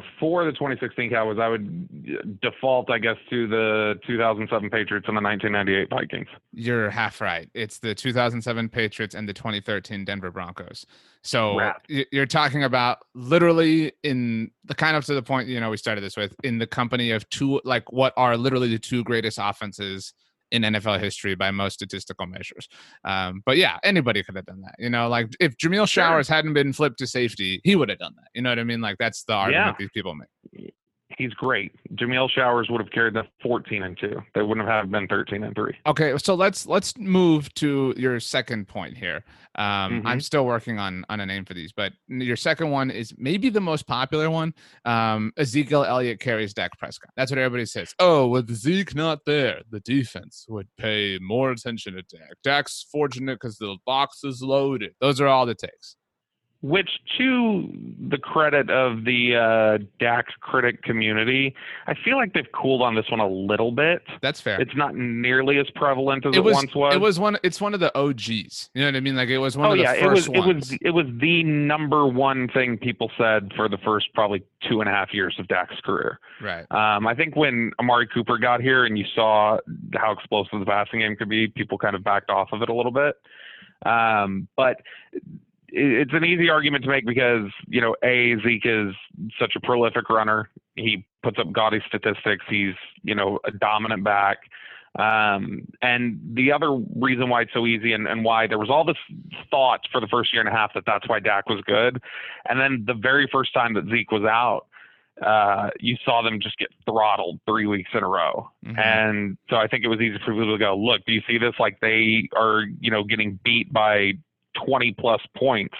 before 0.00 0.44
the 0.44 0.52
2016 0.52 1.10
Cowboys, 1.10 1.38
I 1.40 1.48
would 1.48 2.40
default, 2.42 2.90
I 2.90 2.98
guess, 2.98 3.16
to 3.30 3.48
the 3.48 3.94
2007 4.06 4.68
Patriots 4.68 5.06
and 5.08 5.16
the 5.16 5.22
1998 5.22 5.88
Vikings. 5.88 6.28
You're 6.52 6.90
half 6.90 7.22
right. 7.22 7.48
It's 7.54 7.78
the 7.78 7.94
2007 7.94 8.68
Patriots 8.68 9.14
and 9.14 9.26
the 9.26 9.32
2013 9.32 10.04
Denver 10.04 10.30
Broncos. 10.30 10.84
So 11.22 11.72
you're 11.88 12.26
talking 12.26 12.64
about 12.64 12.98
literally 13.14 13.92
in 14.02 14.50
the 14.66 14.74
kind 14.74 14.98
of 14.98 15.04
to 15.06 15.14
the 15.14 15.22
point, 15.22 15.48
you 15.48 15.60
know, 15.60 15.70
we 15.70 15.78
started 15.78 16.02
this 16.02 16.16
with 16.16 16.34
in 16.44 16.58
the 16.58 16.66
company 16.66 17.10
of 17.12 17.26
two, 17.30 17.62
like 17.64 17.90
what 17.90 18.12
are 18.18 18.36
literally 18.36 18.68
the 18.68 18.78
two 18.78 19.02
greatest 19.02 19.38
offenses 19.40 20.12
in 20.50 20.62
NFL 20.62 21.00
history 21.00 21.34
by 21.34 21.50
most 21.50 21.74
statistical 21.74 22.26
measures. 22.26 22.68
Um, 23.04 23.42
but 23.44 23.56
yeah, 23.56 23.78
anybody 23.82 24.22
could 24.22 24.36
have 24.36 24.46
done 24.46 24.62
that. 24.62 24.74
You 24.78 24.90
know, 24.90 25.08
like 25.08 25.28
if 25.40 25.56
Jameill 25.56 25.88
Showers 25.88 26.26
sure. 26.26 26.36
hadn't 26.36 26.54
been 26.54 26.72
flipped 26.72 26.98
to 26.98 27.06
safety, 27.06 27.60
he 27.64 27.76
would 27.76 27.88
have 27.88 27.98
done 27.98 28.14
that. 28.16 28.28
You 28.34 28.42
know 28.42 28.50
what 28.50 28.58
I 28.58 28.64
mean? 28.64 28.80
Like 28.80 28.96
that's 28.98 29.24
the 29.24 29.34
argument 29.34 29.66
yeah. 29.66 29.74
these 29.78 29.90
people 29.92 30.14
make. 30.14 30.72
He's 31.16 31.32
great. 31.32 31.72
Jameill 31.94 32.28
Showers 32.30 32.68
would 32.68 32.80
have 32.80 32.90
carried 32.90 33.14
them 33.14 33.26
14 33.42 33.82
and 33.82 33.98
two. 33.98 34.22
They 34.34 34.42
wouldn't 34.42 34.68
have 34.68 34.90
been 34.90 35.08
13 35.08 35.42
and 35.44 35.54
three. 35.54 35.74
Okay, 35.86 36.14
so 36.18 36.34
let's 36.34 36.66
let's 36.66 36.96
move 36.98 37.52
to 37.54 37.94
your 37.96 38.20
second 38.20 38.68
point 38.68 38.98
here. 38.98 39.24
Um, 39.54 40.02
Mhm. 40.02 40.06
I'm 40.06 40.20
still 40.20 40.44
working 40.44 40.78
on 40.78 41.06
on 41.08 41.20
a 41.20 41.26
name 41.26 41.46
for 41.46 41.54
these, 41.54 41.72
but 41.72 41.94
your 42.08 42.36
second 42.36 42.70
one 42.70 42.90
is 42.90 43.14
maybe 43.16 43.48
the 43.48 43.62
most 43.62 43.86
popular 43.86 44.28
one. 44.28 44.52
Um, 44.84 45.32
Ezekiel 45.38 45.84
Elliott 45.84 46.20
carries 46.20 46.52
Dak 46.52 46.78
Prescott. 46.78 47.10
That's 47.16 47.30
what 47.30 47.38
everybody 47.38 47.64
says. 47.64 47.94
Oh, 47.98 48.28
with 48.28 48.54
Zeke 48.54 48.94
not 48.94 49.24
there, 49.24 49.62
the 49.70 49.80
defense 49.80 50.44
would 50.50 50.68
pay 50.76 51.18
more 51.22 51.50
attention 51.50 51.94
to 51.94 52.02
Dak. 52.02 52.34
Dak's 52.44 52.84
fortunate 52.92 53.36
because 53.36 53.56
the 53.56 53.78
box 53.86 54.22
is 54.22 54.42
loaded. 54.42 54.92
Those 55.00 55.18
are 55.22 55.26
all 55.28 55.46
the 55.46 55.54
takes. 55.54 55.96
Which, 56.62 56.88
to 57.18 57.68
the 58.08 58.18
credit 58.18 58.70
of 58.70 59.04
the 59.04 59.36
uh, 59.36 59.84
Dak 60.00 60.26
critic 60.40 60.82
community, 60.82 61.54
I 61.86 61.94
feel 61.94 62.16
like 62.16 62.32
they've 62.32 62.50
cooled 62.52 62.82
on 62.82 62.94
this 62.94 63.04
one 63.10 63.20
a 63.20 63.28
little 63.28 63.70
bit. 63.70 64.02
That's 64.22 64.40
fair. 64.40 64.60
It's 64.60 64.74
not 64.74 64.96
nearly 64.96 65.58
as 65.58 65.70
prevalent 65.74 66.24
as 66.26 66.34
it 66.34 66.38
it, 66.38 66.40
was, 66.40 66.54
once 66.54 66.74
was. 66.74 66.94
it 66.94 67.00
was 67.00 67.20
one. 67.20 67.36
It's 67.42 67.60
one 67.60 67.74
of 67.74 67.80
the 67.80 67.96
OGs. 67.96 68.70
You 68.74 68.80
know 68.80 68.88
what 68.88 68.96
I 68.96 69.00
mean? 69.00 69.16
Like 69.16 69.28
it 69.28 69.38
was 69.38 69.56
one 69.56 69.68
oh 69.68 69.72
of 69.72 69.76
the 69.76 69.84
yeah, 69.84 69.92
it 69.92 70.02
first 70.02 70.28
was 70.28 70.38
it 70.38 70.54
was 70.54 70.78
it 70.80 70.90
was 70.90 71.06
the 71.20 71.44
number 71.44 72.06
one 72.06 72.48
thing 72.48 72.78
people 72.78 73.10
said 73.18 73.52
for 73.54 73.68
the 73.68 73.78
first 73.78 74.12
probably 74.14 74.42
two 74.68 74.80
and 74.80 74.88
a 74.88 74.92
half 74.92 75.12
years 75.12 75.36
of 75.38 75.46
Dak's 75.48 75.80
career. 75.84 76.18
right. 76.40 76.66
Um, 76.72 77.06
I 77.06 77.14
think 77.14 77.36
when 77.36 77.70
Amari 77.78 78.08
Cooper 78.08 78.38
got 78.38 78.60
here 78.60 78.86
and 78.86 78.98
you 78.98 79.04
saw 79.14 79.58
how 79.94 80.12
explosive 80.12 80.58
the 80.58 80.66
passing 80.66 81.00
game 81.00 81.16
could 81.16 81.28
be, 81.28 81.48
people 81.48 81.78
kind 81.78 81.94
of 81.94 82.02
backed 82.02 82.30
off 82.30 82.48
of 82.52 82.62
it 82.62 82.68
a 82.68 82.74
little 82.74 82.92
bit. 82.92 83.16
Um, 83.84 84.48
but 84.56 84.80
it- 85.12 85.22
it's 85.76 86.12
an 86.14 86.24
easy 86.24 86.48
argument 86.48 86.84
to 86.84 86.90
make 86.90 87.04
because 87.04 87.50
you 87.68 87.80
know, 87.80 87.94
a 88.02 88.36
Zeke 88.42 88.64
is 88.66 88.94
such 89.38 89.54
a 89.56 89.60
prolific 89.60 90.08
runner. 90.08 90.48
He 90.74 91.06
puts 91.22 91.38
up 91.38 91.52
gaudy 91.52 91.80
statistics. 91.86 92.44
He's 92.48 92.74
you 93.02 93.14
know 93.14 93.38
a 93.44 93.50
dominant 93.50 94.02
back. 94.02 94.38
Um, 94.98 95.68
and 95.82 96.18
the 96.32 96.52
other 96.52 96.72
reason 96.96 97.28
why 97.28 97.42
it's 97.42 97.52
so 97.52 97.66
easy 97.66 97.92
and, 97.92 98.08
and 98.08 98.24
why 98.24 98.46
there 98.46 98.58
was 98.58 98.70
all 98.70 98.82
this 98.82 98.96
thought 99.50 99.80
for 99.92 100.00
the 100.00 100.06
first 100.06 100.32
year 100.32 100.40
and 100.40 100.48
a 100.48 100.52
half 100.52 100.72
that 100.72 100.84
that's 100.86 101.06
why 101.06 101.20
Dak 101.20 101.50
was 101.50 101.60
good. 101.66 102.00
And 102.48 102.58
then 102.58 102.84
the 102.86 102.94
very 102.94 103.28
first 103.30 103.52
time 103.52 103.74
that 103.74 103.84
Zeke 103.90 104.10
was 104.10 104.24
out, 104.24 104.68
uh, 105.20 105.68
you 105.80 105.96
saw 106.02 106.22
them 106.22 106.40
just 106.40 106.56
get 106.56 106.68
throttled 106.86 107.40
three 107.46 107.66
weeks 107.66 107.90
in 107.92 108.02
a 108.02 108.08
row. 108.08 108.50
Mhm. 108.64 108.78
And 108.78 109.38
so 109.50 109.56
I 109.56 109.66
think 109.66 109.84
it 109.84 109.88
was 109.88 110.00
easy 110.00 110.16
for 110.24 110.32
people 110.32 110.52
to 110.52 110.58
go, 110.58 110.74
look, 110.74 111.04
do 111.04 111.12
you 111.12 111.22
see 111.28 111.36
this? 111.36 111.54
Like 111.58 111.80
they 111.80 112.30
are, 112.34 112.64
you 112.80 112.90
know, 112.90 113.04
getting 113.04 113.38
beat 113.44 113.70
by 113.70 114.14
20 114.64 114.94
plus 114.98 115.20
points 115.36 115.74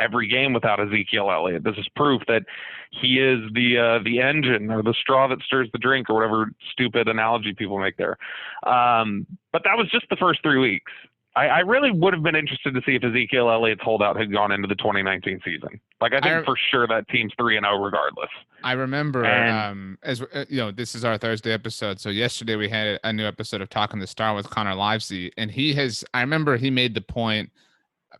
every 0.00 0.26
game 0.26 0.52
without 0.52 0.80
Ezekiel 0.80 1.30
Elliott. 1.30 1.64
This 1.64 1.76
is 1.76 1.86
proof 1.96 2.22
that 2.28 2.42
he 2.90 3.18
is 3.20 3.40
the 3.54 3.78
uh, 3.78 4.04
the 4.04 4.20
engine 4.20 4.70
or 4.70 4.82
the 4.82 4.94
straw 5.00 5.28
that 5.28 5.38
stirs 5.46 5.68
the 5.72 5.78
drink 5.78 6.08
or 6.10 6.14
whatever 6.14 6.50
stupid 6.72 7.08
analogy 7.08 7.54
people 7.54 7.78
make 7.78 7.96
there. 7.96 8.16
Um, 8.64 9.26
but 9.52 9.62
that 9.64 9.76
was 9.76 9.88
just 9.90 10.06
the 10.10 10.16
first 10.16 10.42
three 10.42 10.58
weeks. 10.58 10.90
I, 11.34 11.46
I 11.46 11.58
really 11.60 11.90
would 11.90 12.12
have 12.12 12.22
been 12.22 12.36
interested 12.36 12.74
to 12.74 12.82
see 12.84 12.94
if 12.94 13.02
Ezekiel 13.02 13.50
Elliott's 13.50 13.80
holdout 13.82 14.18
had 14.18 14.30
gone 14.30 14.52
into 14.52 14.68
the 14.68 14.74
2019 14.74 15.40
season. 15.42 15.80
Like 15.98 16.12
I 16.12 16.20
think 16.20 16.34
I- 16.34 16.44
for 16.44 16.56
sure 16.70 16.86
that 16.88 17.08
team's 17.08 17.32
three 17.38 17.56
and 17.56 17.64
zero 17.64 17.82
regardless. 17.82 18.28
I 18.62 18.72
remember, 18.72 19.24
And- 19.24 19.50
um, 19.50 19.98
as 20.02 20.20
uh, 20.20 20.44
you 20.50 20.58
know, 20.58 20.70
this 20.70 20.94
is 20.94 21.04
our 21.06 21.16
Thursday 21.16 21.52
episode. 21.52 22.00
So 22.00 22.10
yesterday 22.10 22.56
we 22.56 22.68
had 22.68 23.00
a 23.02 23.12
new 23.14 23.24
episode 23.26 23.62
of 23.62 23.70
Talking 23.70 23.98
the 23.98 24.06
Star 24.06 24.34
with 24.34 24.50
Connor 24.50 24.74
Livesey, 24.74 25.32
and 25.38 25.50
he 25.50 25.72
has. 25.74 26.04
I 26.12 26.20
remember 26.20 26.58
he 26.58 26.70
made 26.70 26.94
the 26.94 27.00
point. 27.00 27.50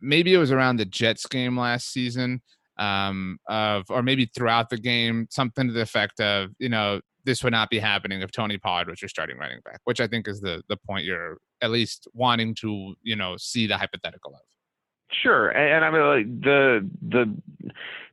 Maybe 0.02 0.34
it 0.34 0.38
was 0.38 0.52
around 0.52 0.76
the 0.76 0.84
Jets 0.84 1.26
game 1.26 1.58
last 1.58 1.92
season, 1.92 2.42
um, 2.78 3.38
of 3.48 3.84
or 3.88 4.02
maybe 4.02 4.26
throughout 4.26 4.68
the 4.68 4.78
game, 4.78 5.26
something 5.30 5.68
to 5.68 5.72
the 5.72 5.82
effect 5.82 6.20
of, 6.20 6.50
you 6.58 6.68
know, 6.68 7.00
this 7.24 7.44
would 7.44 7.52
not 7.52 7.70
be 7.70 7.78
happening 7.78 8.20
if 8.20 8.32
Tony 8.32 8.58
Pollard 8.58 8.88
was 8.88 9.00
your 9.00 9.08
starting 9.08 9.38
running 9.38 9.60
back, 9.64 9.80
which 9.84 10.00
I 10.00 10.06
think 10.06 10.26
is 10.26 10.40
the 10.40 10.62
the 10.68 10.76
point 10.76 11.04
you're 11.04 11.38
at 11.60 11.70
least 11.70 12.08
wanting 12.14 12.54
to, 12.56 12.94
you 13.02 13.16
know, 13.16 13.36
see 13.36 13.66
the 13.66 13.76
hypothetical 13.76 14.34
of. 14.34 14.40
Sure, 15.22 15.50
and, 15.50 15.76
and 15.76 15.84
I 15.84 15.90
mean 15.90 16.06
like, 16.06 16.40
the 16.42 16.90
the 17.08 17.36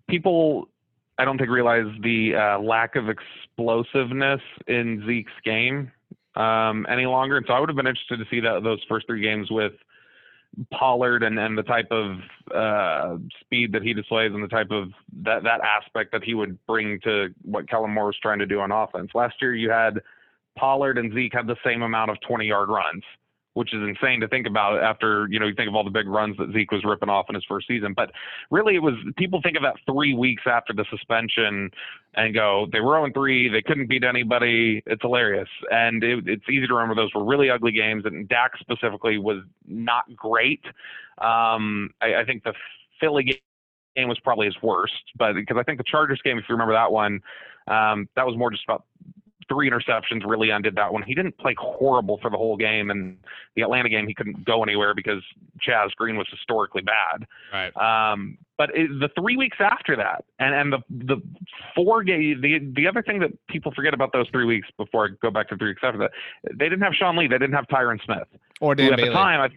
people 0.10 0.70
I 1.18 1.26
don't 1.26 1.38
think 1.38 1.50
realize 1.50 1.88
the 2.02 2.36
uh, 2.36 2.60
lack 2.60 2.96
of 2.96 3.06
explosiveness 3.10 4.42
in 4.68 5.04
Zeke's 5.06 5.32
game 5.44 5.92
um, 6.36 6.86
any 6.90 7.06
longer, 7.06 7.38
and 7.38 7.46
so 7.48 7.54
I 7.54 7.60
would 7.60 7.70
have 7.70 7.76
been 7.76 7.88
interested 7.88 8.18
to 8.18 8.26
see 8.30 8.40
that 8.42 8.64
those 8.64 8.80
first 8.88 9.08
three 9.08 9.22
games 9.22 9.50
with 9.50 9.74
Pollard 10.74 11.24
and, 11.24 11.40
and 11.40 11.58
the 11.58 11.64
type 11.64 11.88
of 11.92 12.18
uh, 12.54 13.18
speed 13.42 13.72
that 13.72 13.84
he 13.84 13.94
displays 13.94 14.32
and 14.34 14.44
the 14.44 14.48
type 14.48 14.72
of 14.72 14.90
that 15.24 15.44
that 15.44 15.62
aspect 15.62 16.12
that 16.12 16.24
he 16.24 16.34
would 16.34 16.58
bring 16.66 17.00
to 17.02 17.30
what 17.44 17.70
Kellen 17.70 17.92
Moore 17.92 18.08
was 18.08 18.18
trying 18.22 18.40
to 18.40 18.46
do 18.46 18.60
on 18.60 18.72
offense. 18.72 19.12
Last 19.14 19.36
year, 19.42 19.56
you 19.56 19.70
had 19.70 20.00
Pollard 20.58 20.98
and 20.98 21.14
Zeke 21.14 21.34
had 21.34 21.48
the 21.48 21.56
same 21.64 21.82
amount 21.82 22.12
of 22.12 22.18
20 22.28 22.46
yard 22.46 22.70
runs 22.70 23.04
which 23.54 23.74
is 23.74 23.82
insane 23.82 24.22
to 24.22 24.28
think 24.28 24.48
about 24.48 24.82
after 24.82 25.28
you 25.30 25.40
know 25.40 25.48
you 25.48 25.56
think 25.56 25.68
of 25.68 25.76
all 25.76 25.84
the 25.84 25.90
big 25.90 26.08
runs 26.08 26.38
that 26.38 26.52
Zeke 26.54 26.72
was 26.72 26.84
ripping 26.84 27.10
off 27.10 27.26
in 27.30 27.36
his 27.36 27.44
first 27.48 27.68
season. 27.68 27.94
But 27.94 28.12
really, 28.52 28.76
it 28.76 28.82
was 28.82 28.94
people 29.18 29.42
think 29.42 29.58
of 29.58 29.64
that 29.64 29.76
three 29.86 30.14
weeks 30.14 30.44
after 30.46 30.74
the 30.74 30.86
suspension 30.90 31.70
and 32.16 32.34
go 32.34 32.68
they 32.72 32.80
were 32.80 32.96
0 32.96 33.12
3, 33.14 33.50
they 33.50 33.62
couldn't 33.62 33.88
beat 33.88 34.04
anybody. 34.04 34.84
It's 34.86 35.02
hilarious, 35.02 35.50
and 35.72 36.04
it, 36.04 36.28
it's 36.28 36.46
easy 36.50 36.68
to 36.68 36.74
remember 36.74 36.96
those 36.96 37.14
were 37.14 37.26
really 37.26 37.50
ugly 37.50 37.72
games. 37.72 38.04
And 38.06 38.28
Dak 38.30 38.52
specifically 38.60 39.18
was 39.18 39.44
not 39.68 40.04
great. 40.16 40.64
Um, 41.20 41.90
I, 42.02 42.16
I 42.22 42.26
think 42.26 42.44
the 42.44 42.54
Philly 43.00 43.24
game 43.24 43.36
game 43.96 44.08
was 44.08 44.20
probably 44.20 44.46
his 44.46 44.56
worst, 44.62 44.94
but 45.18 45.34
because 45.34 45.58
I 45.60 45.64
think 45.64 45.78
the 45.78 45.84
Chargers 45.84 46.22
game, 46.24 46.38
if 46.38 46.46
you 46.48 46.54
remember 46.54 46.74
that 46.74 46.92
one, 46.92 47.22
um, 47.68 48.08
that 48.16 48.26
was 48.26 48.38
more 48.38 48.52
just 48.52 48.64
about 48.64 48.86
three 49.50 49.70
interceptions 49.70 50.22
really 50.26 50.50
undid 50.52 50.76
that 50.76 50.94
one. 50.94 51.02
He 51.04 51.14
didn't 51.16 51.38
play 51.38 51.56
horrible 51.58 52.20
for 52.22 52.30
the 52.30 52.38
whole 52.38 52.56
game, 52.56 52.90
and 52.92 53.18
the 53.56 53.64
Atlanta 53.64 53.90
game 53.90 54.08
he 54.08 54.14
couldn't 54.14 54.46
go 54.46 54.64
anywhere 54.64 54.94
because 54.94 55.22
Chaz 55.68 55.92
Green 55.98 56.16
was 56.16 56.28
historically 56.30 56.82
bad. 56.84 57.26
Right. 57.52 57.76
Um, 58.12 58.38
but 58.58 58.70
it, 58.76 58.90
the 59.00 59.10
three 59.20 59.36
weeks 59.38 59.58
after 59.60 59.96
that, 59.96 60.24
and 60.40 60.54
and 60.54 60.72
the 60.72 60.80
the 61.06 61.22
four 61.76 62.04
game, 62.04 62.40
the 62.42 62.60
the 62.76 62.88
other 62.88 63.02
thing 63.02 63.20
that 63.20 63.32
people 63.48 63.72
forget 63.74 63.94
about 63.94 64.14
those 64.14 64.28
three 64.32 64.46
weeks 64.46 64.68
before 64.78 65.06
I 65.06 65.10
go 65.22 65.32
back 65.32 65.50
to 65.50 65.58
three 65.58 65.70
weeks 65.70 65.82
after 65.84 65.98
that, 66.00 66.12
they 66.54 66.70
didn't 66.70 66.82
have 66.82 66.94
Sean 66.94 67.18
Lee, 67.18 67.28
they 67.28 67.38
didn't 67.38 67.54
have 67.56 67.68
Tyron 67.68 68.04
Smith, 68.04 68.28
Or 68.62 68.76
Dan 68.76 68.92
at 68.94 68.98
Bailey. 68.98 69.10
the 69.10 69.14
time, 69.16 69.40
I- 69.42 69.56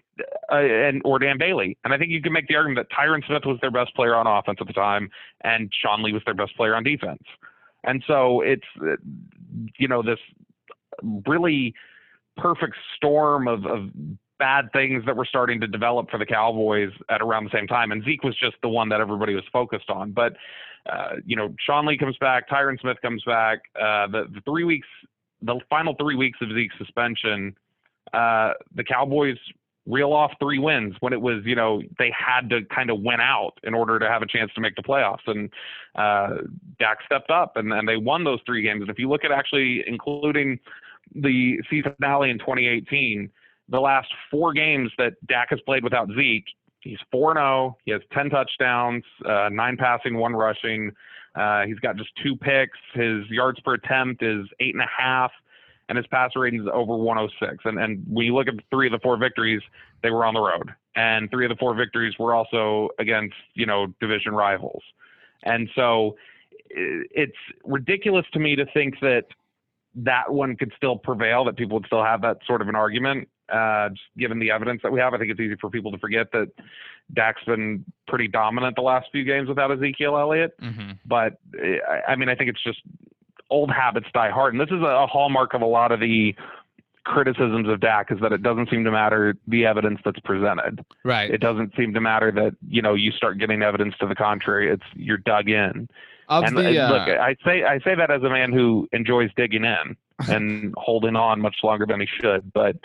uh, 0.52 0.56
and 0.60 1.02
or 1.04 1.18
Dan 1.18 1.36
Bailey, 1.38 1.76
and 1.84 1.92
I 1.92 1.98
think 1.98 2.10
you 2.10 2.22
can 2.22 2.32
make 2.32 2.46
the 2.46 2.54
argument 2.54 2.86
that 2.88 2.96
Tyron 2.96 3.26
Smith 3.26 3.42
was 3.44 3.58
their 3.60 3.70
best 3.70 3.94
player 3.96 4.14
on 4.14 4.26
offense 4.26 4.58
at 4.60 4.66
the 4.66 4.72
time, 4.72 5.10
and 5.42 5.72
Sean 5.74 6.02
Lee 6.02 6.12
was 6.12 6.22
their 6.24 6.34
best 6.34 6.54
player 6.56 6.76
on 6.76 6.84
defense, 6.84 7.22
and 7.84 8.02
so 8.06 8.40
it's 8.40 8.66
you 9.78 9.88
know 9.88 10.02
this 10.02 10.18
really 11.26 11.74
perfect 12.36 12.76
storm 12.96 13.48
of, 13.48 13.66
of 13.66 13.90
bad 14.38 14.72
things 14.72 15.04
that 15.06 15.16
were 15.16 15.24
starting 15.24 15.60
to 15.60 15.66
develop 15.66 16.10
for 16.10 16.18
the 16.18 16.26
Cowboys 16.26 16.90
at 17.10 17.22
around 17.22 17.44
the 17.44 17.50
same 17.52 17.66
time. 17.66 17.92
And 17.92 18.04
Zeke 18.04 18.24
was 18.24 18.36
just 18.36 18.56
the 18.62 18.68
one 18.68 18.88
that 18.88 19.00
everybody 19.00 19.34
was 19.34 19.44
focused 19.52 19.90
on. 19.90 20.10
But, 20.12 20.34
uh, 20.90 21.16
you 21.24 21.36
know, 21.36 21.54
Sean 21.64 21.86
Lee 21.86 21.96
comes 21.96 22.16
back, 22.18 22.48
Tyron 22.48 22.80
Smith 22.80 22.96
comes 23.02 23.22
back. 23.24 23.60
Uh, 23.76 24.08
the, 24.08 24.24
the 24.32 24.40
three 24.44 24.64
weeks, 24.64 24.88
the 25.42 25.60
final 25.70 25.94
three 25.98 26.16
weeks 26.16 26.38
of 26.40 26.48
Zeke's 26.52 26.74
suspension, 26.78 27.54
uh, 28.12 28.52
the 28.74 28.82
Cowboys 28.82 29.38
reel 29.86 30.12
off 30.12 30.32
three 30.40 30.58
wins 30.58 30.94
when 31.00 31.12
it 31.12 31.20
was, 31.20 31.42
you 31.44 31.56
know, 31.56 31.82
they 31.98 32.12
had 32.16 32.48
to 32.50 32.60
kind 32.74 32.90
of 32.90 33.00
win 33.00 33.20
out 33.20 33.54
in 33.64 33.74
order 33.74 33.98
to 33.98 34.08
have 34.08 34.22
a 34.22 34.26
chance 34.26 34.52
to 34.54 34.60
make 34.60 34.76
the 34.76 34.82
playoffs. 34.82 35.26
And 35.26 35.50
uh, 35.96 36.42
Dak 36.78 36.98
stepped 37.04 37.30
up 37.30 37.56
and, 37.56 37.72
and 37.72 37.88
they 37.88 37.96
won 37.96 38.24
those 38.24 38.38
three 38.46 38.62
games. 38.62 38.82
And 38.82 38.90
if 38.90 38.98
you 38.98 39.08
look 39.08 39.24
at 39.24 39.32
actually 39.32 39.82
including 39.86 40.58
the 41.14 41.58
season 41.68 41.94
finale 41.98 42.30
in 42.30 42.38
2018, 42.38 43.28
the 43.68 43.80
last 43.80 44.08
four 44.30 44.52
games 44.52 44.90
that 44.98 45.14
Dak 45.26 45.48
has 45.50 45.60
played 45.62 45.82
without 45.82 46.08
Zeke, 46.16 46.46
he's 46.80 46.98
4 47.10 47.34
0. 47.34 47.76
He 47.84 47.90
has 47.92 48.02
10 48.12 48.30
touchdowns, 48.30 49.04
uh, 49.24 49.48
nine 49.50 49.76
passing, 49.76 50.16
one 50.16 50.34
rushing. 50.34 50.92
Uh, 51.34 51.62
he's 51.62 51.78
got 51.78 51.96
just 51.96 52.10
two 52.22 52.36
picks. 52.36 52.78
His 52.94 53.24
yards 53.30 53.58
per 53.60 53.74
attempt 53.74 54.22
is 54.22 54.46
eight 54.60 54.74
and 54.74 54.82
a 54.82 54.90
half, 54.96 55.32
and 55.92 55.98
his 55.98 56.06
passer 56.06 56.40
rating 56.40 56.62
is 56.62 56.66
over 56.72 56.96
106. 56.96 57.64
And, 57.66 57.78
and 57.78 58.02
when 58.08 58.24
you 58.24 58.34
look 58.34 58.48
at 58.48 58.54
three 58.70 58.86
of 58.86 58.92
the 58.92 58.98
four 59.00 59.18
victories, 59.18 59.60
they 60.02 60.10
were 60.10 60.24
on 60.24 60.32
the 60.32 60.40
road. 60.40 60.70
And 60.96 61.30
three 61.30 61.44
of 61.44 61.50
the 61.50 61.56
four 61.56 61.74
victories 61.74 62.14
were 62.18 62.34
also 62.34 62.88
against, 62.98 63.34
you 63.52 63.66
know, 63.66 63.88
division 64.00 64.32
rivals. 64.32 64.82
And 65.42 65.68
so 65.74 66.16
it's 66.70 67.36
ridiculous 67.62 68.24
to 68.32 68.38
me 68.38 68.56
to 68.56 68.64
think 68.72 68.94
that 69.02 69.24
that 69.94 70.32
one 70.32 70.56
could 70.56 70.72
still 70.74 70.96
prevail, 70.96 71.44
that 71.44 71.56
people 71.58 71.76
would 71.76 71.84
still 71.86 72.02
have 72.02 72.22
that 72.22 72.38
sort 72.46 72.62
of 72.62 72.68
an 72.68 72.74
argument, 72.74 73.28
uh, 73.52 73.90
just 73.90 74.00
given 74.16 74.38
the 74.38 74.50
evidence 74.50 74.80
that 74.82 74.90
we 74.92 74.98
have. 74.98 75.12
I 75.12 75.18
think 75.18 75.30
it's 75.30 75.40
easy 75.40 75.56
for 75.60 75.68
people 75.68 75.92
to 75.92 75.98
forget 75.98 76.32
that 76.32 76.48
Dak's 77.12 77.44
been 77.44 77.84
pretty 78.08 78.28
dominant 78.28 78.76
the 78.76 78.80
last 78.82 79.08
few 79.12 79.24
games 79.24 79.50
without 79.50 79.70
Ezekiel 79.70 80.16
Elliott. 80.16 80.54
hmm 80.58 80.92
But 81.04 81.38
I- 81.62 82.00
I 82.08 82.16
mean, 82.16 82.30
I 82.30 82.34
think 82.34 82.48
it's 82.48 82.62
just 82.62 82.80
old 83.52 83.70
habits 83.70 84.06
die 84.12 84.30
hard, 84.30 84.54
and 84.54 84.60
this 84.60 84.70
is 84.70 84.82
a 84.82 85.06
hallmark 85.06 85.54
of 85.54 85.62
a 85.62 85.66
lot 85.66 85.92
of 85.92 86.00
the 86.00 86.34
criticisms 87.04 87.68
of 87.68 87.80
Dak 87.80 88.12
is 88.12 88.18
that 88.20 88.32
it 88.32 88.42
doesn't 88.42 88.70
seem 88.70 88.84
to 88.84 88.90
matter 88.90 89.34
the 89.48 89.66
evidence 89.66 90.00
that's 90.04 90.20
presented. 90.20 90.84
Right. 91.04 91.30
It 91.30 91.40
doesn't 91.40 91.74
seem 91.76 91.92
to 91.94 92.00
matter 92.00 92.30
that 92.32 92.56
you 92.68 92.82
know 92.82 92.94
you 92.94 93.12
start 93.12 93.38
getting 93.38 93.62
evidence 93.62 93.94
to 94.00 94.06
the 94.06 94.14
contrary. 94.14 94.70
It's 94.70 94.84
you're 94.94 95.18
dug 95.18 95.48
in, 95.48 95.88
Of 96.28 96.44
and 96.44 96.56
the, 96.56 96.62
look, 96.62 97.08
uh, 97.08 97.20
I 97.20 97.36
say 97.44 97.64
I 97.64 97.78
say 97.80 97.94
that 97.94 98.10
as 98.10 98.22
a 98.22 98.30
man 98.30 98.52
who 98.52 98.88
enjoys 98.92 99.30
digging 99.36 99.64
in 99.64 99.96
and 100.28 100.74
holding 100.76 101.16
on 101.16 101.40
much 101.40 101.56
longer 101.62 101.86
than 101.86 102.00
he 102.00 102.06
should, 102.06 102.52
but 102.52 102.76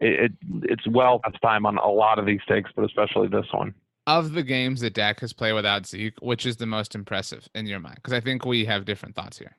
it, 0.00 0.24
it 0.24 0.32
it's 0.62 0.86
well 0.86 1.20
past 1.24 1.40
time 1.42 1.66
on 1.66 1.78
a 1.78 1.88
lot 1.88 2.18
of 2.18 2.26
these 2.26 2.40
takes, 2.48 2.70
but 2.74 2.84
especially 2.84 3.28
this 3.28 3.46
one. 3.52 3.74
of 4.06 4.32
the 4.32 4.42
games 4.42 4.80
that 4.80 4.94
Dak 4.94 5.20
has 5.20 5.32
played 5.32 5.54
without 5.54 5.86
Zeke, 5.86 6.18
which 6.20 6.44
is 6.44 6.56
the 6.56 6.66
most 6.66 6.94
impressive 6.94 7.48
in 7.54 7.66
your 7.66 7.80
mind? 7.80 7.96
Because 7.96 8.12
I 8.12 8.20
think 8.20 8.44
we 8.44 8.64
have 8.66 8.84
different 8.84 9.14
thoughts 9.14 9.38
here. 9.38 9.56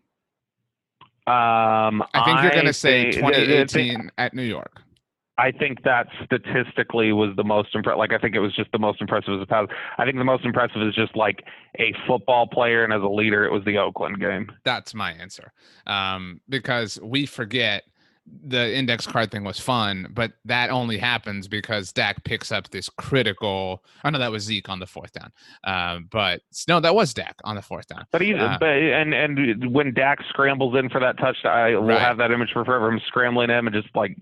Um, 1.25 2.03
I 2.13 2.23
think 2.25 2.41
you're 2.41 2.51
going 2.51 2.65
to 2.65 2.73
say 2.73 3.11
think- 3.11 3.25
the- 3.33 3.41
the 3.41 3.65
2018 3.65 4.11
at 4.17 4.33
New 4.33 4.43
York. 4.43 4.81
I 5.35 5.51
think 5.51 5.81
that 5.83 6.07
statistically 6.23 7.11
was 7.11 7.35
the 7.35 7.43
most 7.43 7.73
impressive. 7.73 7.97
Like 7.97 8.13
I 8.13 8.19
think 8.19 8.35
it 8.35 8.39
was 8.39 8.53
just 8.55 8.71
the 8.71 8.77
most 8.77 9.01
impressive 9.01 9.33
as 9.33 9.41
a 9.41 9.47
pass. 9.47 9.67
I 9.97 10.05
think 10.05 10.17
the 10.17 10.23
most 10.23 10.45
impressive 10.45 10.81
is 10.83 10.93
just 10.93 11.15
like 11.15 11.43
a 11.79 11.91
football 12.05 12.45
player 12.45 12.83
and 12.83 12.93
as 12.93 13.01
a 13.01 13.07
leader, 13.07 13.43
it 13.43 13.51
was 13.51 13.63
the 13.65 13.79
Oakland 13.79 14.19
game. 14.19 14.51
That's 14.63 14.93
my 14.93 15.11
answer. 15.13 15.51
Um, 15.87 16.39
because 16.49 16.99
we 17.01 17.25
forget 17.25 17.83
the 18.45 18.73
index 18.75 19.05
card 19.05 19.31
thing 19.31 19.43
was 19.43 19.59
fun, 19.59 20.07
but 20.13 20.31
that 20.45 20.69
only 20.69 20.97
happens 20.97 21.47
because 21.47 21.91
Dak 21.91 22.23
picks 22.23 22.51
up 22.53 22.69
this 22.69 22.87
critical. 22.89 23.83
I 24.03 24.09
know 24.11 24.19
that 24.19 24.31
was 24.31 24.43
Zeke 24.43 24.69
on 24.69 24.79
the 24.79 24.85
fourth 24.87 25.11
down, 25.11 25.31
um, 25.65 26.07
but 26.09 26.41
no, 26.67 26.79
that 26.79 26.95
was 26.95 27.13
Dak 27.13 27.35
on 27.43 27.55
the 27.55 27.61
fourth 27.61 27.87
down. 27.87 28.05
But 28.11 28.21
he, 28.21 28.33
Uh, 28.33 28.57
but 28.59 28.69
and 28.69 29.13
and 29.13 29.73
when 29.73 29.93
Dak 29.93 30.19
scrambles 30.29 30.75
in 30.77 30.89
for 30.89 30.99
that 31.01 31.17
touchdown, 31.17 31.51
I 31.57 31.75
will 31.75 31.83
Right. 31.83 31.99
have 31.99 32.17
that 32.17 32.31
image 32.31 32.51
for 32.53 32.63
forever. 32.63 32.91
Him 32.91 33.01
scrambling 33.07 33.49
him 33.49 33.67
and 33.67 33.75
just 33.75 33.93
like 33.95 34.15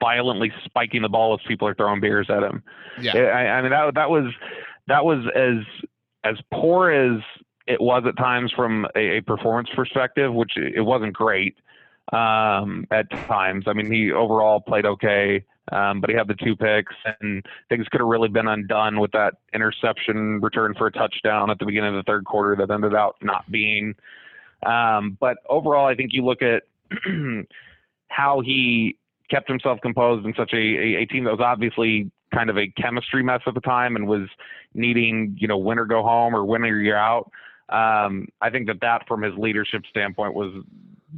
violently 0.00 0.52
spiking 0.64 1.02
the 1.02 1.08
ball 1.08 1.34
as 1.34 1.40
people 1.46 1.66
are 1.66 1.74
throwing 1.74 2.00
beers 2.00 2.28
at 2.28 2.42
him. 2.42 2.62
Yeah, 3.00 3.16
I, 3.16 3.46
I 3.58 3.62
mean 3.62 3.70
that 3.70 3.94
that 3.94 4.10
was 4.10 4.32
that 4.88 5.04
was 5.04 5.24
as 5.34 5.64
as 6.24 6.36
poor 6.52 6.90
as 6.90 7.20
it 7.66 7.80
was 7.80 8.02
at 8.06 8.16
times 8.16 8.52
from 8.54 8.86
a, 8.96 9.18
a 9.18 9.20
performance 9.22 9.68
perspective, 9.74 10.32
which 10.34 10.52
it 10.56 10.80
wasn't 10.84 11.12
great 11.14 11.56
um, 12.12 12.86
at 12.90 13.10
times. 13.10 13.64
I 13.66 13.72
mean, 13.72 13.90
he 13.90 14.12
overall 14.12 14.60
played 14.60 14.86
okay, 14.86 15.44
um, 15.72 16.00
but 16.00 16.10
he 16.10 16.16
had 16.16 16.28
the 16.28 16.34
two 16.34 16.56
picks, 16.56 16.94
and 17.20 17.44
things 17.68 17.86
could 17.90 18.00
have 18.00 18.08
really 18.08 18.28
been 18.28 18.48
undone 18.48 19.00
with 19.00 19.12
that 19.12 19.34
interception 19.54 20.40
return 20.40 20.74
for 20.76 20.86
a 20.86 20.92
touchdown 20.92 21.50
at 21.50 21.58
the 21.58 21.66
beginning 21.66 21.96
of 21.96 22.04
the 22.04 22.10
third 22.10 22.24
quarter 22.24 22.56
that 22.56 22.72
ended 22.72 22.94
out 22.94 23.16
not 23.22 23.50
being. 23.50 23.94
Um, 24.66 25.16
but 25.20 25.38
overall, 25.48 25.86
I 25.86 25.94
think 25.94 26.10
you 26.12 26.24
look 26.24 26.42
at 26.42 26.64
how 28.08 28.40
he 28.40 28.96
kept 29.30 29.48
himself 29.48 29.78
composed 29.80 30.26
in 30.26 30.34
such 30.36 30.52
a, 30.52 30.56
a, 30.56 31.02
a 31.02 31.06
team 31.06 31.24
that 31.24 31.30
was 31.30 31.40
obviously 31.40 32.10
kind 32.34 32.50
of 32.50 32.58
a 32.58 32.68
chemistry 32.68 33.22
mess 33.22 33.40
at 33.46 33.54
the 33.54 33.60
time 33.60 33.96
and 33.96 34.06
was 34.06 34.28
needing, 34.74 35.36
you 35.38 35.48
know, 35.48 35.58
win 35.58 35.78
or 35.78 35.84
go 35.84 36.02
home 36.02 36.34
or 36.34 36.44
win 36.44 36.62
or 36.62 36.80
you're 36.80 36.96
out. 36.96 37.30
Um, 37.68 38.26
I 38.40 38.50
think 38.50 38.66
that 38.66 38.80
that, 38.80 39.06
from 39.06 39.22
his 39.22 39.32
leadership 39.38 39.82
standpoint, 39.88 40.34
was 40.34 40.52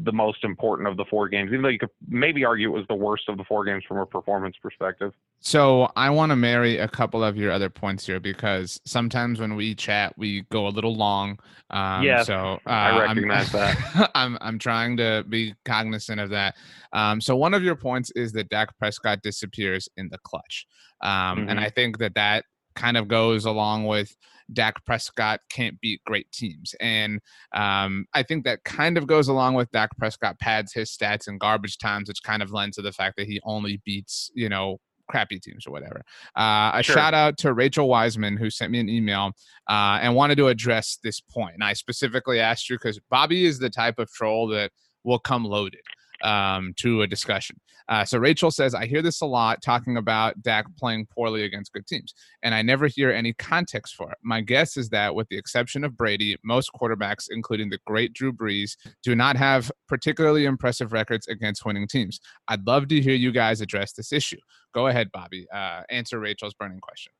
the 0.05 0.12
most 0.12 0.42
important 0.44 0.88
of 0.88 0.96
the 0.96 1.05
four 1.11 1.28
games. 1.28 1.48
Even 1.48 1.62
though 1.62 1.68
you 1.68 1.78
could 1.78 1.90
maybe 2.09 2.44
argue 2.44 2.68
it 2.68 2.76
was 2.78 2.87
the 2.88 2.94
worst 2.94 3.24
of 3.28 3.37
the 3.37 3.44
four 3.44 3.64
games 3.64 3.85
from 3.87 3.98
a 3.98 4.07
performance 4.07 4.57
perspective. 4.62 5.12
So 5.40 5.90
I 5.96 6.09
want 6.11 6.31
to 6.31 6.37
marry 6.37 6.78
a 6.78 6.88
couple 6.88 7.22
of 7.22 7.37
your 7.37 7.52
other 7.52 7.68
points 7.68 8.07
here 8.07 8.20
because 8.20 8.81
sometimes 8.87 9.38
when 9.40 9.55
we 9.55 9.74
chat, 9.74 10.14
we 10.16 10.42
go 10.50 10.66
a 10.66 10.70
little 10.70 10.94
long. 10.94 11.38
Um, 11.70 12.02
Yes, 12.05 12.26
so 12.26 12.59
uh, 12.66 12.70
I 12.70 12.88
I'm- 12.90 13.00
recognize 13.16 13.52
that. 13.52 14.11
I'm 14.14 14.38
I'm 14.40 14.59
trying 14.59 14.96
to 14.98 15.24
be 15.28 15.55
cognizant 15.64 16.20
of 16.20 16.31
that. 16.31 16.55
Um, 16.92 17.20
so 17.20 17.37
one 17.37 17.55
of 17.55 17.62
your 17.62 17.76
points 17.76 18.11
is 18.12 18.33
that 18.33 18.48
Dak 18.48 18.76
Prescott 18.78 19.20
disappears 19.22 19.88
in 19.96 20.09
the 20.11 20.18
clutch, 20.18 20.66
um, 21.02 21.48
and 21.48 21.59
Mhm. 21.59 21.62
I 21.64 21.68
think 21.70 21.98
that 21.98 22.14
that 22.14 22.44
kind 22.74 22.96
of 22.96 23.07
goes 23.09 23.44
along 23.44 23.85
with 23.87 24.16
Dak 24.52 24.84
Prescott 24.84 25.40
can't 25.50 25.80
beat 25.80 26.02
great 26.04 26.30
teams. 26.32 26.74
And 26.80 27.20
um, 27.54 28.06
I 28.14 28.22
think 28.22 28.44
that 28.44 28.64
kind 28.64 28.98
of 28.98 29.06
goes 29.06 29.28
along 29.28 29.54
with 29.54 29.70
Dak 29.70 29.90
Prescott 29.98 30.38
pads 30.38 30.72
his 30.72 30.90
stats 30.90 31.28
in 31.28 31.38
garbage 31.38 31.78
times, 31.78 32.08
which 32.08 32.22
kind 32.22 32.42
of 32.42 32.52
lends 32.52 32.76
to 32.76 32.82
the 32.82 32.92
fact 32.92 33.16
that 33.16 33.26
he 33.26 33.40
only 33.44 33.80
beats, 33.84 34.30
you 34.34 34.48
know, 34.48 34.78
crappy 35.08 35.38
teams 35.38 35.66
or 35.66 35.72
whatever. 35.72 36.02
Uh, 36.36 36.72
a 36.74 36.82
Sure. 36.82 36.94
shout 36.94 37.14
out 37.14 37.36
to 37.38 37.52
Rachel 37.52 37.88
Wiseman, 37.88 38.36
who 38.36 38.50
sent 38.50 38.72
me 38.72 38.80
an 38.80 38.88
email 38.88 39.32
uh, 39.68 39.98
and 40.00 40.14
wanted 40.14 40.36
to 40.36 40.48
address 40.48 40.98
this 41.02 41.20
point. 41.20 41.54
And 41.54 41.64
I 41.64 41.72
specifically 41.74 42.40
asked 42.40 42.70
you 42.70 42.76
because 42.76 42.98
Bobby 43.10 43.44
is 43.44 43.58
the 43.58 43.70
type 43.70 43.98
of 43.98 44.10
troll 44.10 44.48
that 44.48 44.70
will 45.04 45.18
come 45.18 45.44
loaded 45.44 45.82
um, 46.22 46.74
to 46.78 47.02
a 47.02 47.06
discussion. 47.06 47.56
Uh, 47.88 48.04
so 48.04 48.18
Rachel 48.18 48.50
says, 48.50 48.74
I 48.74 48.87
hear 48.87 49.02
this 49.02 49.20
a 49.20 49.26
lot 49.26 49.61
talking 49.61 49.96
about 49.96 50.40
Dak 50.42 50.66
playing 50.78 51.06
poorly 51.06 51.44
against 51.44 51.72
good 51.72 51.87
teams, 51.87 52.14
and 52.42 52.54
I 52.54 52.62
never 52.62 52.87
hear 52.87 53.11
any 53.11 53.32
context 53.35 53.94
for 53.94 54.11
it. 54.11 54.18
My 54.22 54.40
guess 54.40 54.76
is 54.76 54.88
that, 54.90 55.14
with 55.14 55.28
the 55.28 55.37
exception 55.37 55.85
of 55.85 55.96
Brady, 55.96 56.37
most 56.44 56.70
quarterbacks, 56.72 57.26
including 57.30 57.70
the 57.70 57.78
great 57.87 58.12
Drew 58.12 58.32
Brees, 58.32 58.76
do 59.02 59.14
not 59.14 59.37
have 59.37 59.70
particularly 59.88 60.44
impressive 60.44 60.92
records 60.92 61.26
against 61.28 61.64
winning 61.64 61.88
teams. 61.88 62.20
I'd 62.48 62.66
love 62.66 62.88
to 62.88 63.00
hear 63.00 63.14
you 63.14 63.32
guys 63.32 63.61
address 63.61 63.92
this 63.92 64.12
issue. 64.12 64.38
Go 64.72 64.87
ahead, 64.87 65.11
Bobby. 65.12 65.46
Uh, 65.52 65.82
answer 65.90 66.18
Rachel's 66.18 66.54
burning 66.54 66.80
question. 66.80 67.12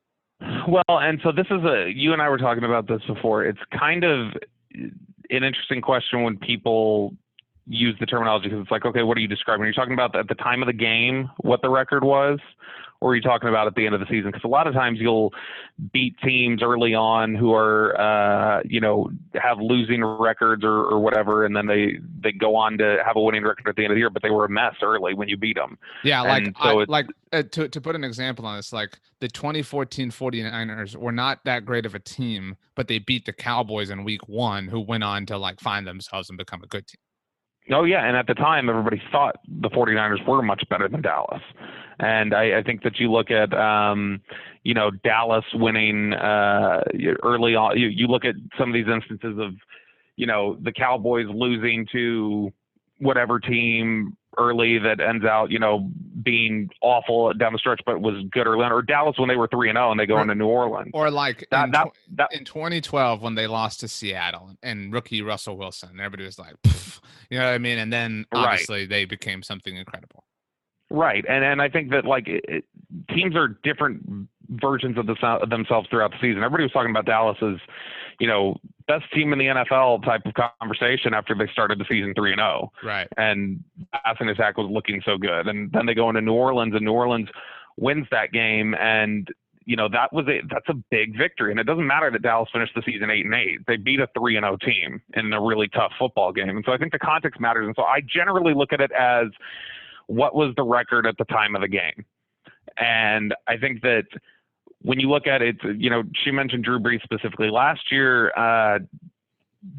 Well, 0.67 0.99
and 0.99 1.19
so 1.23 1.31
this 1.31 1.45
is 1.51 1.63
a 1.63 1.91
you 1.93 2.13
and 2.13 2.21
I 2.21 2.29
were 2.29 2.37
talking 2.37 2.63
about 2.63 2.87
this 2.87 3.01
before. 3.07 3.45
It's 3.45 3.59
kind 3.77 4.03
of 4.03 4.33
an 4.73 5.43
interesting 5.43 5.81
question 5.81 6.23
when 6.23 6.37
people 6.37 7.15
use 7.67 7.95
the 7.99 8.05
terminology 8.05 8.49
because 8.49 8.61
it's 8.61 8.71
like, 8.71 8.85
okay, 8.85 9.03
what 9.03 9.17
are 9.17 9.21
you 9.21 9.27
describing? 9.27 9.63
Are 9.63 9.67
you 9.67 9.73
talking 9.73 9.93
about 9.93 10.15
at 10.15 10.27
the 10.27 10.35
time 10.35 10.61
of 10.61 10.67
the 10.67 10.73
game 10.73 11.29
what 11.41 11.61
the 11.61 11.69
record 11.69 12.03
was, 12.03 12.39
or 12.99 13.11
are 13.11 13.15
you 13.15 13.21
talking 13.21 13.49
about 13.49 13.67
at 13.67 13.75
the 13.75 13.85
end 13.85 13.93
of 13.93 13.99
the 13.99 14.05
season? 14.07 14.31
Because 14.31 14.43
a 14.43 14.49
lot 14.49 14.65
of 14.65 14.73
times 14.73 14.99
you'll 14.99 15.33
beat 15.91 16.15
teams 16.23 16.61
early 16.61 16.93
on 16.93 17.35
who 17.35 17.53
are, 17.53 17.99
uh, 17.99 18.61
you 18.65 18.79
know, 18.79 19.09
have 19.35 19.59
losing 19.59 20.03
records 20.03 20.63
or, 20.63 20.85
or 20.85 20.99
whatever, 20.99 21.45
and 21.45 21.55
then 21.55 21.67
they 21.67 21.99
they 22.21 22.31
go 22.31 22.55
on 22.55 22.77
to 22.77 22.97
have 23.05 23.15
a 23.15 23.21
winning 23.21 23.43
record 23.43 23.67
at 23.67 23.75
the 23.75 23.83
end 23.83 23.91
of 23.91 23.95
the 23.95 23.99
year, 23.99 24.09
but 24.09 24.23
they 24.23 24.29
were 24.29 24.45
a 24.45 24.49
mess 24.49 24.75
early 24.81 25.13
when 25.13 25.27
you 25.27 25.37
beat 25.37 25.57
them. 25.57 25.77
Yeah, 26.03 26.21
like 26.21 26.45
And 26.45 26.55
so 26.61 26.81
I, 26.81 26.85
like 26.87 27.07
uh, 27.31 27.43
to 27.43 27.67
to 27.67 27.81
put 27.81 27.95
an 27.95 28.03
example 28.03 28.45
on 28.45 28.57
this, 28.57 28.71
like 28.71 28.97
the 29.19 29.27
2014 29.27 30.11
49ers 30.11 30.95
were 30.95 31.11
not 31.11 31.43
that 31.45 31.65
great 31.65 31.85
of 31.85 31.95
a 31.95 31.99
team, 31.99 32.55
but 32.75 32.87
they 32.87 32.99
beat 32.99 33.25
the 33.25 33.33
Cowboys 33.33 33.89
in 33.89 34.03
week 34.03 34.27
1 34.27 34.67
who 34.67 34.79
went 34.79 35.03
on 35.03 35.25
to 35.27 35.37
like 35.37 35.59
find 35.59 35.85
themselves 35.85 36.29
and 36.29 36.37
become 36.37 36.61
a 36.63 36.67
good 36.67 36.87
team. 36.87 36.99
Oh 37.71 37.83
yeah, 37.85 38.05
and 38.05 38.17
at 38.17 38.27
the 38.27 38.33
time 38.33 38.69
everybody 38.69 39.01
thought 39.11 39.37
the 39.47 39.69
49ers 39.69 40.27
were 40.27 40.41
much 40.41 40.63
better 40.69 40.89
than 40.89 41.01
Dallas. 41.01 41.41
And 41.99 42.33
I, 42.33 42.59
I 42.59 42.63
think 42.63 42.83
that 42.83 42.99
you 42.99 43.11
look 43.11 43.31
at 43.31 43.53
um, 43.53 44.21
you 44.63 44.73
know, 44.73 44.91
Dallas 44.91 45.45
winning 45.53 46.13
uh 46.13 46.81
early 47.23 47.55
on 47.55 47.77
you, 47.77 47.87
you 47.87 48.07
look 48.07 48.25
at 48.25 48.35
some 48.57 48.69
of 48.69 48.73
these 48.73 48.87
instances 48.87 49.37
of, 49.39 49.53
you 50.17 50.25
know, 50.25 50.57
the 50.61 50.71
Cowboys 50.71 51.27
losing 51.33 51.87
to 51.93 52.51
whatever 52.99 53.39
team 53.39 54.17
early 54.37 54.77
that 54.79 54.99
ends 54.99 55.25
out, 55.25 55.51
you 55.51 55.59
know, 55.59 55.89
being 56.23 56.69
awful 56.81 57.33
down 57.33 57.51
the 57.53 57.59
stretch 57.59 57.81
but 57.85 58.01
was 58.01 58.15
good 58.31 58.47
early 58.47 58.63
on 58.63 58.71
or 58.71 58.81
Dallas 58.81 59.17
when 59.19 59.27
they 59.27 59.35
were 59.35 59.47
3 59.47 59.69
and 59.69 59.75
0 59.77 59.91
and 59.91 59.99
they 59.99 60.05
go 60.05 60.15
Right. 60.15 60.21
into 60.23 60.35
New 60.35 60.47
Orleans. 60.47 60.91
Or 60.93 61.11
like 61.11 61.45
That 61.51 61.65
in, 61.65 61.71
that 61.71 61.87
that 62.15 62.29
in 62.33 62.45
2012 62.45 63.21
when 63.21 63.35
they 63.35 63.47
lost 63.47 63.81
to 63.81 63.87
Seattle 63.87 64.51
and 64.63 64.93
rookie 64.93 65.21
Russell 65.21 65.57
Wilson, 65.57 65.99
everybody 65.99 66.23
was 66.25 66.39
like, 66.39 66.55
you 67.29 67.37
know 67.39 67.45
what 67.45 67.53
I 67.53 67.57
mean? 67.57 67.77
And 67.79 67.91
then 67.91 68.25
Right. 68.33 68.43
obviously 68.45 68.85
they 68.85 69.05
became 69.05 69.43
something 69.43 69.75
incredible. 69.75 70.23
Right, 70.89 71.25
and 71.27 71.43
and 71.43 71.59
I 71.61 71.69
think 71.69 71.89
that 71.91 72.05
like 72.05 72.27
it, 72.27 72.45
it- 72.47 72.65
teams 73.09 73.35
are 73.35 73.57
different 73.63 74.27
versions 74.49 74.97
of, 74.99 75.07
the, 75.07 75.15
of 75.25 75.49
themselves 75.49 75.87
throughout 75.89 76.11
the 76.11 76.17
season. 76.21 76.43
Everybody 76.43 76.63
was 76.63 76.71
talking 76.71 76.91
about 76.91 77.05
Dallas 77.05 77.37
as, 77.41 77.55
you 78.19 78.27
know, 78.27 78.57
best 78.87 79.05
team 79.13 79.33
in 79.33 79.39
the 79.39 79.45
NFL 79.45 80.03
type 80.03 80.21
of 80.25 80.33
conversation 80.59 81.13
after 81.13 81.35
they 81.35 81.47
started 81.51 81.79
the 81.79 81.85
season 81.89 82.13
three 82.15 82.31
and 82.31 82.39
zero, 82.39 82.71
Right. 82.83 83.07
and 83.17 83.63
passing 84.05 84.29
attack 84.29 84.57
was 84.57 84.69
looking 84.69 85.01
so 85.05 85.17
good, 85.17 85.47
and 85.47 85.71
then 85.71 85.85
they 85.85 85.93
go 85.93 86.09
into 86.09 86.21
New 86.21 86.33
Orleans, 86.33 86.73
and 86.75 86.83
New 86.85 86.93
Orleans 86.93 87.29
wins 87.77 88.07
that 88.11 88.31
game, 88.31 88.75
and 88.75 89.27
you 89.65 89.75
know 89.77 89.87
that 89.89 90.11
was 90.11 90.27
a 90.27 90.41
that's 90.49 90.67
a 90.67 90.73
big 90.91 91.17
victory, 91.17 91.51
and 91.51 91.59
it 91.59 91.63
doesn't 91.63 91.87
matter 91.87 92.11
that 92.11 92.21
Dallas 92.21 92.49
finished 92.51 92.73
the 92.75 92.81
season 92.85 93.09
eight 93.09 93.25
and 93.25 93.33
eight. 93.33 93.59
They 93.65 93.77
beat 93.77 93.99
a 94.01 94.07
three 94.17 94.35
and 94.35 94.43
zero 94.43 94.57
team 94.57 95.01
in 95.13 95.31
a 95.31 95.41
really 95.41 95.69
tough 95.69 95.93
football 95.97 96.31
game, 96.33 96.49
and 96.49 96.63
so 96.65 96.73
I 96.73 96.77
think 96.77 96.91
the 96.91 96.99
context 96.99 97.39
matters, 97.39 97.65
and 97.65 97.75
so 97.75 97.83
I 97.83 98.01
generally 98.01 98.53
look 98.53 98.73
at 98.73 98.81
it 98.81 98.91
as 98.91 99.27
what 100.07 100.35
was 100.35 100.53
the 100.57 100.63
record 100.63 101.07
at 101.07 101.17
the 101.17 101.25
time 101.25 101.55
of 101.55 101.61
the 101.61 101.67
game. 101.69 102.05
And 102.77 103.33
I 103.47 103.55
think 103.57 103.81
that 103.83 104.03
when 104.83 104.99
you 104.99 105.09
look 105.09 105.27
at 105.27 105.41
it, 105.41 105.57
you 105.77 105.89
know, 105.89 106.03
she 106.23 106.31
mentioned 106.31 106.63
Drew 106.63 106.79
Brees 106.79 107.01
specifically. 107.03 107.49
Last 107.49 107.91
year, 107.91 108.31
uh, 108.37 108.79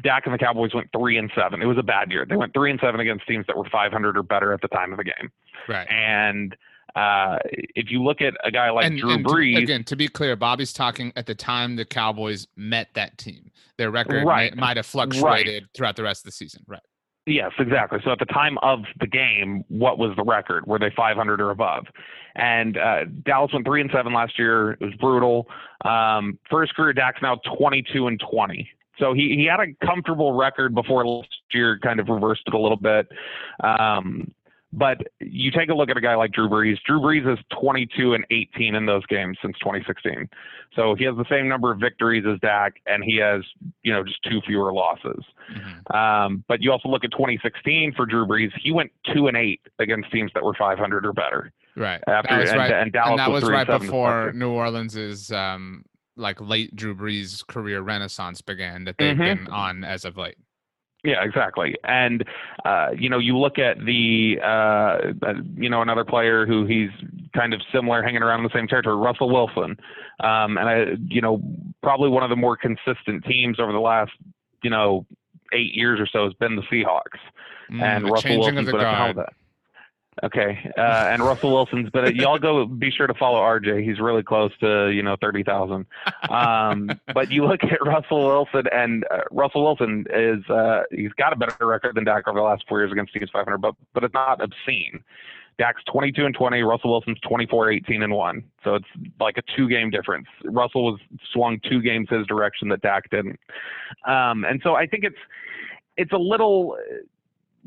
Dak 0.03 0.25
and 0.25 0.33
the 0.33 0.37
Cowboys 0.39 0.73
went 0.73 0.89
three 0.91 1.17
and 1.17 1.31
seven. 1.35 1.61
It 1.61 1.65
was 1.65 1.77
a 1.77 1.83
bad 1.83 2.11
year. 2.11 2.25
They 2.27 2.35
went 2.35 2.53
three 2.53 2.71
and 2.71 2.79
seven 2.81 2.99
against 2.99 3.27
teams 3.27 3.45
that 3.47 3.55
were 3.57 3.69
500 3.71 4.17
or 4.17 4.23
better 4.23 4.51
at 4.51 4.61
the 4.61 4.67
time 4.67 4.91
of 4.91 4.97
the 4.97 5.03
game. 5.03 5.31
Right. 5.67 5.87
And 5.89 6.55
uh, 6.95 7.37
if 7.51 7.91
you 7.91 8.01
look 8.01 8.21
at 8.21 8.33
a 8.43 8.49
guy 8.51 8.71
like 8.71 8.85
and, 8.85 8.97
Drew 8.97 9.11
and 9.13 9.25
to- 9.27 9.31
Brees, 9.33 9.57
again, 9.61 9.83
to 9.85 9.95
be 9.95 10.07
clear, 10.07 10.35
Bobby's 10.35 10.73
talking 10.73 11.13
at 11.15 11.27
the 11.27 11.35
time 11.35 11.75
the 11.75 11.85
Cowboys 11.85 12.47
met 12.55 12.87
that 12.95 13.17
team. 13.17 13.51
Their 13.77 13.91
record 13.91 14.25
Right. 14.25 14.55
may, 14.55 14.59
might 14.61 14.77
have 14.77 14.85
fluctuated 14.85 15.67
throughout 15.75 15.97
the 15.97 16.03
rest 16.03 16.21
of 16.21 16.25
the 16.25 16.31
season. 16.31 16.63
Right. 16.67 16.79
Yes, 17.27 17.51
exactly. 17.57 17.99
So 18.03 18.11
at 18.11 18.19
the 18.19 18.25
time 18.25 18.57
of 18.59 18.83
the 18.99 19.07
game, 19.07 19.63
what 19.67 19.97
was 19.97 20.15
the 20.15 20.23
record? 20.23 20.67
Were 20.67 20.77
they 20.77 20.91
500 20.95 21.41
or 21.41 21.49
above? 21.49 21.85
And 22.35 22.77
uh, 22.77 23.05
Dallas 23.23 23.51
went 23.51 23.65
three 23.65 23.81
and 23.81 23.89
seven 23.91 24.13
last 24.13 24.37
year. 24.37 24.73
It 24.73 24.81
was 24.81 24.93
brutal. 24.99 25.47
Um, 25.83 26.37
his 26.61 26.71
career, 26.71 26.93
Dak's 26.93 27.21
now 27.21 27.39
22 27.57 28.07
and 28.07 28.21
20 28.31 28.69
So 28.99 29.13
he, 29.13 29.35
he 29.37 29.45
had 29.49 29.59
a 29.59 29.85
comfortable 29.85 30.33
record 30.33 30.75
before 30.75 31.05
last 31.05 31.29
year, 31.51 31.79
kind 31.81 31.99
of 31.99 32.09
reversed 32.09 32.43
it 32.45 32.53
a 32.53 32.59
little 32.59 32.77
bit. 32.77 33.07
Um, 33.63 34.31
but 34.75 34.97
you 35.21 35.51
take 35.51 35.69
a 35.69 35.73
look 35.73 35.89
at 35.89 35.95
a 35.95 36.01
guy 36.01 36.15
like 36.15 36.33
Drew 36.33 36.49
Brees. 36.49 36.77
Drew 36.85 36.99
Brees 36.99 37.31
is 37.31 37.39
22 37.59 38.13
and 38.13 38.25
18 38.29 38.75
in 38.75 38.85
those 38.85 39.05
games 39.05 39.37
since 39.41 39.57
2016. 39.59 40.29
So 40.75 40.95
he 40.95 41.05
has 41.05 41.15
the 41.15 41.25
same 41.29 41.47
number 41.47 41.71
of 41.71 41.79
victories 41.79 42.25
as 42.31 42.37
Dak, 42.41 42.73
and 42.85 43.01
he 43.01 43.15
has, 43.17 43.41
you 43.83 43.93
know, 43.93 44.03
just 44.03 44.21
two 44.29 44.41
fewer 44.45 44.73
losses. 44.73 45.23
Mm-hmm. 45.53 45.95
Um, 45.95 46.43
but 46.49 46.61
you 46.61 46.73
also 46.73 46.89
look 46.89 47.05
at 47.05 47.11
2016 47.11 47.93
for 47.95 48.05
Drew 48.05 48.27
Brees. 48.27 48.51
He 48.61 48.71
went 48.71 48.91
two 49.13 49.27
and 49.27 49.37
eight 49.37 49.61
against 49.79 50.11
teams 50.11 50.31
that 50.33 50.43
were 50.43 50.53
500 50.53 51.05
or 51.05 51.13
better. 51.13 51.53
Right. 51.77 52.01
After 52.07 52.35
that 52.35 52.41
was 52.41 52.49
and, 52.49 52.59
right. 52.59 52.71
and 52.71 52.91
Dallas 52.91 53.09
and 53.11 53.19
that 53.19 53.31
was, 53.31 53.43
was 53.43 53.51
right 53.51 53.67
before 53.67 54.33
New 54.33 54.51
Orleans's 54.51 55.31
um, 55.31 55.85
like 56.17 56.41
late 56.41 56.75
Drew 56.75 56.95
Brees 56.95 57.45
career 57.47 57.81
renaissance 57.81 58.41
began 58.41 58.83
that 58.85 58.97
they've 58.97 59.15
mm-hmm. 59.15 59.45
been 59.45 59.53
on 59.53 59.83
as 59.85 60.03
of 60.03 60.17
late. 60.17 60.37
Yeah, 61.05 61.23
exactly. 61.23 61.75
And 61.83 62.25
uh, 62.65 62.87
you 62.97 63.09
know, 63.09 63.19
you 63.19 63.37
look 63.37 63.59
at 63.59 63.77
the 63.85 64.39
uh, 64.41 64.47
uh, 65.25 65.33
you 65.55 65.69
know 65.69 65.83
another 65.83 66.03
player 66.03 66.47
who 66.47 66.65
he's 66.65 66.89
kind 67.35 67.53
of 67.53 67.61
similar, 67.71 68.01
hanging 68.01 68.23
around 68.23 68.39
in 68.39 68.43
the 68.43 68.53
same 68.53 68.67
territory, 68.67 68.95
Russell 68.95 69.29
Wilson, 69.29 69.77
um, 70.21 70.57
and 70.57 70.67
I 70.67 70.85
you 71.07 71.21
know 71.21 71.41
probably 71.83 72.09
one 72.09 72.23
of 72.23 72.31
the 72.31 72.35
more 72.35 72.57
consistent 72.57 73.23
teams 73.25 73.59
over 73.59 73.71
the 73.71 73.79
last 73.79 74.11
you 74.63 74.71
know 74.71 75.05
eight 75.53 75.75
years 75.75 75.99
or 75.99 76.07
so 76.11 76.25
has 76.25 76.33
been 76.33 76.55
the 76.55 76.63
Seahawks, 76.63 77.19
mm, 77.71 77.83
and 77.83 78.09
Russell 78.09 78.39
Wilson's 78.39 78.71
been 78.71 78.79
at 78.79 79.15
that. 79.15 79.33
Okay, 80.23 80.71
uh, 80.77 81.09
and 81.09 81.21
Russell 81.21 81.51
Wilson's, 81.51 81.89
but 81.91 82.15
y'all 82.15 82.39
go 82.39 82.65
be 82.65 82.89
sure 82.89 83.05
to 83.05 83.13
follow 83.13 83.41
RJ. 83.41 83.83
He's 83.83 83.99
really 83.99 84.23
close 84.23 84.51
to 84.61 84.89
you 84.89 85.03
know 85.03 85.17
thirty 85.19 85.43
thousand. 85.43 85.85
Um, 86.29 86.89
but 87.13 87.31
you 87.31 87.45
look 87.45 87.63
at 87.63 87.85
Russell 87.85 88.25
Wilson, 88.25 88.63
and 88.71 89.05
uh, 89.11 89.21
Russell 89.29 89.63
Wilson 89.63 90.05
is 90.13 90.49
uh, 90.49 90.83
he's 90.91 91.11
got 91.13 91.33
a 91.33 91.35
better 91.35 91.67
record 91.67 91.95
than 91.95 92.05
Dak 92.05 92.27
over 92.27 92.39
the 92.39 92.43
last 92.43 92.63
four 92.67 92.79
years 92.79 92.93
against 92.93 93.13
teams 93.13 93.29
500, 93.31 93.57
but 93.57 93.75
but 93.93 94.05
it's 94.05 94.13
not 94.13 94.41
obscene. 94.41 95.03
Dak's 95.57 95.83
22 95.91 96.25
and 96.25 96.35
20. 96.35 96.63
Russell 96.63 96.91
Wilson's 96.91 97.19
24, 97.21 97.71
18 97.71 98.03
and 98.03 98.13
one. 98.13 98.43
So 98.63 98.75
it's 98.75 98.87
like 99.19 99.37
a 99.37 99.43
two 99.55 99.69
game 99.69 99.89
difference. 99.89 100.27
Russell 100.43 100.85
was 100.85 100.99
swung 101.31 101.59
two 101.69 101.81
games 101.81 102.07
his 102.09 102.25
direction 102.27 102.69
that 102.69 102.81
Dak 102.81 103.09
didn't. 103.09 103.39
Um, 104.07 104.43
and 104.45 104.59
so 104.63 104.75
I 104.75 104.85
think 104.85 105.03
it's 105.03 105.15
it's 105.97 106.11
a 106.11 106.17
little 106.17 106.77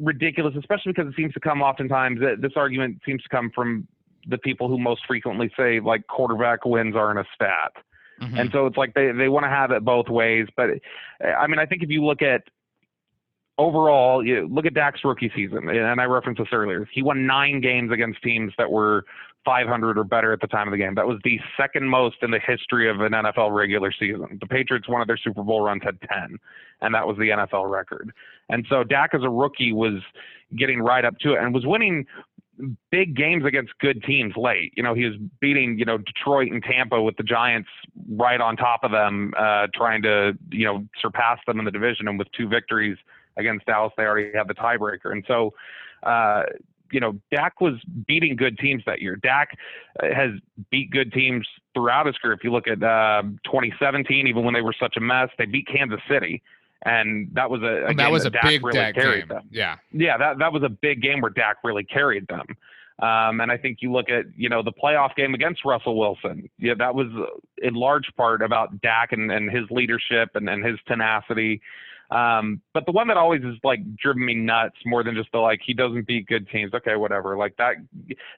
ridiculous, 0.01 0.55
especially 0.57 0.93
because 0.93 1.09
it 1.09 1.17
seems 1.17 1.35
to 1.35 1.41
come 1.41 1.63
oftentimes. 1.63 2.21
This 2.41 2.53
argument 2.57 3.01
seems 3.05 3.23
to 3.23 3.29
come 3.29 3.51
from 3.55 3.87
the 4.27 4.39
people 4.39 4.69
who 4.69 4.79
most 4.79 5.03
frequently 5.07 5.51
say 5.57 5.81
like 5.81 6.07
quarterback 6.07 6.65
wins 6.65 6.95
aren't 6.95 7.19
a 7.19 7.25
stat. 7.35 7.73
Mm-hmm. 8.21 8.39
And 8.39 8.51
so 8.53 8.67
it's 8.67 8.77
like 8.77 8.95
they, 8.95 9.13
they 9.13 9.29
want 9.29 9.45
to 9.45 9.51
have 9.51 9.71
it 9.71 9.85
both 9.85 10.09
ways. 10.09 10.49
But 10.57 10.71
I 11.25 11.47
mean, 11.47 11.59
I 11.59 11.67
think 11.67 11.83
if 11.83 11.89
you 11.89 12.05
look 12.05 12.21
at 12.23 12.43
overall, 13.59 14.25
you 14.25 14.49
look 14.51 14.67
at 14.67 14.75
Dak's 14.75 15.05
rookie 15.05 15.31
season, 15.35 15.69
and 15.69 16.01
I 16.01 16.05
referenced 16.05 16.41
this 16.41 16.49
earlier. 16.53 16.89
He 16.93 17.03
won 17.03 17.27
nine 17.27 17.61
games 17.61 17.93
against 17.93 18.23
teams 18.23 18.53
that 18.59 18.71
were 18.71 19.05
500 19.45 19.99
or 19.99 20.05
better 20.05 20.33
at 20.33 20.41
the 20.41 20.47
time 20.47 20.69
of 20.69 20.73
the 20.73 20.79
game. 20.79 20.95
That 20.95 21.07
was 21.07 21.19
the 21.25 21.41
second 21.57 21.89
most 21.89 22.17
in 22.23 22.31
the 22.31 22.41
history 22.41 22.91
of 22.91 23.01
an 23.01 23.13
NFL 23.13 23.55
regular 23.55 23.93
season. 23.93 24.39
The 24.41 24.47
Patriots, 24.47 24.89
one 24.89 25.01
of 25.01 25.07
their 25.07 25.17
Super 25.17 25.43
Bowl 25.43 25.63
runs, 25.63 25.83
had 25.83 25.99
10, 26.01 26.39
and 26.81 26.95
that 26.95 27.07
was 27.07 27.17
the 27.17 27.31
NFL 27.31 27.71
record. 27.71 28.13
And 28.49 28.67
so 28.69 28.85
Dak, 28.85 29.15
as 29.15 29.23
a 29.23 29.31
rookie, 29.31 29.73
was 29.73 30.03
getting 30.57 30.81
right 30.81 31.05
up 31.05 31.19
to 31.21 31.35
it 31.35 31.39
and 31.39 31.55
was 31.55 31.67
winning 31.67 32.07
big 32.91 33.17
games 33.17 33.45
against 33.45 33.73
good 33.79 34.03
teams 34.03 34.35
late. 34.37 34.73
You 34.77 34.83
know, 34.83 34.95
he 34.95 35.05
was 35.05 35.15
beating, 35.41 35.79
you 35.79 35.85
know, 35.85 35.99
Detroit 35.99 36.51
and 36.51 36.63
Tampa 36.63 37.01
with 37.01 37.17
the 37.17 37.23
Giants 37.23 37.69
right 38.11 38.41
on 38.41 38.57
top 38.57 38.81
of 38.83 38.91
them, 38.91 39.33
uh, 39.39 39.69
trying 39.75 40.03
to, 40.03 40.37
you 40.51 40.65
know, 40.65 40.87
surpass 41.01 41.39
them 41.47 41.59
in 41.59 41.65
the 41.65 41.71
division. 41.71 42.09
And 42.09 42.19
with 42.19 42.29
two 42.33 42.49
victories 42.49 42.99
against 43.37 43.67
Dallas, 43.67 43.93
they 43.97 44.05
already 44.05 44.37
had 44.37 44.49
the 44.49 44.55
tiebreaker. 44.55 45.13
And 45.13 45.25
so, 45.29 45.55
uh, 46.03 46.45
you 46.93 47.01
know, 47.01 47.19
Dak 47.31 47.61
was 47.61 47.75
beating 48.07 48.37
good 48.37 48.59
teams 48.59 48.83
that 48.87 49.01
year. 49.01 49.17
Dak 49.17 49.57
uh, 50.03 50.07
has 50.15 50.31
beat 50.71 50.91
good 50.91 51.13
teams 51.13 51.47
throughout 51.75 52.07
his 52.07 52.17
career. 52.19 52.35
If 52.35 52.45
you 52.45 52.53
look 52.53 52.67
at 52.67 52.83
uh, 52.83 53.23
2017, 53.45 54.27
even 54.27 54.45
when 54.45 54.55
they 54.55 54.63
were 54.63 54.75
such 54.79 54.97
a 54.97 55.01
mess, 55.01 55.29
they 55.39 55.47
beat 55.47 55.67
Kansas 55.67 56.01
City, 56.09 56.43
and 56.85 57.29
that 57.35 57.51
was 57.51 57.63
a 57.63 57.85
again, 57.85 57.97
that 57.97 58.11
was 58.11 58.25
a 58.25 58.31
Dak 58.31 58.43
big 58.45 58.65
really 58.65 58.79
Dak 58.79 58.95
carried 58.95 59.21
game. 59.21 59.29
Them. 59.29 59.49
Yeah, 59.51 59.77
yeah, 59.93 60.17
that 60.17 60.39
that 60.39 60.53
was 60.53 60.63
a 60.63 60.69
big 60.69 61.03
game 61.03 61.21
where 61.21 61.31
Dak 61.31 61.59
really 61.65 61.85
carried 61.85 62.27
them. 62.29 62.47
Um, 63.01 63.41
and 63.41 63.53
I 63.53 63.57
think 63.57 63.79
you 63.81 63.93
look 63.93 64.11
at 64.11 64.25
you 64.37 64.49
know 64.49 64.63
the 64.63 64.73
playoff 64.73 65.15
game 65.15 65.35
against 65.35 65.65
Russell 65.65 65.97
Wilson. 65.97 66.51
Yeah, 66.59 66.75
that 66.79 66.95
was 66.95 67.07
in 67.59 67.75
large 67.75 68.11
part 68.17 68.43
about 68.43 68.81
Dak 68.81 69.13
and, 69.13 69.31
and 69.31 69.51
his 69.51 69.65
leadership 69.71 70.31
and, 70.35 70.49
and 70.49 70.65
his 70.65 70.79
tenacity. 70.87 71.61
Um, 72.11 72.63
but 72.73 72.87
the 72.87 72.93
one 72.93 73.09
that 73.09 73.17
always 73.17 73.43
is 73.43 73.57
like 73.63 73.81
driven 73.97 74.25
me 74.25 74.35
nuts 74.35 74.77
more 74.87 75.05
than 75.05 75.15
just 75.15 75.31
the 75.33 75.39
like 75.39 75.61
he 75.65 75.75
doesn't 75.75 76.07
beat 76.07 76.27
good 76.27 76.49
teams. 76.49 76.73
Okay, 76.73 76.97
whatever. 76.97 77.37
Like 77.37 77.57
that 77.59 77.75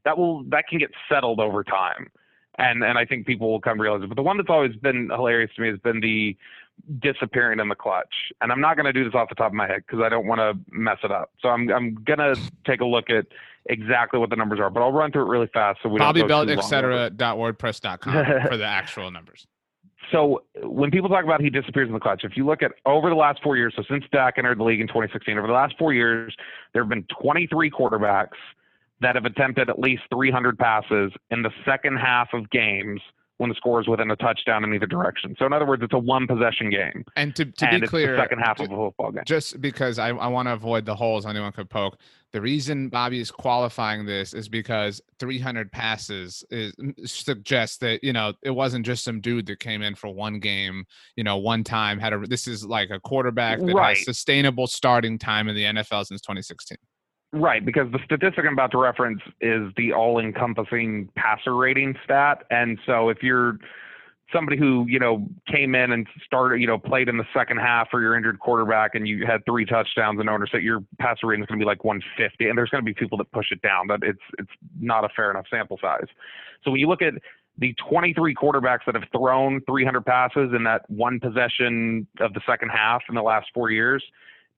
that 0.05 0.19
will 0.19 0.43
that 0.45 0.67
can 0.69 0.79
get 0.79 0.91
settled 1.09 1.41
over 1.41 1.63
time. 1.63 2.11
And 2.59 2.83
and 2.83 2.99
I 2.99 3.05
think 3.05 3.27
people 3.27 3.51
will 3.51 3.61
come 3.61 3.81
realize 3.81 4.03
it. 4.03 4.09
But 4.09 4.17
the 4.17 4.23
one 4.23 4.37
that's 4.37 4.51
always 4.51 4.75
been 4.77 5.09
hilarious 5.11 5.51
to 5.55 5.63
me 5.63 5.69
has 5.69 5.79
been 5.79 6.01
the 6.01 6.37
disappearing 6.99 7.61
in 7.61 7.69
the 7.69 7.75
clutch. 7.75 8.33
And 8.41 8.51
I'm 8.51 8.61
not 8.61 8.77
going 8.77 8.87
to 8.87 8.93
do 8.93 9.05
this 9.05 9.15
off 9.15 9.29
the 9.29 9.35
top 9.35 9.49
of 9.49 9.55
my 9.55 9.67
head 9.67 9.83
because 9.87 10.03
I 10.05 10.09
don't 10.09 10.27
want 10.27 10.41
to 10.41 10.59
mess 10.77 10.99
it 11.05 11.13
up. 11.13 11.31
So 11.41 11.49
I'm 11.49 11.71
I'm 11.71 11.95
gonna 12.05 12.35
take 12.67 12.81
a 12.81 12.85
look 12.85 13.09
at 13.09 13.27
exactly 13.67 14.19
what 14.19 14.31
the 14.31 14.37
numbers 14.37 14.59
are, 14.59 14.71
but 14.71 14.83
I'll 14.83 14.93
run 14.93 15.13
through 15.13 15.27
it 15.27 15.29
really 15.29 15.49
fast 15.53 15.79
so 15.83 15.89
we 15.89 16.01
Bobby 16.01 16.21
don't 16.21 16.29
go 16.29 16.47
Belt, 16.47 16.59
etc. 16.59 17.11
dot 17.11 17.37
wordpress.com 17.37 18.25
for 18.49 18.57
the 18.57 18.65
actual 18.65 19.13
numbers 19.13 19.47
so 20.13 20.43
when 20.63 20.91
people 20.91 21.09
talk 21.09 21.25
about 21.25 21.41
he 21.41 21.51
disappears 21.51 21.89
in 21.89 21.95
the 21.95 22.01
clutch, 22.01 22.25
if 22.25 22.37
you 22.37 22.45
look 22.45 22.63
at 22.63 22.73
over 22.87 23.11
the 23.11 23.17
last 23.17 23.43
four 23.43 23.57
years, 23.57 23.75
so 23.77 23.83
since 23.89 24.05
Dak 24.13 24.39
entered 24.39 24.59
the 24.59 24.65
league 24.65 24.81
in 24.81 24.89
2016, 24.89 25.39
over 25.39 25.47
the 25.47 25.53
last 25.53 25.75
four 25.79 25.93
years, 25.93 26.35
there 26.73 26.83
have 26.83 26.89
been 26.89 27.07
23 27.21 27.71
quarterbacks 27.71 28.39
that 29.01 29.15
have 29.15 29.25
attempted 29.25 29.71
at 29.71 29.79
least 29.79 30.03
300 30.13 30.59
passes 30.59 31.13
in 31.31 31.43
the 31.43 31.51
second 31.65 31.97
half 31.97 32.29
of 32.33 32.51
games 32.51 33.01
when 33.41 33.49
the 33.49 33.55
score 33.55 33.81
is 33.81 33.89
within 33.89 34.11
a 34.11 34.17
touchdown 34.17 34.65
in 34.65 34.75
either 34.75 34.85
direction. 34.85 35.35
So 35.39 35.47
in 35.47 35.55
other 35.55 35.65
words, 35.65 35.83
it's 35.83 35.95
a 35.95 35.99
one 35.99 36.27
possession 36.27 36.69
game. 36.69 37.07
And 37.17 37.35
to, 37.37 37.47
to 37.47 37.67
and 37.67 37.81
be 37.81 37.87
clear, 37.87 38.15
second 38.19 38.41
half 38.41 38.61
of 38.61 38.71
a 38.71 38.77
football 38.77 39.13
game. 39.13 39.23
Just 39.25 39.63
because 39.63 39.99
I, 39.99 40.09
I 40.09 40.27
want 40.27 40.47
to 40.49 40.53
avoid 40.53 40.85
the 40.85 40.95
holes 40.95 41.25
anyone 41.25 41.51
could 41.53 41.71
poke. 41.71 41.97
The 42.33 42.41
reason 42.43 42.91
Bobby 42.91 43.19
is 43.19 43.31
qualifying 43.31 44.05
this 44.05 44.35
is 44.35 44.47
because 44.47 45.01
300 45.21 45.73
passes 45.73 46.45
is 46.51 46.75
suggests 47.07 47.79
that 47.79 48.05
you 48.05 48.13
know 48.13 48.35
it 48.43 48.51
wasn't 48.51 48.85
just 48.85 49.05
some 49.05 49.23
dude 49.23 49.47
that 49.47 49.59
came 49.59 49.81
in 49.81 49.95
for 49.95 50.11
one 50.11 50.39
game, 50.39 50.85
you 51.17 51.25
know, 51.25 51.39
one 51.39 51.65
time 51.65 51.99
had 51.99 52.13
a. 52.13 52.19
This 52.19 52.47
is 52.47 52.67
like 52.67 52.91
a 52.91 53.01
quarterback 53.01 53.59
that 53.61 53.75
right. 53.75 53.97
has 53.97 54.05
sustainable 54.05 54.67
starting 54.67 55.19
time 55.19 55.49
in 55.49 55.57
the 55.57 55.65
NFL 55.65 56.05
since 56.05 56.21
2016. 56.21 56.77
Right, 57.33 57.65
because 57.65 57.91
the 57.93 58.01
statistic 58.05 58.45
I'm 58.45 58.55
about 58.55 58.73
to 58.73 58.79
reference 58.79 59.21
is 59.41 59.71
the 59.77 59.93
all-encompassing 59.93 61.11
passer 61.15 61.55
rating 61.55 61.95
stat, 62.05 62.43
and 62.51 62.77
so 62.85 63.09
if 63.09 63.23
you're 63.23 63.57
somebody 64.33 64.57
who 64.57 64.85
you 64.89 64.99
know 64.99 65.29
came 65.47 65.77
in 65.77 65.93
and 65.93 66.09
started, 66.25 66.61
you 66.61 66.67
know, 66.67 66.77
played 66.77 67.09
in 67.09 67.19
the 67.19 67.25
second 67.33 67.59
half 67.59 67.89
for 67.89 68.01
your 68.01 68.17
injured 68.17 68.41
quarterback, 68.41 68.97
and 68.97 69.07
you 69.07 69.27
had 69.27 69.45
three 69.45 69.65
touchdowns 69.65 70.19
and 70.19 70.27
no 70.27 70.35
intercept, 70.35 70.65
your 70.65 70.81
passer 70.99 71.29
rating 71.29 71.45
is 71.45 71.47
going 71.47 71.59
to 71.59 71.63
be 71.63 71.67
like 71.69 71.85
150, 71.85 72.49
and 72.49 72.59
there's 72.59 72.71
going 72.71 72.85
to 72.85 72.87
be 72.87 72.95
people 72.95 73.17
that 73.19 73.31
push 73.31 73.53
it 73.53 73.63
down. 73.63 73.87
That 73.87 74.01
it's 74.03 74.19
it's 74.39 74.51
not 74.81 75.05
a 75.05 75.09
fair 75.15 75.31
enough 75.31 75.47
sample 75.49 75.79
size. 75.81 76.09
So 76.65 76.73
when 76.73 76.81
you 76.81 76.89
look 76.89 77.03
at 77.03 77.15
the 77.59 77.75
23 77.89 78.35
quarterbacks 78.35 78.87
that 78.87 78.95
have 78.95 79.05
thrown 79.13 79.61
300 79.67 80.05
passes 80.05 80.51
in 80.55 80.65
that 80.65 80.89
one 80.91 81.21
possession 81.21 82.07
of 82.21 82.33
the 82.33 82.41
second 82.47 82.71
half 82.71 83.03
in 83.09 83.15
the 83.15 83.23
last 83.23 83.49
four 83.55 83.71
years, 83.71 84.03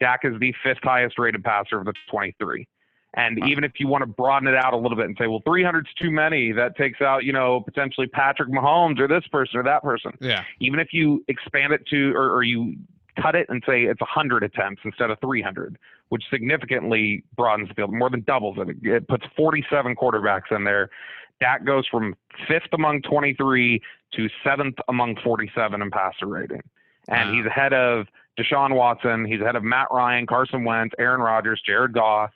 Dak 0.03 0.20
is 0.24 0.32
the 0.40 0.53
fifth 0.64 0.82
highest 0.82 1.16
rated 1.16 1.44
passer 1.44 1.78
of 1.78 1.84
the 1.84 1.94
23. 2.11 2.66
And 3.14 3.38
wow. 3.40 3.46
even 3.46 3.62
if 3.62 3.72
you 3.78 3.86
want 3.86 4.03
to 4.03 4.07
broaden 4.07 4.48
it 4.48 4.57
out 4.57 4.72
a 4.72 4.76
little 4.76 4.96
bit 4.96 5.07
and 5.07 5.16
say, 5.16 5.28
well, 5.28 5.42
300 5.44 5.86
is 5.86 5.92
too 6.00 6.11
many, 6.11 6.50
that 6.50 6.76
takes 6.76 7.00
out, 7.00 7.22
you 7.24 7.32
know, 7.32 7.61
potentially 7.61 8.09
Patrick 8.09 8.48
Mahomes 8.48 8.98
or 8.98 9.07
this 9.07 9.24
person 9.30 9.61
or 9.61 9.62
that 9.62 9.82
person. 9.82 10.12
Yeah. 10.20 10.42
Even 10.61 10.80
if 10.80 10.88
you 10.92 11.24
expand 11.28 11.72
it 11.72 11.86
to, 11.90 12.12
or, 12.16 12.34
or 12.34 12.42
you 12.42 12.74
cut 13.20 13.36
it 13.36 13.46
and 13.48 13.62
say 13.64 13.82
it's 13.82 14.00
100 14.00 14.42
attempts 14.42 14.82
instead 14.84 15.11
of 15.11 15.20
300, 15.20 15.78
which 16.09 16.24
significantly 16.30 17.22
broadens 17.36 17.68
the 17.68 17.74
field, 17.74 17.92
more 17.92 18.11
than 18.11 18.22
doubles 18.22 18.57
it. 18.59 18.76
It 18.82 19.07
puts 19.07 19.24
47 19.36 19.94
quarterbacks 19.94 20.50
in 20.50 20.64
there. 20.64 20.90
Dak 21.38 21.64
goes 21.64 21.86
from 21.86 22.16
fifth 22.48 22.72
among 22.72 23.03
23 23.03 23.80
to 24.14 24.28
seventh 24.42 24.76
among 24.88 25.16
47 25.22 25.80
in 25.80 25.90
passer 25.92 26.26
rating. 26.26 26.62
And 27.09 27.30
wow. 27.30 27.36
he's 27.36 27.46
ahead 27.46 27.72
of 27.72 28.07
Deshaun 28.38 28.74
Watson. 28.74 29.24
He's 29.24 29.40
ahead 29.40 29.56
of 29.56 29.62
Matt 29.62 29.88
Ryan, 29.90 30.26
Carson 30.26 30.64
Wentz, 30.64 30.94
Aaron 30.98 31.20
Rodgers, 31.20 31.60
Jared 31.64 31.92
Goff. 31.92 32.30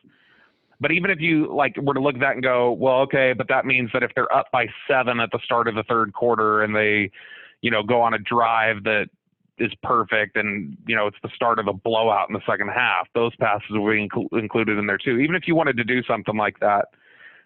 But 0.78 0.92
even 0.92 1.11
if 1.11 1.20
you 1.20 1.55
like 1.55 1.76
were 1.78 1.94
to 1.94 2.01
look 2.01 2.16
at 2.16 2.20
that 2.20 2.32
and 2.32 2.42
go, 2.42 2.72
well, 2.72 3.01
okay, 3.01 3.32
but 3.32 3.49
that 3.49 3.64
means 3.64 3.90
that 3.94 4.03
if 4.03 4.11
they're 4.14 4.32
up 4.34 4.47
by 4.53 4.66
seven 4.88 5.20
at 5.20 5.30
the 5.32 5.38
start 5.42 5.68
of 5.68 5.74
the 5.74 5.84
third 5.84 6.12
quarter 6.12 6.62
and 6.62 6.76
they, 6.76 7.11
you 7.62 7.70
know, 7.70 7.82
go 7.82 8.03
on 8.03 8.12
a 8.12 8.18
drive 8.18 8.84
that 8.84 9.07
is 9.59 9.72
perfect 9.82 10.36
and 10.36 10.76
you 10.86 10.94
know 10.94 11.07
it's 11.07 11.16
the 11.22 11.30
start 11.34 11.59
of 11.59 11.66
a 11.66 11.72
blowout 11.72 12.28
in 12.28 12.34
the 12.34 12.42
second 12.47 12.68
half, 12.68 13.09
those 13.14 13.34
passes 13.36 13.70
will 13.70 13.90
be 13.90 14.07
inc- 14.07 14.38
included 14.38 14.78
in 14.78 14.86
there 14.86 14.99
too. 14.99 15.18
Even 15.18 15.34
if 15.34 15.44
you 15.47 15.55
wanted 15.55 15.76
to 15.76 15.84
do 15.84 16.03
something 16.03 16.36
like 16.36 16.59
that, 16.61 16.86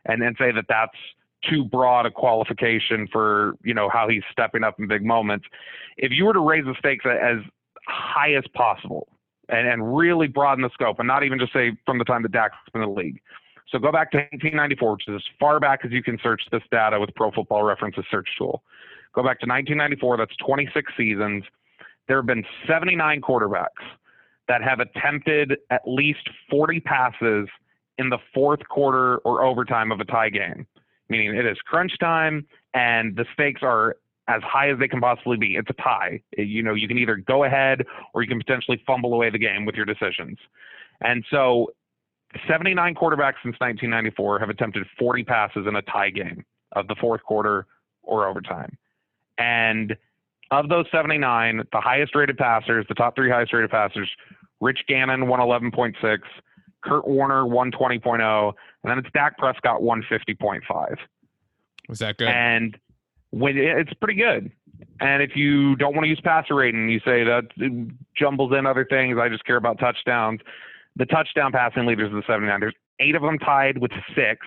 and 0.07 0.21
then 0.21 0.35
say 0.39 0.51
that 0.51 0.65
that's 0.69 0.97
too 1.49 1.65
broad 1.65 2.07
a 2.07 2.11
qualification 2.11 3.07
for 3.13 3.55
you 3.63 3.75
know 3.75 3.89
how 3.89 4.09
he's 4.09 4.23
stepping 4.33 4.65
up 4.65 4.79
in 4.79 4.89
big 4.89 5.05
moments. 5.05 5.47
If 5.97 6.11
you 6.13 6.25
were 6.25 6.33
to 6.33 6.41
raise 6.41 6.65
the 6.65 6.75
stakes 6.79 7.05
as 7.07 7.39
highest 7.91 8.53
possible 8.55 9.09
and, 9.49 9.67
and 9.69 9.97
really 9.97 10.29
broaden 10.29 10.63
the 10.63 10.71
scope 10.73 10.99
and 10.99 11.09
not 11.09 11.25
even 11.25 11.39
just 11.39 11.53
say 11.53 11.73
from 11.85 11.99
the 11.99 12.05
time 12.05 12.23
that 12.23 12.33
Dak's 12.33 12.57
been 12.73 12.83
in 12.83 12.89
the 12.89 12.95
league. 12.95 13.21
So 13.71 13.79
go 13.79 13.93
back 13.93 14.11
to 14.13 14.19
1994, 14.19 14.93
which 14.93 15.09
is 15.09 15.15
as 15.17 15.23
far 15.39 15.61
back 15.61 15.81
as 15.85 15.93
you 15.93 16.03
can 16.03 16.19
search 16.23 16.43
this 16.51 16.63
data 16.73 16.99
with 16.99 17.15
Pro 17.15 17.31
Football 17.31 17.63
References 17.63 18.05
search 18.11 18.29
tool. 18.37 18.63
Go 19.15 19.23
back 19.23 19.41
to 19.41 19.47
1994, 19.47 20.17
that's 20.17 20.37
26 20.45 20.93
seasons. 20.97 21.45
There 22.09 22.17
have 22.17 22.27
been 22.27 22.45
79 22.67 23.21
quarterbacks 23.21 23.67
that 24.49 24.63
have 24.63 24.81
attempted 24.81 25.59
at 25.71 25.83
least 25.87 26.29
40 26.51 26.81
passes 26.81 27.49
in 27.99 28.09
the 28.09 28.19
fourth 28.35 28.61
quarter 28.69 29.19
or 29.19 29.45
overtime 29.45 29.93
of 29.93 30.01
a 30.01 30.05
tie 30.05 30.31
game, 30.31 30.67
meaning 31.09 31.37
it 31.37 31.47
is 31.47 31.59
crunch 31.65 31.93
time 32.01 32.47
and 32.75 33.15
the 33.15 33.25
stakes 33.35 33.61
are 33.63 33.97
as 34.31 34.43
high 34.43 34.71
as 34.71 34.79
they 34.79 34.87
can 34.87 35.01
possibly 35.01 35.37
be. 35.37 35.57
It's 35.57 35.69
a 35.71 35.83
tie. 35.83 36.23
You 36.39 36.63
know, 36.63 36.75
you 36.75 36.87
can 36.87 36.99
either 36.99 37.17
go 37.17 37.45
ahead 37.45 37.85
or 38.15 38.23
you 38.23 38.29
can 38.29 38.39
potentially 38.39 38.81
fumble 38.87 39.13
away 39.13 39.29
the 39.29 39.39
game 39.39 39.67
with 39.67 39.75
your 39.75 39.85
decisions. 39.85 40.39
And 41.01 41.25
so 41.31 41.73
79 42.49 42.95
quarterbacks 42.95 43.43
since 43.43 43.57
1994 43.59 44.39
have 44.39 44.49
attempted 44.51 44.87
40 44.99 45.25
passes 45.25 45.67
in 45.67 45.75
a 45.75 45.83
tie 45.83 46.11
game 46.11 46.45
of 46.73 46.87
the 46.87 46.95
fourth 47.01 47.23
quarter 47.25 47.67
or 48.03 48.29
overtime. 48.29 48.79
And 49.37 49.97
of 50.53 50.69
those 50.69 50.87
79, 50.93 51.65
the 51.73 51.81
highest 51.81 52.15
rated 52.15 52.39
passers, 52.39 52.87
the 52.89 52.95
top 52.95 53.17
three 53.17 53.31
highest 53.31 53.53
rated 53.53 53.71
passers, 53.71 54.09
Rich 54.61 54.81
Gannon 54.87 55.23
111.6, 55.23 56.19
Kurt 56.85 57.09
Warner 57.09 57.43
120.0, 57.43 58.53
and 58.85 58.91
then 58.91 58.99
it's 58.99 59.09
Dak 59.13 59.37
Prescott 59.39 59.81
150.5. 59.81 60.97
Was 61.89 61.99
that 61.99 62.17
good? 62.17 62.29
And 62.29 62.79
when 63.31 63.57
it's 63.57 63.93
pretty 63.95 64.21
good. 64.21 64.51
And 65.01 65.23
if 65.23 65.35
you 65.35 65.77
don't 65.77 65.95
want 65.95 66.05
to 66.05 66.09
use 66.09 66.21
passer 66.23 66.55
rating, 66.55 66.89
you 66.89 67.01
say 67.01 67.25
that 67.25 67.45
jumbles 68.17 68.53
in 68.57 68.67
other 68.67 68.87
things. 68.89 69.19
I 69.21 69.29
just 69.29 69.45
care 69.45 69.57
about 69.57 69.79
touchdowns. 69.79 70.41
The 70.97 71.07
touchdown 71.07 71.53
passing 71.53 71.87
leaders 71.87 72.09
of 72.09 72.17
the 72.17 72.23
79, 72.27 72.61
there's 72.61 72.75
eight 72.99 73.15
of 73.15 73.23
them 73.23 73.39
tied 73.39 73.79
with 73.79 73.93
six. 74.15 74.47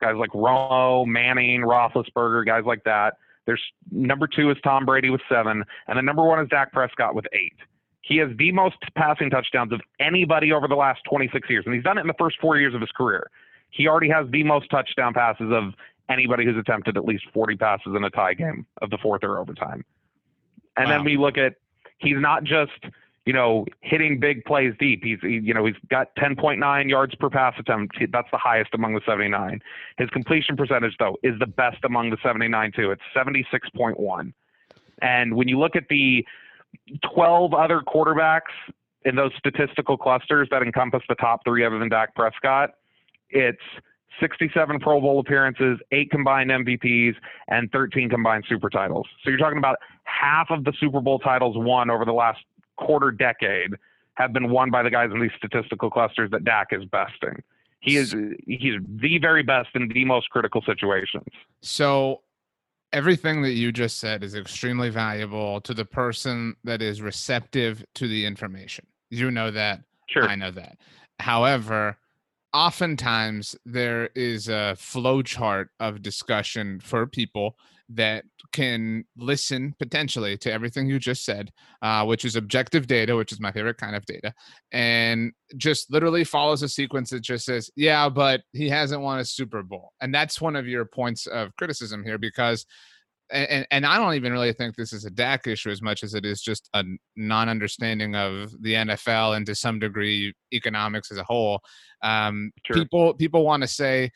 Guys 0.00 0.14
like 0.16 0.30
Romo, 0.30 1.06
Manning, 1.06 1.60
Roethlisberger, 1.60 2.46
guys 2.46 2.64
like 2.64 2.82
that. 2.84 3.14
There's 3.44 3.60
number 3.90 4.26
two 4.26 4.50
is 4.50 4.56
Tom 4.62 4.86
Brady 4.86 5.10
with 5.10 5.20
seven, 5.28 5.64
and 5.88 5.98
the 5.98 6.02
number 6.02 6.24
one 6.24 6.40
is 6.40 6.48
Dak 6.48 6.72
Prescott 6.72 7.14
with 7.14 7.26
eight. 7.32 7.56
He 8.02 8.16
has 8.18 8.28
the 8.38 8.52
most 8.52 8.76
passing 8.96 9.28
touchdowns 9.28 9.72
of 9.72 9.80
anybody 9.98 10.52
over 10.52 10.68
the 10.68 10.74
last 10.74 11.00
26 11.08 11.50
years, 11.50 11.64
and 11.66 11.74
he's 11.74 11.84
done 11.84 11.98
it 11.98 12.02
in 12.02 12.06
the 12.06 12.14
first 12.18 12.36
four 12.40 12.58
years 12.58 12.74
of 12.74 12.80
his 12.80 12.90
career. 12.96 13.30
He 13.70 13.86
already 13.86 14.08
has 14.08 14.26
the 14.30 14.42
most 14.42 14.70
touchdown 14.70 15.14
passes 15.14 15.52
of 15.52 15.74
anybody 16.10 16.44
who's 16.44 16.56
attempted 16.58 16.96
at 16.96 17.04
least 17.04 17.24
40 17.32 17.56
passes 17.56 17.94
in 17.96 18.04
a 18.04 18.10
tie 18.10 18.34
game 18.34 18.66
of 18.82 18.90
the 18.90 18.98
fourth 18.98 19.22
or 19.24 19.38
overtime. 19.38 19.84
And 20.76 20.88
wow. 20.88 20.96
then 20.96 21.04
we 21.04 21.16
look 21.16 21.38
at 21.38 21.54
he's 21.98 22.18
not 22.18 22.44
just 22.44 22.72
you 23.26 23.32
know 23.32 23.66
hitting 23.80 24.18
big 24.18 24.44
plays 24.44 24.74
deep. 24.78 25.04
He's 25.04 25.18
he, 25.22 25.40
you 25.42 25.54
know 25.54 25.64
he's 25.64 25.76
got 25.88 26.14
10.9 26.16 26.88
yards 26.88 27.14
per 27.14 27.30
pass 27.30 27.54
attempt. 27.58 27.96
That's 28.10 28.28
the 28.30 28.38
highest 28.38 28.70
among 28.74 28.94
the 28.94 29.00
79. 29.06 29.60
His 29.98 30.10
completion 30.10 30.56
percentage 30.56 30.96
though 30.98 31.16
is 31.22 31.38
the 31.38 31.46
best 31.46 31.78
among 31.84 32.10
the 32.10 32.18
79 32.22 32.72
too. 32.74 32.90
It's 32.90 33.02
76.1. 33.16 34.32
And 35.02 35.34
when 35.34 35.48
you 35.48 35.58
look 35.58 35.76
at 35.76 35.84
the 35.88 36.26
12 37.14 37.54
other 37.54 37.80
quarterbacks 37.80 38.52
in 39.04 39.16
those 39.16 39.32
statistical 39.38 39.96
clusters 39.96 40.48
that 40.50 40.62
encompass 40.62 41.02
the 41.08 41.14
top 41.14 41.40
three 41.44 41.64
other 41.64 41.78
than 41.78 41.88
Dak 41.88 42.14
Prescott, 42.14 42.70
it's 43.30 43.62
67 44.18 44.80
Pro 44.80 45.00
Bowl 45.00 45.20
appearances, 45.20 45.78
eight 45.92 46.10
combined 46.10 46.50
MVPs, 46.50 47.14
and 47.48 47.70
13 47.70 48.08
combined 48.10 48.44
Super 48.48 48.68
titles. 48.68 49.06
So 49.22 49.30
you're 49.30 49.38
talking 49.38 49.58
about 49.58 49.76
half 50.04 50.48
of 50.50 50.64
the 50.64 50.72
Super 50.80 51.00
Bowl 51.00 51.18
titles 51.18 51.56
won 51.56 51.90
over 51.90 52.04
the 52.04 52.12
last 52.12 52.40
quarter 52.76 53.10
decade 53.10 53.74
have 54.14 54.32
been 54.32 54.50
won 54.50 54.70
by 54.70 54.82
the 54.82 54.90
guys 54.90 55.10
in 55.12 55.20
these 55.20 55.30
statistical 55.36 55.90
clusters 55.90 56.30
that 56.30 56.44
Dak 56.44 56.68
is 56.72 56.84
besting. 56.86 57.42
He 57.80 57.96
is 57.96 58.14
he's 58.46 58.74
the 58.86 59.18
very 59.18 59.42
best 59.42 59.70
in 59.74 59.88
the 59.88 60.04
most 60.04 60.28
critical 60.28 60.62
situations. 60.66 61.24
So 61.62 62.20
everything 62.92 63.40
that 63.42 63.52
you 63.52 63.72
just 63.72 63.98
said 63.98 64.22
is 64.22 64.34
extremely 64.34 64.90
valuable 64.90 65.62
to 65.62 65.72
the 65.72 65.86
person 65.86 66.56
that 66.64 66.82
is 66.82 67.00
receptive 67.00 67.82
to 67.94 68.06
the 68.06 68.26
information. 68.26 68.86
You 69.08 69.30
know 69.30 69.50
that. 69.50 69.80
Sure. 70.08 70.28
I 70.28 70.34
know 70.34 70.50
that. 70.50 70.76
However, 71.20 71.96
oftentimes 72.52 73.56
there 73.64 74.10
is 74.14 74.48
a 74.48 74.74
flow 74.76 75.22
chart 75.22 75.70
of 75.78 76.02
discussion 76.02 76.80
for 76.80 77.06
people 77.06 77.56
that 77.92 78.24
can 78.52 79.04
listen 79.16 79.74
potentially 79.78 80.36
to 80.38 80.52
everything 80.52 80.88
you 80.88 80.98
just 80.98 81.24
said, 81.24 81.50
uh, 81.82 82.04
which 82.04 82.24
is 82.24 82.36
objective 82.36 82.86
data, 82.86 83.16
which 83.16 83.32
is 83.32 83.40
my 83.40 83.50
favorite 83.50 83.78
kind 83.78 83.96
of 83.96 84.06
data, 84.06 84.32
and 84.72 85.32
just 85.56 85.92
literally 85.92 86.22
follows 86.22 86.62
a 86.62 86.68
sequence 86.68 87.10
that 87.10 87.20
just 87.20 87.44
says, 87.44 87.70
yeah, 87.74 88.08
but 88.08 88.42
he 88.52 88.68
hasn't 88.68 89.02
won 89.02 89.18
a 89.18 89.24
Super 89.24 89.62
Bowl. 89.62 89.92
And 90.00 90.14
that's 90.14 90.40
one 90.40 90.54
of 90.54 90.68
your 90.68 90.84
points 90.84 91.26
of 91.26 91.54
criticism 91.56 92.04
here 92.04 92.18
because 92.18 92.64
and, 93.32 93.66
and 93.70 93.86
I 93.86 93.96
don't 93.96 94.14
even 94.14 94.32
really 94.32 94.52
think 94.52 94.76
this 94.76 94.92
is 94.92 95.04
a 95.04 95.10
Dak 95.10 95.46
issue 95.46 95.70
as 95.70 95.82
much 95.82 96.02
as 96.02 96.14
it 96.14 96.24
is 96.24 96.40
just 96.40 96.68
a 96.74 96.84
non-understanding 97.16 98.14
of 98.14 98.50
the 98.62 98.74
NFL 98.74 99.36
and 99.36 99.46
to 99.46 99.54
some 99.54 99.78
degree 99.78 100.34
economics 100.52 101.10
as 101.10 101.18
a 101.18 101.24
whole. 101.24 101.60
Um, 102.02 102.52
sure. 102.66 102.76
People 102.76 103.14
people 103.14 103.44
want 103.44 103.62
to 103.62 103.68
say, 103.68 104.10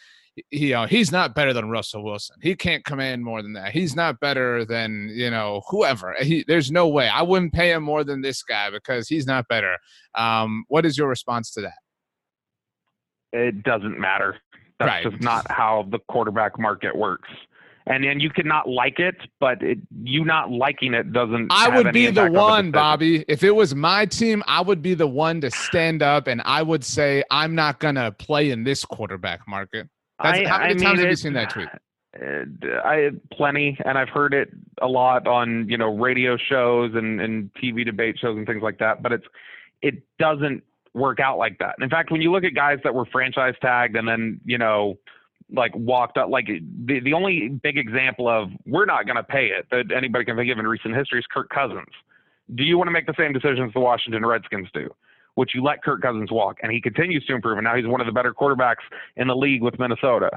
you 0.50 0.70
know, 0.72 0.86
he's 0.86 1.12
not 1.12 1.34
better 1.34 1.52
than 1.52 1.70
Russell 1.70 2.02
Wilson. 2.02 2.36
He 2.42 2.56
can't 2.56 2.84
command 2.84 3.22
more 3.24 3.42
than 3.42 3.52
that. 3.52 3.72
He's 3.72 3.94
not 3.94 4.18
better 4.20 4.64
than 4.64 5.10
you 5.12 5.30
know 5.30 5.62
whoever. 5.68 6.14
He, 6.20 6.44
there's 6.46 6.70
no 6.70 6.88
way 6.88 7.08
I 7.08 7.22
wouldn't 7.22 7.52
pay 7.52 7.72
him 7.72 7.82
more 7.82 8.04
than 8.04 8.20
this 8.20 8.42
guy 8.42 8.70
because 8.70 9.08
he's 9.08 9.26
not 9.26 9.46
better. 9.48 9.76
Um, 10.14 10.64
what 10.68 10.84
is 10.84 10.98
your 10.98 11.08
response 11.08 11.52
to 11.52 11.60
that? 11.62 11.78
It 13.32 13.62
doesn't 13.62 13.98
matter. 13.98 14.36
That's 14.78 14.88
right. 14.88 15.10
just 15.10 15.22
not 15.22 15.50
how 15.50 15.86
the 15.90 15.98
quarterback 16.08 16.58
market 16.58 16.96
works 16.96 17.28
and 17.86 18.04
then 18.04 18.18
you 18.18 18.30
could 18.30 18.46
not 18.46 18.68
like 18.68 18.98
it, 18.98 19.16
but 19.40 19.62
it, 19.62 19.78
you 20.02 20.24
not 20.24 20.50
liking 20.50 20.94
it 20.94 21.12
doesn't. 21.12 21.48
I 21.50 21.68
would 21.68 21.92
be 21.92 22.10
the 22.10 22.30
one, 22.30 22.70
Bobby. 22.70 23.24
If 23.28 23.42
it 23.42 23.50
was 23.50 23.74
my 23.74 24.06
team, 24.06 24.42
I 24.46 24.62
would 24.62 24.80
be 24.80 24.94
the 24.94 25.06
one 25.06 25.40
to 25.42 25.50
stand 25.50 26.02
up 26.02 26.26
and 26.26 26.40
I 26.44 26.62
would 26.62 26.84
say, 26.84 27.22
"I'm 27.30 27.54
not 27.54 27.80
gonna 27.80 28.10
play 28.10 28.50
in 28.50 28.64
this 28.64 28.84
quarterback 28.84 29.46
market." 29.46 29.88
That's, 30.22 30.38
I, 30.38 30.44
how 30.44 30.58
many 30.58 30.74
I 30.74 30.76
times 30.76 30.82
mean, 30.82 30.98
have 31.00 31.10
you 31.10 31.16
seen 31.16 31.32
that 31.34 31.50
tweet? 31.50 31.68
Uh, 32.20 32.78
I 32.84 33.10
plenty, 33.32 33.76
and 33.84 33.98
I've 33.98 34.08
heard 34.08 34.32
it 34.32 34.50
a 34.80 34.88
lot 34.88 35.26
on 35.26 35.68
you 35.68 35.76
know 35.76 35.94
radio 35.94 36.38
shows 36.38 36.92
and, 36.94 37.20
and 37.20 37.50
TV 37.54 37.84
debate 37.84 38.18
shows 38.18 38.36
and 38.36 38.46
things 38.46 38.62
like 38.62 38.78
that. 38.78 39.02
But 39.02 39.12
it's 39.12 39.26
it 39.82 40.02
doesn't 40.18 40.62
work 40.94 41.20
out 41.20 41.36
like 41.36 41.58
that. 41.58 41.74
In 41.80 41.90
fact, 41.90 42.10
when 42.10 42.22
you 42.22 42.32
look 42.32 42.44
at 42.44 42.54
guys 42.54 42.78
that 42.84 42.94
were 42.94 43.04
franchise 43.04 43.54
tagged 43.60 43.96
and 43.96 44.08
then 44.08 44.40
you 44.46 44.56
know 44.56 44.96
like 45.52 45.74
walked 45.74 46.16
up 46.16 46.28
like 46.30 46.46
the 46.46 47.00
the 47.00 47.12
only 47.12 47.48
big 47.48 47.76
example 47.76 48.28
of 48.28 48.48
we're 48.66 48.86
not 48.86 49.06
going 49.06 49.16
to 49.16 49.22
pay 49.22 49.46
it 49.46 49.66
that 49.70 49.94
anybody 49.94 50.24
can 50.24 50.36
think 50.36 50.50
of 50.50 50.58
in 50.58 50.66
recent 50.66 50.96
history 50.96 51.18
is 51.18 51.26
Kirk 51.32 51.48
Cousins. 51.50 51.92
Do 52.54 52.62
you 52.62 52.76
want 52.78 52.88
to 52.88 52.92
make 52.92 53.06
the 53.06 53.14
same 53.18 53.32
decisions 53.32 53.72
the 53.72 53.80
Washington 53.80 54.24
Redskins 54.24 54.68
do? 54.72 54.88
Which 55.34 55.54
you 55.54 55.62
let 55.62 55.82
Kirk 55.82 56.02
Cousins 56.02 56.30
walk, 56.30 56.58
and 56.62 56.70
he 56.70 56.80
continues 56.80 57.24
to 57.26 57.34
improve, 57.34 57.58
and 57.58 57.64
now 57.64 57.74
he's 57.74 57.86
one 57.86 58.00
of 58.00 58.06
the 58.06 58.12
better 58.12 58.32
quarterbacks 58.32 58.84
in 59.16 59.26
the 59.26 59.34
league 59.34 59.62
with 59.62 59.78
Minnesota 59.78 60.30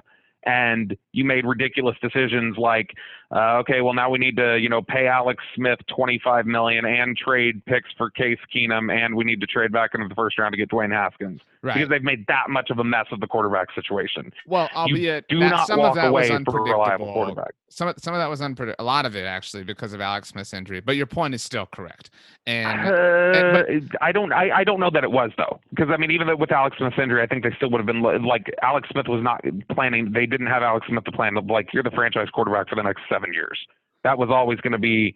and 0.47 0.95
you 1.11 1.25
made 1.25 1.45
ridiculous 1.45 1.95
decisions 2.01 2.57
like, 2.57 2.91
uh, 3.31 3.57
okay, 3.57 3.81
well 3.81 3.93
now 3.93 4.09
we 4.09 4.17
need 4.17 4.37
to, 4.37 4.57
you 4.57 4.69
know, 4.69 4.81
pay 4.81 5.07
Alex 5.07 5.43
Smith 5.55 5.79
25 5.95 6.45
million 6.45 6.85
and 6.85 7.17
trade 7.17 7.63
picks 7.65 7.89
for 7.97 8.09
Case 8.09 8.39
Keenum, 8.55 8.91
and 8.91 9.15
we 9.15 9.25
need 9.25 9.41
to 9.41 9.47
trade 9.47 9.71
back 9.71 9.91
into 9.93 10.07
the 10.07 10.15
first 10.15 10.39
round 10.39 10.53
to 10.53 10.57
get 10.57 10.69
Dwayne 10.69 10.93
Haskins 10.93 11.41
right. 11.61 11.73
because 11.73 11.89
they've 11.89 12.03
made 12.03 12.25
that 12.27 12.49
much 12.49 12.69
of 12.69 12.79
a 12.79 12.83
mess 12.83 13.05
of 13.11 13.19
the 13.19 13.27
quarterback 13.27 13.67
situation. 13.75 14.31
Well, 14.45 14.69
albeit 14.73 15.25
you 15.29 15.37
do 15.37 15.43
that, 15.43 15.49
not 15.49 15.67
some 15.67 15.79
walk 15.79 15.89
of 15.89 15.95
that 15.95 16.07
away 16.07 16.29
was 16.29 16.41
reliable 16.47 17.11
quarterback. 17.11 17.53
Some 17.69 17.89
of, 17.89 17.95
some 17.97 18.13
of 18.13 18.19
that 18.19 18.29
was 18.29 18.41
unpredictable. 18.41 18.83
A 18.83 18.87
lot 18.87 19.05
of 19.05 19.15
it 19.15 19.25
actually 19.25 19.63
because 19.63 19.91
of 19.91 19.99
Alex 19.99 20.29
Smith's 20.29 20.53
injury. 20.53 20.79
But 20.79 20.95
your 20.95 21.05
point 21.05 21.33
is 21.33 21.41
still 21.41 21.65
correct. 21.65 22.11
And, 22.45 22.79
uh, 22.79 23.37
and 23.37 23.89
but, 23.89 24.01
I 24.01 24.13
don't 24.13 24.31
I, 24.31 24.51
I 24.57 24.63
don't 24.63 24.79
know 24.79 24.89
that 24.89 25.03
it 25.03 25.11
was 25.11 25.31
though 25.37 25.59
because 25.71 25.89
I 25.89 25.97
mean 25.97 26.11
even 26.11 26.27
with 26.37 26.51
Alex 26.51 26.77
Smith's 26.77 26.95
injury, 26.97 27.21
I 27.21 27.27
think 27.27 27.43
they 27.43 27.51
still 27.57 27.69
would 27.71 27.79
have 27.79 27.85
been 27.85 28.01
like 28.01 28.45
Alex 28.61 28.87
Smith 28.89 29.07
was 29.09 29.21
not 29.21 29.43
planning. 29.73 30.13
They 30.13 30.25
didn't 30.25 30.47
have 30.47 30.63
Alex 30.63 30.87
Smith 30.87 31.03
to 31.03 31.11
plan. 31.11 31.35
Like 31.35 31.73
you're 31.73 31.83
the 31.83 31.91
franchise 31.91 32.29
quarterback 32.31 32.69
for 32.69 32.75
the 32.75 32.83
next 32.83 33.01
seven 33.09 33.16
years. 33.33 33.59
That 34.03 34.17
was 34.17 34.29
always 34.31 34.59
going 34.61 34.73
to 34.73 34.79
be 34.79 35.15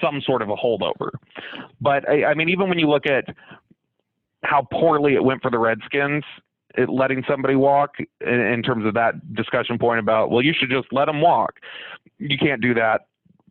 some 0.00 0.20
sort 0.20 0.42
of 0.42 0.50
a 0.50 0.56
holdover. 0.56 1.10
But 1.80 2.08
I, 2.08 2.26
I 2.26 2.34
mean, 2.34 2.48
even 2.48 2.68
when 2.68 2.78
you 2.78 2.88
look 2.88 3.06
at 3.06 3.24
how 4.42 4.66
poorly 4.72 5.14
it 5.14 5.24
went 5.24 5.42
for 5.42 5.50
the 5.50 5.58
Redskins, 5.58 6.24
it, 6.76 6.88
letting 6.88 7.24
somebody 7.28 7.56
walk 7.56 7.96
in, 8.20 8.40
in 8.40 8.62
terms 8.62 8.86
of 8.86 8.94
that 8.94 9.34
discussion 9.34 9.78
point 9.78 9.98
about, 9.98 10.30
well, 10.30 10.42
you 10.42 10.52
should 10.58 10.70
just 10.70 10.92
let 10.92 11.06
them 11.06 11.20
walk. 11.20 11.54
You 12.18 12.38
can't 12.38 12.60
do 12.60 12.74
that. 12.74 13.06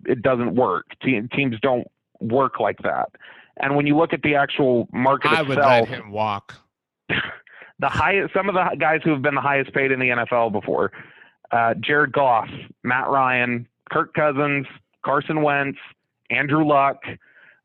It 0.06 0.22
doesn't 0.22 0.56
work. 0.56 0.86
Te- 1.04 1.22
teams 1.34 1.58
don't 1.62 1.88
work 2.20 2.60
like 2.60 2.78
that. 2.84 3.10
And 3.58 3.76
when 3.76 3.86
you 3.86 3.98
look 3.98 4.14
at 4.14 4.22
the 4.22 4.36
actual 4.36 4.88
market 4.94 5.32
I 5.32 5.42
itself, 5.42 5.48
would 5.50 5.58
let 5.58 5.88
him 5.88 6.12
walk. 6.12 6.56
the 7.10 7.90
highest, 7.90 8.34
some 8.34 8.48
of 8.48 8.56
the 8.56 8.76
guys 8.80 9.02
who 9.04 9.12
have 9.12 9.22
been 9.22 9.36
the 9.36 9.42
highest 9.42 9.74
paid 9.74 9.92
in 9.92 10.00
the 10.00 10.08
NFL 10.08 10.52
before, 10.54 10.92
uh, 11.52 11.74
Jared 11.76 12.14
Goff, 12.14 12.48
Matt 12.84 13.10
Ryan, 13.10 13.68
Kirk 13.90 14.14
Cousins, 14.14 14.66
Carson 15.04 15.42
Wentz, 15.42 15.80
Andrew 16.30 16.66
Luck, 16.66 17.02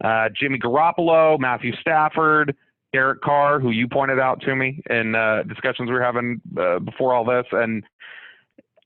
uh, 0.02 0.28
Jimmy 0.38 0.58
Garoppolo, 0.58 1.38
Matthew 1.38 1.74
Stafford, 1.80 2.56
Derek 2.92 3.20
Carr, 3.22 3.58
who 3.58 3.70
you 3.70 3.88
pointed 3.88 4.20
out 4.20 4.40
to 4.42 4.54
me 4.54 4.80
in 4.88 5.14
uh, 5.14 5.42
discussions 5.42 5.88
we 5.88 5.94
were 5.94 6.02
having 6.02 6.40
uh, 6.58 6.78
before 6.78 7.12
all 7.12 7.24
this, 7.24 7.44
and 7.52 7.84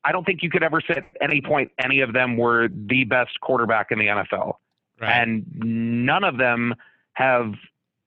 I 0.04 0.12
don't 0.12 0.24
think 0.24 0.42
you 0.42 0.50
could 0.50 0.62
ever 0.62 0.80
say 0.80 0.94
at 0.94 1.04
any 1.20 1.42
point 1.42 1.70
any 1.78 2.00
of 2.00 2.12
them 2.12 2.36
were 2.36 2.68
the 2.68 3.04
best 3.04 3.38
quarterback 3.40 3.88
in 3.90 3.98
the 3.98 4.06
NFL, 4.06 4.54
right. 5.00 5.10
and 5.10 5.44
none 5.54 6.24
of 6.24 6.38
them 6.38 6.74
have 7.14 7.52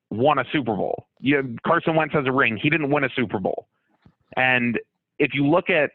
won 0.10 0.40
a 0.40 0.46
Super 0.52 0.76
Bowl. 0.76 1.06
You, 1.20 1.56
Carson 1.66 1.96
Wentz 1.96 2.14
has 2.16 2.26
a 2.26 2.32
ring; 2.32 2.58
he 2.58 2.70
didn't 2.70 2.90
win 2.90 3.04
a 3.04 3.10
Super 3.16 3.40
Bowl, 3.40 3.68
and 4.36 4.80
if 5.20 5.36
you 5.36 5.46
look 5.46 5.70
at 5.70 5.92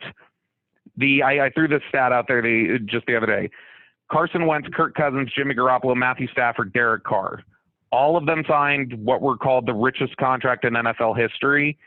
the, 0.97 1.22
I, 1.22 1.47
I 1.47 1.51
threw 1.51 1.68
this 1.68 1.82
stat 1.88 2.12
out 2.12 2.26
there 2.28 2.42
the, 2.42 2.78
just 2.84 3.07
the 3.07 3.16
other 3.16 3.26
day. 3.26 3.51
Carson 4.11 4.47
Wentz, 4.47 4.68
Kirk 4.72 4.94
Cousins, 4.94 5.30
Jimmy 5.36 5.55
Garoppolo, 5.55 5.97
Matthew 5.97 6.28
Stafford, 6.28 6.72
Derek 6.72 7.05
Carr. 7.05 7.42
All 7.90 8.16
of 8.16 8.26
them 8.26 8.44
signed 8.49 8.92
what 9.05 9.20
were 9.22 9.36
called 9.36 9.66
the 9.66 9.74
richest 9.74 10.16
contract 10.16 10.64
in 10.64 10.74
NFL 10.74 11.18
history. 11.18 11.78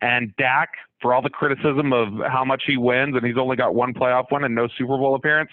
And 0.00 0.34
Dak, 0.36 0.70
for 1.00 1.14
all 1.14 1.22
the 1.22 1.30
criticism 1.30 1.92
of 1.92 2.08
how 2.30 2.44
much 2.44 2.64
he 2.66 2.76
wins, 2.76 3.16
and 3.16 3.24
he's 3.24 3.38
only 3.38 3.56
got 3.56 3.74
one 3.74 3.94
playoff 3.94 4.26
win 4.30 4.44
and 4.44 4.54
no 4.54 4.68
Super 4.76 4.96
Bowl 4.96 5.14
appearance, 5.14 5.50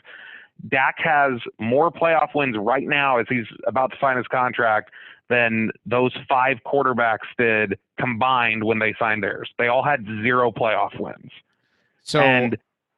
Dak 0.70 0.95
has 0.99 1.34
more 1.59 1.91
playoff 1.91 2.36
wins 2.36 2.55
right 2.57 2.88
now 2.88 3.18
as 3.18 3.26
he's 3.30 3.45
about 3.68 3.91
to 3.91 3.97
sign 3.99 4.18
his 4.18 4.28
contract 4.28 4.91
than 5.30 5.72
those 5.86 6.16
five 6.30 6.57
quarterbacks 6.66 7.28
did 7.38 7.78
combined 7.99 8.64
when 8.64 8.80
they 8.80 8.93
signed 8.99 9.24
theirs. 9.24 9.49
They 9.57 9.68
all 9.68 9.84
had 9.84 10.05
zero 10.22 10.51
playoff 10.51 10.99
wins. 10.99 11.32
So 12.03 12.20
and 12.20 12.57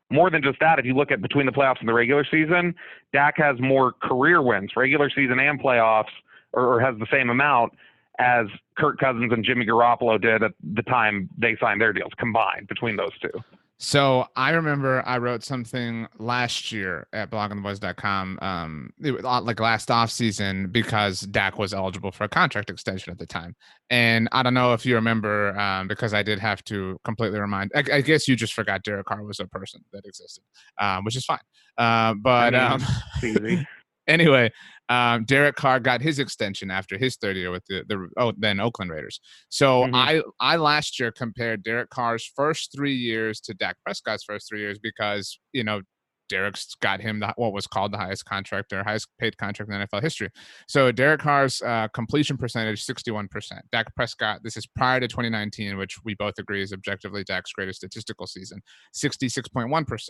more 0.10 0.30
than 0.30 0.44
just 0.44 0.60
that, 0.60 0.80
if 0.80 0.86
you 0.86 0.94
look 0.94 1.12
at 1.12 1.22
between 1.22 1.46
the 1.46 1.52
playoffs 1.52 1.80
and 1.80 1.90
the 1.90 1.94
regular 1.94 2.26
season, 2.30 2.76
Dak 3.14 3.36
has 3.38 3.60
more 3.60 3.94
career 3.94 4.42
wins, 4.42 4.72
regular 4.76 5.10
season 5.10 5.40
and 5.40 5.62
playoffs, 5.62 6.14
or, 6.54 6.76
or 6.76 6.80
has 6.80 6.96
the 7.00 7.08
same 7.12 7.30
amount 7.30 7.74
as 8.20 8.48
Kirk 8.78 9.00
Cousins 9.00 9.32
and 9.34 9.44
Jimmy 9.44 9.66
Garoppolo 9.66 10.22
did 10.22 10.44
at 10.44 10.52
the 10.74 10.84
time 10.84 11.30
they 11.38 11.58
signed 11.60 11.82
their 11.82 11.92
deals 11.92 12.12
combined 12.18 12.68
between 12.68 12.96
those 12.96 13.18
two. 13.20 13.32
So 13.78 14.26
I 14.38 14.52
remember 14.52 15.04
I 15.06 15.18
wrote 15.18 15.44
something 15.44 16.08
last 16.18 16.72
year 16.72 17.08
at 17.12 17.30
bloggingtheboys.com, 17.30 18.40
um, 18.42 18.94
like 19.00 19.60
last 19.60 19.92
off 19.92 20.12
season 20.12 20.68
because 20.68 21.22
Dak 21.22 21.58
was 21.58 21.74
eligible 21.74 22.12
for 22.12 22.24
a 22.24 22.30
contract 22.30 22.70
extension 22.70 23.12
at 23.12 23.20
the 23.20 23.26
time. 23.26 23.54
And 23.90 24.30
I 24.32 24.44
don't 24.44 24.54
know 24.54 24.74
if 24.74 24.86
you 24.86 24.96
remember, 24.96 25.58
um, 25.60 25.90
because 25.90 26.14
I 26.14 26.24
did 26.24 26.40
have 26.40 26.64
to 26.66 26.98
completely 27.04 27.40
remind, 27.40 27.72
I, 27.76 27.84
I, 27.92 28.02
guess 28.02 28.30
you 28.30 28.38
just 28.38 28.54
forgot 28.54 28.84
Derek 28.84 29.08
Carr 29.08 29.24
was 29.24 29.42
a 29.42 29.48
person 29.48 29.84
that 29.92 30.06
existed, 30.06 30.44
um, 30.80 31.04
which 31.04 31.18
is 31.18 31.26
fine. 31.26 31.40
Uh, 31.78 32.14
but 32.14 32.56
um, 32.56 32.82
anyway, 34.08 34.52
um, 34.90 35.26
Derek 35.26 35.56
Carr 35.56 35.80
got 35.80 36.02
his 36.02 36.20
extension 36.20 36.70
after 36.70 36.98
his 36.98 37.16
third 37.16 37.36
year 37.36 37.52
with 37.52 37.66
the, 37.68 37.84
the 37.88 38.08
oh, 38.18 38.34
then 38.38 38.60
Oakland 38.60 38.92
Raiders. 38.92 39.20
So 39.50 39.84
mm-hmm. 39.84 39.96
I 39.96 40.22
I 40.40 40.58
last 40.58 41.00
year 41.00 41.12
compared 41.12 41.64
Derek 41.64 41.90
Carr's 41.90 42.32
first 42.36 42.72
three 42.76 42.96
years 42.96 43.40
to 43.42 43.54
Dak 43.54 43.78
Prescott's 43.84 44.24
first 44.24 44.48
three 44.48 44.60
years 44.60 44.78
because 44.78 45.40
you 45.54 45.64
know 45.64 45.82
Derek's 46.30 46.76
got 46.82 47.02
him 47.02 47.20
the, 47.20 47.34
what 47.36 47.54
was 47.54 47.68
called 47.68 47.92
the 47.92 47.98
highest 47.98 48.26
contract 48.26 48.74
or 48.74 48.84
highest 48.84 49.08
paid 49.20 49.38
contract 49.38 49.72
in 49.72 49.80
NFL 49.80 50.02
history. 50.02 50.30
So 50.68 50.92
Derek 50.92 51.22
Carr's 51.22 51.62
uh, 51.62 51.88
completion 51.90 52.38
percentage, 52.38 52.86
61%. 52.86 53.28
Dak 53.72 53.94
Prescott, 53.96 54.42
this 54.44 54.58
is 54.58 54.66
prior 54.66 55.00
to 55.00 55.08
2019, 55.08 55.78
which 55.78 55.98
we 56.04 56.16
both 56.16 56.38
agree 56.40 56.62
is 56.62 56.74
objectively 56.74 57.24
Dak's 57.24 57.52
greatest 57.52 57.78
statistical 57.78 58.28
season, 58.28 58.62
66.1%. 58.96 60.10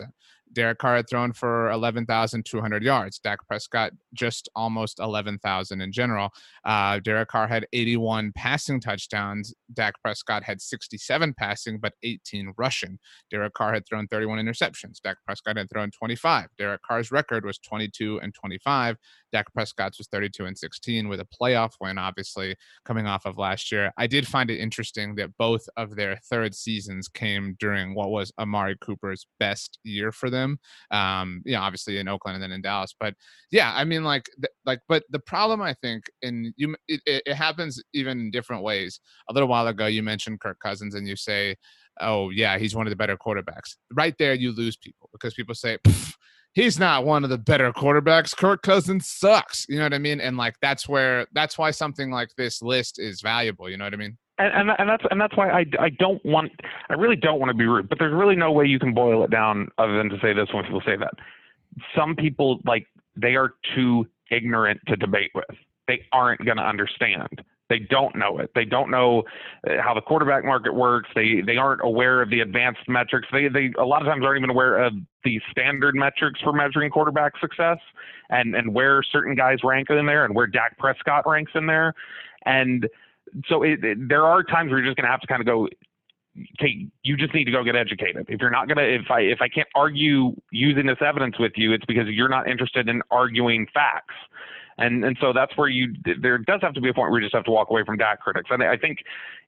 Derek 0.52 0.78
Carr 0.78 0.96
had 0.96 1.08
thrown 1.08 1.32
for 1.32 1.70
11,200 1.70 2.82
yards. 2.82 3.18
Dak 3.18 3.38
Prescott 3.46 3.92
just 4.14 4.48
almost 4.54 5.00
11,000 5.00 5.80
in 5.80 5.92
general. 5.92 6.30
Uh, 6.64 6.98
Derek 7.00 7.28
Carr 7.28 7.48
had 7.48 7.66
81 7.72 8.32
passing 8.34 8.80
touchdowns. 8.80 9.54
Dak 9.72 9.94
Prescott 10.02 10.44
had 10.44 10.60
67 10.60 11.34
passing, 11.34 11.78
but 11.78 11.94
18 12.02 12.54
rushing. 12.56 12.98
Derek 13.30 13.54
Carr 13.54 13.74
had 13.74 13.86
thrown 13.86 14.06
31 14.08 14.38
interceptions. 14.38 15.00
Dak 15.02 15.16
Prescott 15.26 15.56
had 15.56 15.68
thrown 15.70 15.90
20 15.90 16.05
25. 16.06 16.50
Derek 16.56 16.82
Carr's 16.82 17.10
record 17.10 17.44
was 17.44 17.58
22 17.58 18.20
and 18.20 18.32
25. 18.32 18.96
Dak 19.32 19.52
Prescott's 19.52 19.98
was 19.98 20.06
32 20.06 20.46
and 20.46 20.56
16 20.56 21.08
with 21.08 21.18
a 21.18 21.26
playoff 21.26 21.72
win, 21.80 21.98
obviously 21.98 22.54
coming 22.84 23.08
off 23.08 23.26
of 23.26 23.38
last 23.38 23.72
year. 23.72 23.90
I 23.98 24.06
did 24.06 24.24
find 24.24 24.48
it 24.48 24.60
interesting 24.60 25.16
that 25.16 25.36
both 25.36 25.66
of 25.76 25.96
their 25.96 26.16
third 26.30 26.54
seasons 26.54 27.08
came 27.08 27.56
during 27.58 27.92
what 27.92 28.10
was 28.10 28.32
Amari 28.38 28.76
Cooper's 28.80 29.26
best 29.40 29.80
year 29.82 30.12
for 30.12 30.30
them. 30.30 30.60
Um, 30.92 31.42
you 31.44 31.54
know, 31.54 31.62
obviously 31.62 31.98
in 31.98 32.06
Oakland 32.06 32.36
and 32.36 32.42
then 32.42 32.52
in 32.52 32.62
Dallas. 32.62 32.94
But 32.98 33.14
yeah, 33.50 33.72
I 33.74 33.82
mean, 33.82 34.04
like, 34.04 34.26
th- 34.40 34.54
like, 34.64 34.78
but 34.86 35.02
the 35.10 35.18
problem 35.18 35.60
I 35.60 35.74
think, 35.74 36.04
and 36.22 36.54
you, 36.56 36.76
it, 36.86 37.00
it 37.04 37.34
happens 37.34 37.82
even 37.94 38.20
in 38.20 38.30
different 38.30 38.62
ways. 38.62 39.00
A 39.28 39.32
little 39.32 39.48
while 39.48 39.66
ago, 39.66 39.86
you 39.86 40.04
mentioned 40.04 40.38
Kirk 40.38 40.58
Cousins, 40.62 40.94
and 40.94 41.08
you 41.08 41.16
say 41.16 41.56
oh 42.00 42.30
yeah, 42.30 42.58
he's 42.58 42.74
one 42.74 42.86
of 42.86 42.90
the 42.90 42.96
better 42.96 43.16
quarterbacks. 43.16 43.76
Right 43.92 44.14
there, 44.18 44.34
you 44.34 44.52
lose 44.52 44.76
people 44.76 45.08
because 45.12 45.34
people 45.34 45.54
say 45.54 45.78
he's 46.56 46.78
not 46.78 47.04
one 47.04 47.22
of 47.22 47.30
the 47.30 47.38
better 47.38 47.72
quarterbacks. 47.72 48.36
Kirk 48.36 48.62
Cousins 48.62 49.06
sucks. 49.06 49.66
You 49.68 49.76
know 49.76 49.84
what 49.84 49.94
I 49.94 49.98
mean? 49.98 50.20
And 50.20 50.36
like 50.36 50.56
that's 50.60 50.88
where 50.88 51.26
that's 51.32 51.56
why 51.56 51.70
something 51.70 52.10
like 52.10 52.30
this 52.36 52.60
list 52.62 52.98
is 52.98 53.20
valuable. 53.20 53.70
You 53.70 53.76
know 53.76 53.84
what 53.84 53.94
I 53.94 53.98
mean? 53.98 54.16
And, 54.38 54.52
and, 54.52 54.70
and 54.78 54.88
that's 54.88 55.04
and 55.10 55.20
that's 55.20 55.36
why 55.36 55.50
I, 55.50 55.64
I 55.78 55.90
don't 55.90 56.22
want 56.24 56.50
I 56.90 56.94
really 56.94 57.16
don't 57.16 57.38
want 57.38 57.50
to 57.50 57.56
be 57.56 57.66
rude, 57.66 57.88
but 57.88 57.98
there's 57.98 58.14
really 58.14 58.36
no 58.36 58.52
way 58.52 58.66
you 58.66 58.78
can 58.78 58.92
boil 58.92 59.22
it 59.24 59.30
down 59.30 59.68
other 59.78 59.96
than 59.96 60.08
to 60.10 60.18
say 60.20 60.32
this 60.32 60.48
when 60.52 60.64
people 60.64 60.82
say 60.84 60.96
that. 60.96 61.14
Some 61.94 62.16
people 62.16 62.60
like 62.64 62.86
they 63.16 63.36
are 63.36 63.54
too 63.74 64.06
ignorant 64.30 64.80
to 64.88 64.96
debate 64.96 65.30
with. 65.34 65.44
They 65.88 66.02
aren't 66.12 66.44
going 66.44 66.56
to 66.56 66.64
understand. 66.64 67.42
They 67.68 67.80
don't 67.80 68.14
know 68.14 68.38
it. 68.38 68.50
They 68.54 68.64
don't 68.64 68.90
know 68.90 69.24
uh, 69.68 69.82
how 69.82 69.92
the 69.94 70.00
quarterback 70.00 70.44
market 70.44 70.74
works. 70.74 71.08
They 71.14 71.40
they 71.44 71.56
aren't 71.56 71.80
aware 71.82 72.22
of 72.22 72.30
the 72.30 72.40
advanced 72.40 72.88
metrics. 72.88 73.26
They 73.32 73.48
they 73.48 73.72
a 73.78 73.84
lot 73.84 74.02
of 74.02 74.08
times 74.08 74.24
aren't 74.24 74.38
even 74.38 74.50
aware 74.50 74.78
of 74.78 74.94
the 75.24 75.40
standard 75.50 75.96
metrics 75.96 76.40
for 76.40 76.52
measuring 76.52 76.90
quarterback 76.90 77.32
success 77.40 77.78
and 78.30 78.54
and 78.54 78.72
where 78.72 79.02
certain 79.02 79.34
guys 79.34 79.58
rank 79.64 79.90
in 79.90 80.06
there 80.06 80.24
and 80.24 80.34
where 80.34 80.46
Dak 80.46 80.78
Prescott 80.78 81.26
ranks 81.26 81.52
in 81.54 81.66
there. 81.66 81.92
And 82.44 82.88
so 83.48 83.64
it, 83.64 83.82
it, 83.82 84.08
there 84.08 84.24
are 84.24 84.44
times 84.44 84.70
where 84.70 84.78
you're 84.78 84.86
just 84.86 84.96
going 84.96 85.06
to 85.06 85.10
have 85.10 85.20
to 85.20 85.26
kind 85.26 85.40
of 85.40 85.46
go 85.46 85.68
okay, 86.60 86.86
you 87.02 87.16
just 87.16 87.34
need 87.34 87.44
to 87.44 87.50
go 87.50 87.64
get 87.64 87.76
educated. 87.76 88.26
If 88.28 88.40
you're 88.40 88.50
not 88.50 88.68
gonna, 88.68 88.82
if 88.82 89.10
I 89.10 89.20
if 89.20 89.40
I 89.40 89.48
can't 89.48 89.68
argue 89.74 90.34
using 90.50 90.86
this 90.86 90.98
evidence 91.04 91.38
with 91.38 91.52
you, 91.56 91.72
it's 91.72 91.84
because 91.86 92.06
you're 92.08 92.28
not 92.28 92.48
interested 92.48 92.88
in 92.88 93.02
arguing 93.10 93.66
facts. 93.72 94.14
And 94.78 95.04
and 95.04 95.16
so 95.20 95.32
that's 95.32 95.56
where 95.56 95.68
you 95.68 95.94
there 96.20 96.38
does 96.38 96.60
have 96.62 96.74
to 96.74 96.80
be 96.80 96.90
a 96.90 96.94
point 96.94 97.10
where 97.10 97.20
you 97.20 97.26
just 97.26 97.34
have 97.34 97.44
to 97.44 97.50
walk 97.50 97.70
away 97.70 97.82
from 97.84 97.96
Dak 97.96 98.20
critics. 98.20 98.48
And 98.50 98.62
I 98.62 98.76
think 98.76 98.98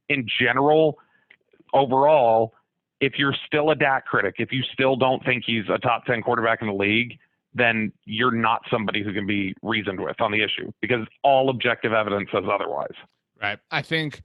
in 0.09 0.27
general, 0.41 0.99
overall, 1.75 2.55
if 3.01 3.15
you're 3.19 3.35
still 3.47 3.71
a 3.71 3.75
Dak 3.75 4.07
critic, 4.07 4.37
if 4.39 4.53
you 4.53 4.63
still 4.73 4.97
don't 4.97 5.25
think 5.25 5.45
he's 5.47 5.65
a 5.73 5.79
top 5.79 6.07
ten 6.07 6.23
quarterback 6.23 6.63
in 6.63 6.69
the 6.69 6.75
league, 6.75 7.19
then 7.55 7.93
you're 8.05 8.33
not 8.33 8.63
somebody 8.71 9.03
who 9.03 9.13
can 9.13 9.27
be 9.27 9.55
reasoned 9.63 10.01
with 10.01 10.21
on 10.21 10.33
the 10.33 10.43
issue 10.43 10.71
because 10.81 11.07
all 11.23 11.51
objective 11.51 11.93
evidence 11.93 12.31
says 12.33 12.45
otherwise. 12.51 12.95
Right. 13.41 13.59
I 13.71 13.83
think 13.83 14.23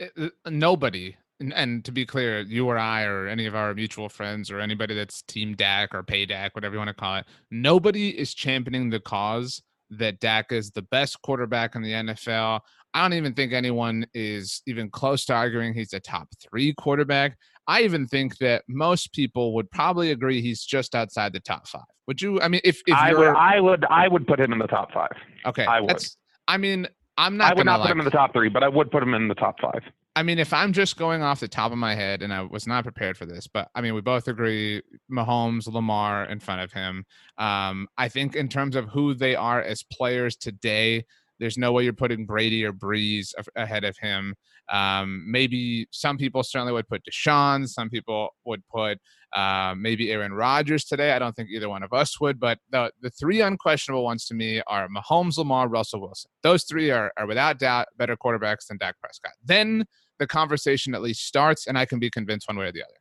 eh, 0.00 0.28
nobody 0.46 1.16
and, 1.38 1.84
to 1.84 1.92
be 1.92 2.06
clear, 2.06 2.40
you 2.40 2.66
or 2.66 2.78
I 2.78 3.04
or 3.04 3.28
any 3.28 3.46
of 3.46 3.54
our 3.54 3.74
mutual 3.74 4.08
friends 4.08 4.50
or 4.50 4.60
anybody 4.60 4.94
that's 4.94 5.22
team 5.22 5.54
Dak 5.54 5.94
or 5.94 6.02
pay 6.02 6.24
Dak, 6.26 6.54
whatever 6.54 6.74
you 6.74 6.78
want 6.78 6.88
to 6.88 6.94
call 6.94 7.16
it, 7.16 7.26
nobody 7.50 8.10
is 8.10 8.34
championing 8.34 8.90
the 8.90 9.00
cause 9.00 9.62
that 9.90 10.20
Dak 10.20 10.52
is 10.52 10.70
the 10.70 10.82
best 10.82 11.20
quarterback 11.22 11.74
in 11.74 11.82
the 11.82 11.92
NFL. 11.92 12.60
I 12.94 13.02
don't 13.02 13.14
even 13.14 13.34
think 13.34 13.52
anyone 13.52 14.06
is 14.14 14.62
even 14.66 14.90
close 14.90 15.24
to 15.26 15.34
arguing 15.34 15.74
he's 15.74 15.92
a 15.92 16.00
top 16.00 16.28
three 16.42 16.72
quarterback. 16.74 17.36
I 17.68 17.82
even 17.82 18.06
think 18.06 18.38
that 18.38 18.62
most 18.68 19.12
people 19.12 19.54
would 19.54 19.70
probably 19.70 20.12
agree 20.12 20.40
he's 20.40 20.64
just 20.64 20.94
outside 20.94 21.32
the 21.32 21.40
top 21.40 21.66
five. 21.66 21.82
Would 22.06 22.22
you? 22.22 22.40
I 22.40 22.48
mean, 22.48 22.60
if, 22.64 22.80
if 22.86 22.96
I 22.96 23.12
would, 23.12 23.34
I 23.34 23.60
would, 23.60 23.84
I 23.90 24.08
would 24.08 24.26
put 24.26 24.38
him 24.38 24.52
in 24.52 24.58
the 24.58 24.68
top 24.68 24.92
five. 24.92 25.10
Okay, 25.44 25.64
I 25.64 25.80
would. 25.80 26.02
I 26.46 26.56
mean, 26.56 26.86
I'm 27.18 27.36
not. 27.36 27.52
I 27.52 27.54
would 27.54 27.66
not 27.66 27.80
like, 27.80 27.88
put 27.88 27.92
him 27.92 27.98
in 27.98 28.04
the 28.04 28.10
top 28.10 28.32
three, 28.32 28.48
but 28.48 28.62
I 28.62 28.68
would 28.68 28.90
put 28.90 29.02
him 29.02 29.14
in 29.14 29.26
the 29.28 29.34
top 29.34 29.60
five. 29.60 29.82
I 30.16 30.22
mean, 30.22 30.38
if 30.38 30.54
I'm 30.54 30.72
just 30.72 30.96
going 30.96 31.22
off 31.22 31.40
the 31.40 31.46
top 31.46 31.72
of 31.72 31.78
my 31.78 31.94
head, 31.94 32.22
and 32.22 32.32
I 32.32 32.40
was 32.40 32.66
not 32.66 32.84
prepared 32.84 33.18
for 33.18 33.26
this, 33.26 33.46
but 33.46 33.68
I 33.74 33.82
mean, 33.82 33.94
we 33.94 34.00
both 34.00 34.28
agree 34.28 34.80
Mahomes, 35.12 35.70
Lamar 35.70 36.24
in 36.24 36.40
front 36.40 36.62
of 36.62 36.72
him. 36.72 37.04
Um, 37.36 37.86
I 37.98 38.08
think 38.08 38.34
in 38.34 38.48
terms 38.48 38.76
of 38.76 38.88
who 38.88 39.12
they 39.12 39.36
are 39.36 39.60
as 39.60 39.82
players 39.82 40.34
today, 40.34 41.04
there's 41.38 41.58
no 41.58 41.70
way 41.70 41.84
you're 41.84 41.92
putting 41.92 42.24
Brady 42.24 42.64
or 42.64 42.72
Brees 42.72 43.34
ahead 43.56 43.84
of 43.84 43.98
him. 43.98 44.34
Um, 44.70 45.22
maybe 45.30 45.86
some 45.90 46.16
people 46.16 46.42
certainly 46.42 46.72
would 46.72 46.88
put 46.88 47.02
Deshaun. 47.04 47.68
Some 47.68 47.90
people 47.90 48.30
would 48.46 48.66
put 48.68 48.98
uh, 49.34 49.74
maybe 49.76 50.10
Aaron 50.10 50.32
Rodgers 50.32 50.86
today. 50.86 51.12
I 51.12 51.18
don't 51.18 51.36
think 51.36 51.50
either 51.50 51.68
one 51.68 51.82
of 51.82 51.92
us 51.92 52.18
would, 52.22 52.40
but 52.40 52.58
the, 52.70 52.90
the 53.02 53.10
three 53.10 53.42
unquestionable 53.42 54.02
ones 54.02 54.24
to 54.26 54.34
me 54.34 54.62
are 54.66 54.88
Mahomes, 54.88 55.36
Lamar, 55.36 55.68
Russell 55.68 56.00
Wilson. 56.00 56.30
Those 56.42 56.64
three 56.64 56.90
are, 56.90 57.12
are 57.18 57.26
without 57.26 57.58
doubt 57.58 57.88
better 57.98 58.16
quarterbacks 58.16 58.68
than 58.68 58.78
Dak 58.78 58.98
Prescott. 58.98 59.32
Then 59.44 59.84
the 60.18 60.26
conversation 60.26 60.94
at 60.94 61.02
least 61.02 61.26
starts, 61.26 61.66
and 61.66 61.78
I 61.78 61.86
can 61.86 61.98
be 61.98 62.10
convinced 62.10 62.48
one 62.48 62.56
way 62.56 62.66
or 62.66 62.72
the 62.72 62.82
other. 62.82 62.94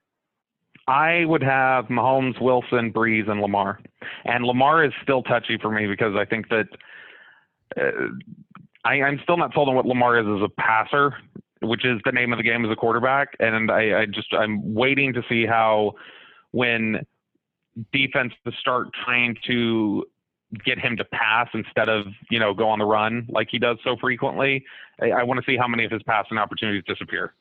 I 0.87 1.25
would 1.25 1.41
have 1.41 1.85
Mahomes, 1.85 2.39
Wilson, 2.39 2.93
Brees, 2.93 3.29
and 3.29 3.41
Lamar. 3.41 3.79
And 4.25 4.45
Lamar 4.45 4.85
is 4.85 4.93
still 5.01 5.23
touchy 5.23 5.57
for 5.59 5.71
me 5.71 5.87
because 5.87 6.15
I 6.15 6.25
think 6.25 6.47
that 6.49 6.67
uh, 7.79 8.07
I, 8.83 9.01
I'm 9.01 9.19
still 9.23 9.37
not 9.37 9.51
sold 9.53 9.67
on 9.67 9.75
what 9.75 9.87
Lamar 9.87 10.19
is 10.19 10.27
as 10.27 10.43
a 10.43 10.61
passer, 10.61 11.15
which 11.61 11.85
is 11.85 11.99
the 12.05 12.11
name 12.11 12.31
of 12.31 12.37
the 12.37 12.43
game 12.43 12.63
as 12.63 12.71
a 12.71 12.75
quarterback. 12.75 13.29
And 13.39 13.71
I, 13.71 14.01
I 14.01 14.05
just 14.05 14.31
I'm 14.33 14.75
waiting 14.75 15.11
to 15.13 15.23
see 15.27 15.45
how 15.45 15.93
when 16.51 17.03
defenses 17.91 18.37
start 18.59 18.89
trying 19.03 19.35
to 19.47 20.05
get 20.63 20.79
him 20.79 20.95
to 20.97 21.03
pass 21.05 21.49
instead 21.53 21.89
of 21.89 22.05
you 22.29 22.39
know 22.39 22.53
go 22.53 22.69
on 22.69 22.79
the 22.79 22.85
run 22.85 23.25
like 23.29 23.47
he 23.51 23.59
does 23.59 23.77
so 23.83 23.95
frequently. 23.99 24.63
I, 25.01 25.11
I 25.11 25.23
want 25.23 25.43
to 25.43 25.45
see 25.51 25.57
how 25.57 25.67
many 25.67 25.83
of 25.85 25.91
his 25.91 26.03
passing 26.03 26.37
opportunities 26.37 26.83
disappear 26.87 27.33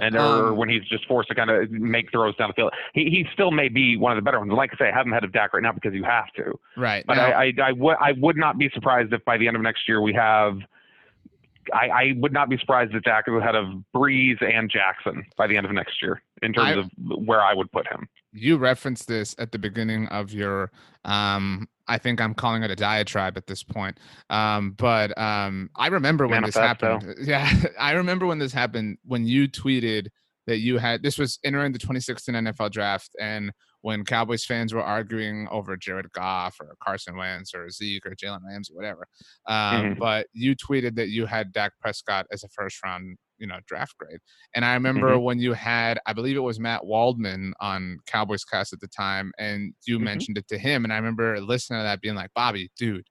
and 0.00 0.16
or 0.16 0.48
Um, 0.48 0.56
when 0.56 0.68
he's 0.70 0.84
just 0.84 1.06
forced 1.06 1.28
to 1.28 1.34
kind 1.34 1.50
of 1.50 1.70
make 1.70 2.10
throws 2.10 2.34
down 2.36 2.48
the 2.48 2.54
field. 2.54 2.72
He 2.94 3.10
he 3.10 3.26
still 3.34 3.50
may 3.50 3.68
be 3.68 3.96
one 3.98 4.12
of 4.12 4.16
the 4.16 4.22
better 4.22 4.38
ones. 4.38 4.50
Like 4.52 4.70
I 4.74 4.76
say, 4.78 4.88
I 4.88 4.94
haven't 4.94 5.12
had 5.12 5.24
of 5.24 5.32
Dak 5.32 5.52
right 5.52 5.62
now 5.62 5.72
because 5.72 5.92
you 5.92 6.04
have 6.04 6.32
to. 6.36 6.58
Right. 6.76 7.04
But 7.06 7.16
Now- 7.16 7.26
I, 7.26 7.44
I, 7.44 7.52
I, 7.68 7.72
would, 7.72 7.96
I 8.00 8.12
would 8.12 8.36
not 8.38 8.56
be 8.56 8.70
surprised 8.72 9.12
if 9.12 9.22
by 9.26 9.36
the 9.36 9.46
end 9.46 9.56
of 9.56 9.62
next 9.62 9.86
year 9.88 10.00
we 10.00 10.14
have. 10.14 10.58
I, 11.72 11.88
I 11.88 12.12
would 12.16 12.32
not 12.32 12.48
be 12.48 12.58
surprised 12.58 12.92
if 12.92 13.04
Dak 13.04 13.26
is 13.28 13.34
ahead 13.34 13.54
of 13.54 13.66
Brees 13.94 14.42
and 14.42 14.68
Jackson 14.68 15.24
by 15.36 15.46
the 15.46 15.56
end 15.56 15.64
of 15.64 15.70
next 15.72 16.02
year 16.02 16.20
in 16.42 16.52
terms 16.52 16.68
I- 16.76 16.80
of 16.80 16.90
where 17.24 17.40
I 17.40 17.54
would 17.54 17.70
put 17.70 17.86
him. 17.86 18.08
you 18.32 18.56
referenced 18.56 19.06
this 19.08 19.34
at 19.38 19.52
the 19.52 19.58
beginning 19.58 20.08
of 20.08 20.32
your 20.32 20.72
um 21.04 21.68
i 21.88 21.98
think 21.98 22.20
i'm 22.20 22.34
calling 22.34 22.62
it 22.62 22.70
a 22.70 22.76
diatribe 22.76 23.36
at 23.36 23.46
this 23.46 23.62
point 23.62 23.98
um 24.30 24.72
but 24.72 25.16
um 25.18 25.68
i 25.76 25.88
remember 25.88 26.26
when 26.26 26.42
this 26.46 26.54
happened 27.00 27.14
yeah 27.26 27.50
i 27.78 27.92
remember 27.92 28.26
when 28.26 28.38
this 28.38 28.52
happened 28.52 28.96
when 29.04 29.26
you 29.26 29.48
tweeted 29.48 30.08
that 30.46 30.58
you 30.58 30.78
had 30.78 31.02
this 31.02 31.18
was 31.18 31.38
entering 31.44 31.72
the 31.72 31.78
2016 31.78 32.34
nfl 32.34 32.70
draft 32.70 33.10
and 33.20 33.52
when 33.82 34.04
cowboys 34.04 34.44
fans 34.44 34.72
were 34.72 34.82
arguing 34.82 35.46
over 35.50 35.76
jared 35.76 36.10
goff 36.12 36.56
or 36.60 36.74
carson 36.82 37.16
wentz 37.16 37.54
or 37.54 37.68
zeke 37.70 38.04
or 38.06 38.14
jalen 38.14 38.40
ramsey 38.48 38.74
whatever 38.74 39.06
um, 39.46 39.82
Mhm. 39.94 39.98
but 39.98 40.26
you 40.32 40.54
tweeted 40.56 40.94
that 40.96 41.08
you 41.08 41.26
had 41.26 41.52
dak 41.52 41.72
prescott 41.80 42.26
as 42.32 42.42
a 42.44 42.48
first 42.48 42.82
round 42.84 43.16
you 43.42 43.48
know 43.48 43.58
draft 43.66 43.98
grade 43.98 44.20
and 44.54 44.64
I 44.64 44.74
remember 44.74 45.18
when 45.18 45.38
you 45.38 45.54
had, 45.54 45.98
I 46.06 46.12
believe 46.12 46.36
it 46.36 46.40
was 46.40 46.60
Matt 46.60 46.84
Waldman 46.84 47.54
on 47.60 47.98
Cowboys 48.06 48.44
Cast 48.44 48.72
at 48.72 48.80
the 48.80 48.88
time, 48.88 49.32
and 49.38 49.72
you 49.86 49.98
Mhm. 49.98 50.02
mentioned 50.02 50.38
it 50.38 50.46
to 50.48 50.58
him. 50.58 50.84
And 50.84 50.92
I 50.92 50.96
remember 50.96 51.40
listening 51.40 51.80
to 51.80 51.84
that 51.84 52.00
being 52.00 52.14
like, 52.14 52.30
Bobby, 52.34 52.70
dude, 52.76 53.06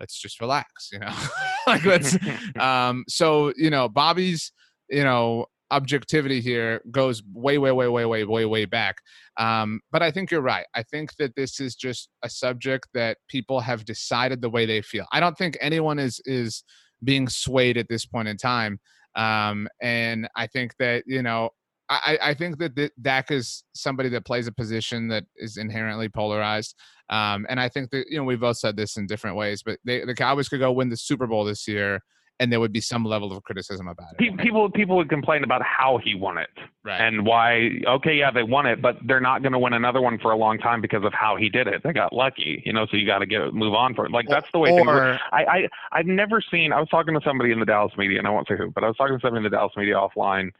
let's 0.00 0.20
just 0.20 0.40
relax, 0.40 0.90
you 0.92 0.98
know? 0.98 1.06
like, 1.66 1.84
let's, 1.84 2.16
um, 2.58 3.04
so, 3.08 3.52
you 3.56 3.70
know, 3.70 3.88
Bobby's, 3.88 4.52
you 4.88 5.04
know, 5.04 5.46
objectivity 5.70 6.40
here 6.40 6.82
goes 6.90 7.22
way, 7.32 7.56
way, 7.56 7.70
way, 7.70 7.86
way, 7.86 8.04
way, 8.04 8.24
way, 8.24 8.44
way 8.44 8.64
back. 8.64 8.96
Um, 9.36 9.80
but 9.92 10.02
I 10.02 10.10
think 10.10 10.32
you're 10.32 10.40
right. 10.40 10.66
I 10.74 10.82
think 10.82 11.14
that 11.16 11.36
this 11.36 11.60
is 11.60 11.76
just 11.76 12.08
a 12.24 12.28
subject 12.28 12.88
that 12.94 13.18
people 13.28 13.60
have 13.60 13.84
decided 13.84 14.42
the 14.42 14.50
way 14.50 14.66
they 14.66 14.82
feel. 14.82 15.06
I 15.12 15.20
don't 15.20 15.38
think 15.38 15.56
anyone 15.60 16.00
is, 16.00 16.20
is, 16.24 16.64
being 17.02 17.28
swayed 17.28 17.78
at 17.78 17.88
this 17.88 18.04
point 18.04 18.28
in 18.28 18.36
time 18.36 18.78
um, 19.14 19.68
and 19.80 20.28
I 20.36 20.46
think 20.46 20.76
that 20.78 21.04
you 21.06 21.22
know, 21.22 21.50
I, 21.88 22.18
I 22.22 22.34
think 22.34 22.58
that 22.58 22.76
th- 22.76 22.92
Dak 23.00 23.30
is 23.30 23.64
somebody 23.74 24.08
that 24.10 24.24
plays 24.24 24.46
a 24.46 24.52
position 24.52 25.08
that 25.08 25.24
is 25.36 25.56
inherently 25.56 26.08
polarized. 26.08 26.76
Um, 27.08 27.46
and 27.48 27.58
I 27.58 27.68
think 27.68 27.90
that 27.90 28.06
you 28.08 28.18
know 28.18 28.24
we've 28.24 28.40
both 28.40 28.58
said 28.58 28.76
this 28.76 28.96
in 28.96 29.06
different 29.06 29.36
ways, 29.36 29.62
but 29.62 29.78
they, 29.84 30.04
the 30.04 30.14
Cowboys 30.14 30.48
could 30.48 30.60
go 30.60 30.72
win 30.72 30.88
the 30.88 30.96
Super 30.96 31.26
Bowl 31.26 31.44
this 31.44 31.66
year, 31.66 32.00
and 32.40 32.50
there 32.50 32.58
would 32.58 32.72
be 32.72 32.80
some 32.80 33.04
level 33.04 33.30
of 33.36 33.42
criticism 33.44 33.86
about 33.86 34.08
it. 34.12 34.18
Pe- 34.18 34.42
people 34.42 34.70
people 34.70 34.96
would 34.96 35.10
complain 35.10 35.44
about 35.44 35.62
how 35.62 36.00
he 36.02 36.14
won 36.14 36.38
it 36.38 36.48
right? 36.82 37.00
and 37.00 37.24
why. 37.24 37.70
Okay, 37.86 38.14
yeah, 38.14 38.30
they 38.30 38.42
won 38.42 38.66
it, 38.66 38.80
but 38.82 38.96
they're 39.06 39.20
not 39.20 39.42
going 39.42 39.52
to 39.52 39.58
win 39.58 39.74
another 39.74 40.00
one 40.00 40.18
for 40.18 40.32
a 40.32 40.36
long 40.36 40.58
time 40.58 40.80
because 40.80 41.04
of 41.04 41.12
how 41.12 41.36
he 41.36 41.50
did 41.50 41.68
it. 41.68 41.82
They 41.84 41.92
got 41.92 42.12
lucky, 42.12 42.62
you 42.64 42.72
know. 42.72 42.86
So 42.90 42.96
you 42.96 43.06
got 43.06 43.18
to 43.18 43.26
get 43.26 43.52
move 43.52 43.74
on 43.74 43.94
for 43.94 44.06
it. 44.06 44.10
Like 44.10 44.26
that's 44.28 44.48
the 44.52 44.58
way 44.58 44.70
things 44.70 44.86
work. 44.86 45.20
or 45.20 45.20
I, 45.32 45.44
I 45.44 45.68
I've 45.92 46.06
never 46.06 46.42
seen. 46.50 46.72
I 46.72 46.80
was 46.80 46.88
talking 46.88 47.14
to 47.14 47.20
somebody 47.24 47.52
in 47.52 47.60
the 47.60 47.66
Dallas 47.66 47.92
media, 47.96 48.18
and 48.18 48.26
I 48.26 48.30
won't 48.30 48.48
say 48.48 48.56
who, 48.56 48.70
but 48.70 48.82
I 48.82 48.88
was 48.88 48.96
talking 48.96 49.16
to 49.16 49.20
somebody 49.20 49.44
in 49.44 49.50
the 49.50 49.56
Dallas 49.56 49.72
media 49.76 49.94
offline, 49.94 50.50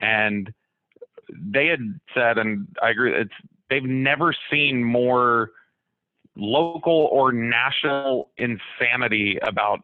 and 0.00 0.52
they 1.30 1.66
had 1.66 1.80
said, 2.14 2.38
and 2.38 2.68
I 2.80 2.90
agree, 2.90 3.12
it's 3.12 3.34
they've 3.68 3.82
never 3.82 4.34
seen 4.50 4.84
more 4.84 5.50
local 6.36 7.08
or 7.12 7.32
national 7.32 8.30
insanity 8.36 9.38
about 9.42 9.80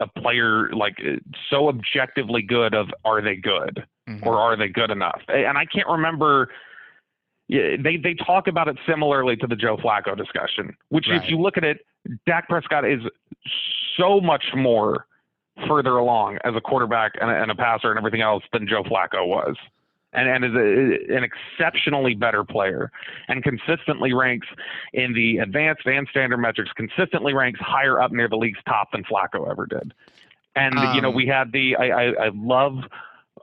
a 0.00 0.06
player 0.20 0.70
like 0.72 0.96
so 1.50 1.68
objectively 1.68 2.42
good 2.42 2.74
of 2.74 2.88
are 3.04 3.20
they 3.22 3.36
good 3.36 3.84
Mhm. 4.08 4.26
or 4.26 4.38
are 4.38 4.56
they 4.56 4.68
good 4.68 4.90
enough? 4.90 5.22
And 5.28 5.56
I 5.56 5.64
can't 5.64 5.88
remember. 5.88 6.48
yeah, 7.48 7.76
They 7.78 7.96
they 7.96 8.14
talk 8.14 8.48
about 8.48 8.68
it 8.68 8.76
similarly 8.86 9.36
to 9.36 9.46
the 9.46 9.56
Joe 9.56 9.76
Flacco 9.76 10.16
discussion, 10.16 10.76
which 10.88 11.08
Right. 11.08 11.22
if 11.22 11.30
you 11.30 11.38
look 11.38 11.56
at 11.56 11.64
it, 11.64 11.86
Dak 12.26 12.48
Prescott 12.48 12.84
is 12.84 13.02
so 13.96 14.20
much 14.20 14.44
more 14.54 15.06
further 15.68 15.96
along 15.96 16.38
as 16.44 16.54
a 16.56 16.60
quarterback 16.60 17.12
and 17.20 17.30
a, 17.30 17.34
and 17.42 17.50
a 17.50 17.54
passer 17.54 17.90
and 17.90 17.98
everything 17.98 18.20
else 18.22 18.42
than 18.52 18.66
Joe 18.66 18.82
Flacco 18.82 19.26
was, 19.26 19.56
and 20.14 20.28
and 20.28 20.44
is 20.44 20.54
a, 20.54 21.16
an 21.16 21.24
exceptionally 21.24 22.14
better 22.14 22.44
player, 22.44 22.90
and 23.28 23.42
consistently 23.42 24.12
ranks 24.12 24.46
in 24.92 25.12
the 25.12 25.38
advanced 25.38 25.86
and 25.86 26.08
standard 26.08 26.38
metrics, 26.38 26.70
consistently 26.72 27.34
ranks 27.34 27.60
higher 27.60 28.00
up 28.00 28.12
near 28.12 28.28
the 28.28 28.36
league's 28.36 28.60
top 28.66 28.92
than 28.92 29.04
Flacco 29.04 29.50
ever 29.50 29.66
did. 29.66 29.92
And 30.56 30.74
you 30.94 31.00
know 31.00 31.08
Um, 31.08 31.14
we 31.14 31.26
had 31.26 31.52
the 31.52 31.76
I, 31.76 31.86
I 31.86 32.04
I 32.26 32.30
love 32.34 32.84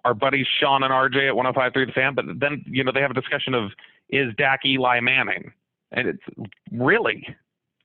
our 0.06 0.14
buddies 0.14 0.48
Shan 0.60 0.84
and 0.84 0.92
RJ 0.92 1.30
at 1.30 1.36
105.3 1.36 1.86
The 1.86 1.92
Fan, 1.92 2.16
but 2.16 2.26
then 2.40 2.64
you 2.66 2.84
know 2.84 2.92
they 2.92 3.02
have 3.02 3.12
a 3.12 3.16
discussion 3.16 3.54
of 3.54 3.72
is 4.10 4.34
Dak 4.38 4.62
Eli 4.66 5.00
Manning, 5.00 5.52
and 5.92 6.08
it's 6.08 6.24
really? 6.72 7.28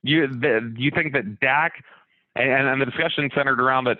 You 0.03 0.27
the, 0.27 0.73
you 0.77 0.91
think 0.91 1.13
that 1.13 1.39
Dak 1.39 1.83
and, 2.37 2.67
and 2.67 2.81
the 2.81 2.85
discussion 2.85 3.29
centered 3.35 3.59
around 3.59 3.85
that. 3.85 3.97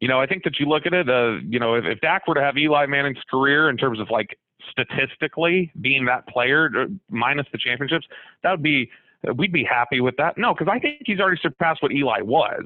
You 0.00 0.08
know, 0.08 0.18
I 0.18 0.26
think 0.26 0.44
that 0.44 0.58
you 0.58 0.66
look 0.66 0.86
at 0.86 0.94
it. 0.94 1.10
Uh, 1.10 1.38
you 1.46 1.58
know, 1.58 1.74
if, 1.74 1.84
if 1.84 2.00
Dak 2.00 2.26
were 2.26 2.34
to 2.34 2.40
have 2.40 2.56
Eli 2.56 2.86
Manning's 2.86 3.18
career 3.30 3.68
in 3.68 3.76
terms 3.76 4.00
of 4.00 4.08
like 4.10 4.38
statistically 4.70 5.70
being 5.80 6.06
that 6.06 6.26
player 6.26 6.70
uh, 6.74 6.86
minus 7.10 7.46
the 7.52 7.58
championships, 7.58 8.06
that 8.42 8.50
would 8.50 8.62
be 8.62 8.90
we'd 9.36 9.52
be 9.52 9.64
happy 9.64 10.00
with 10.00 10.16
that. 10.16 10.38
No, 10.38 10.54
because 10.54 10.68
I 10.72 10.78
think 10.78 11.02
he's 11.04 11.20
already 11.20 11.40
surpassed 11.42 11.82
what 11.82 11.92
Eli 11.92 12.22
was. 12.22 12.64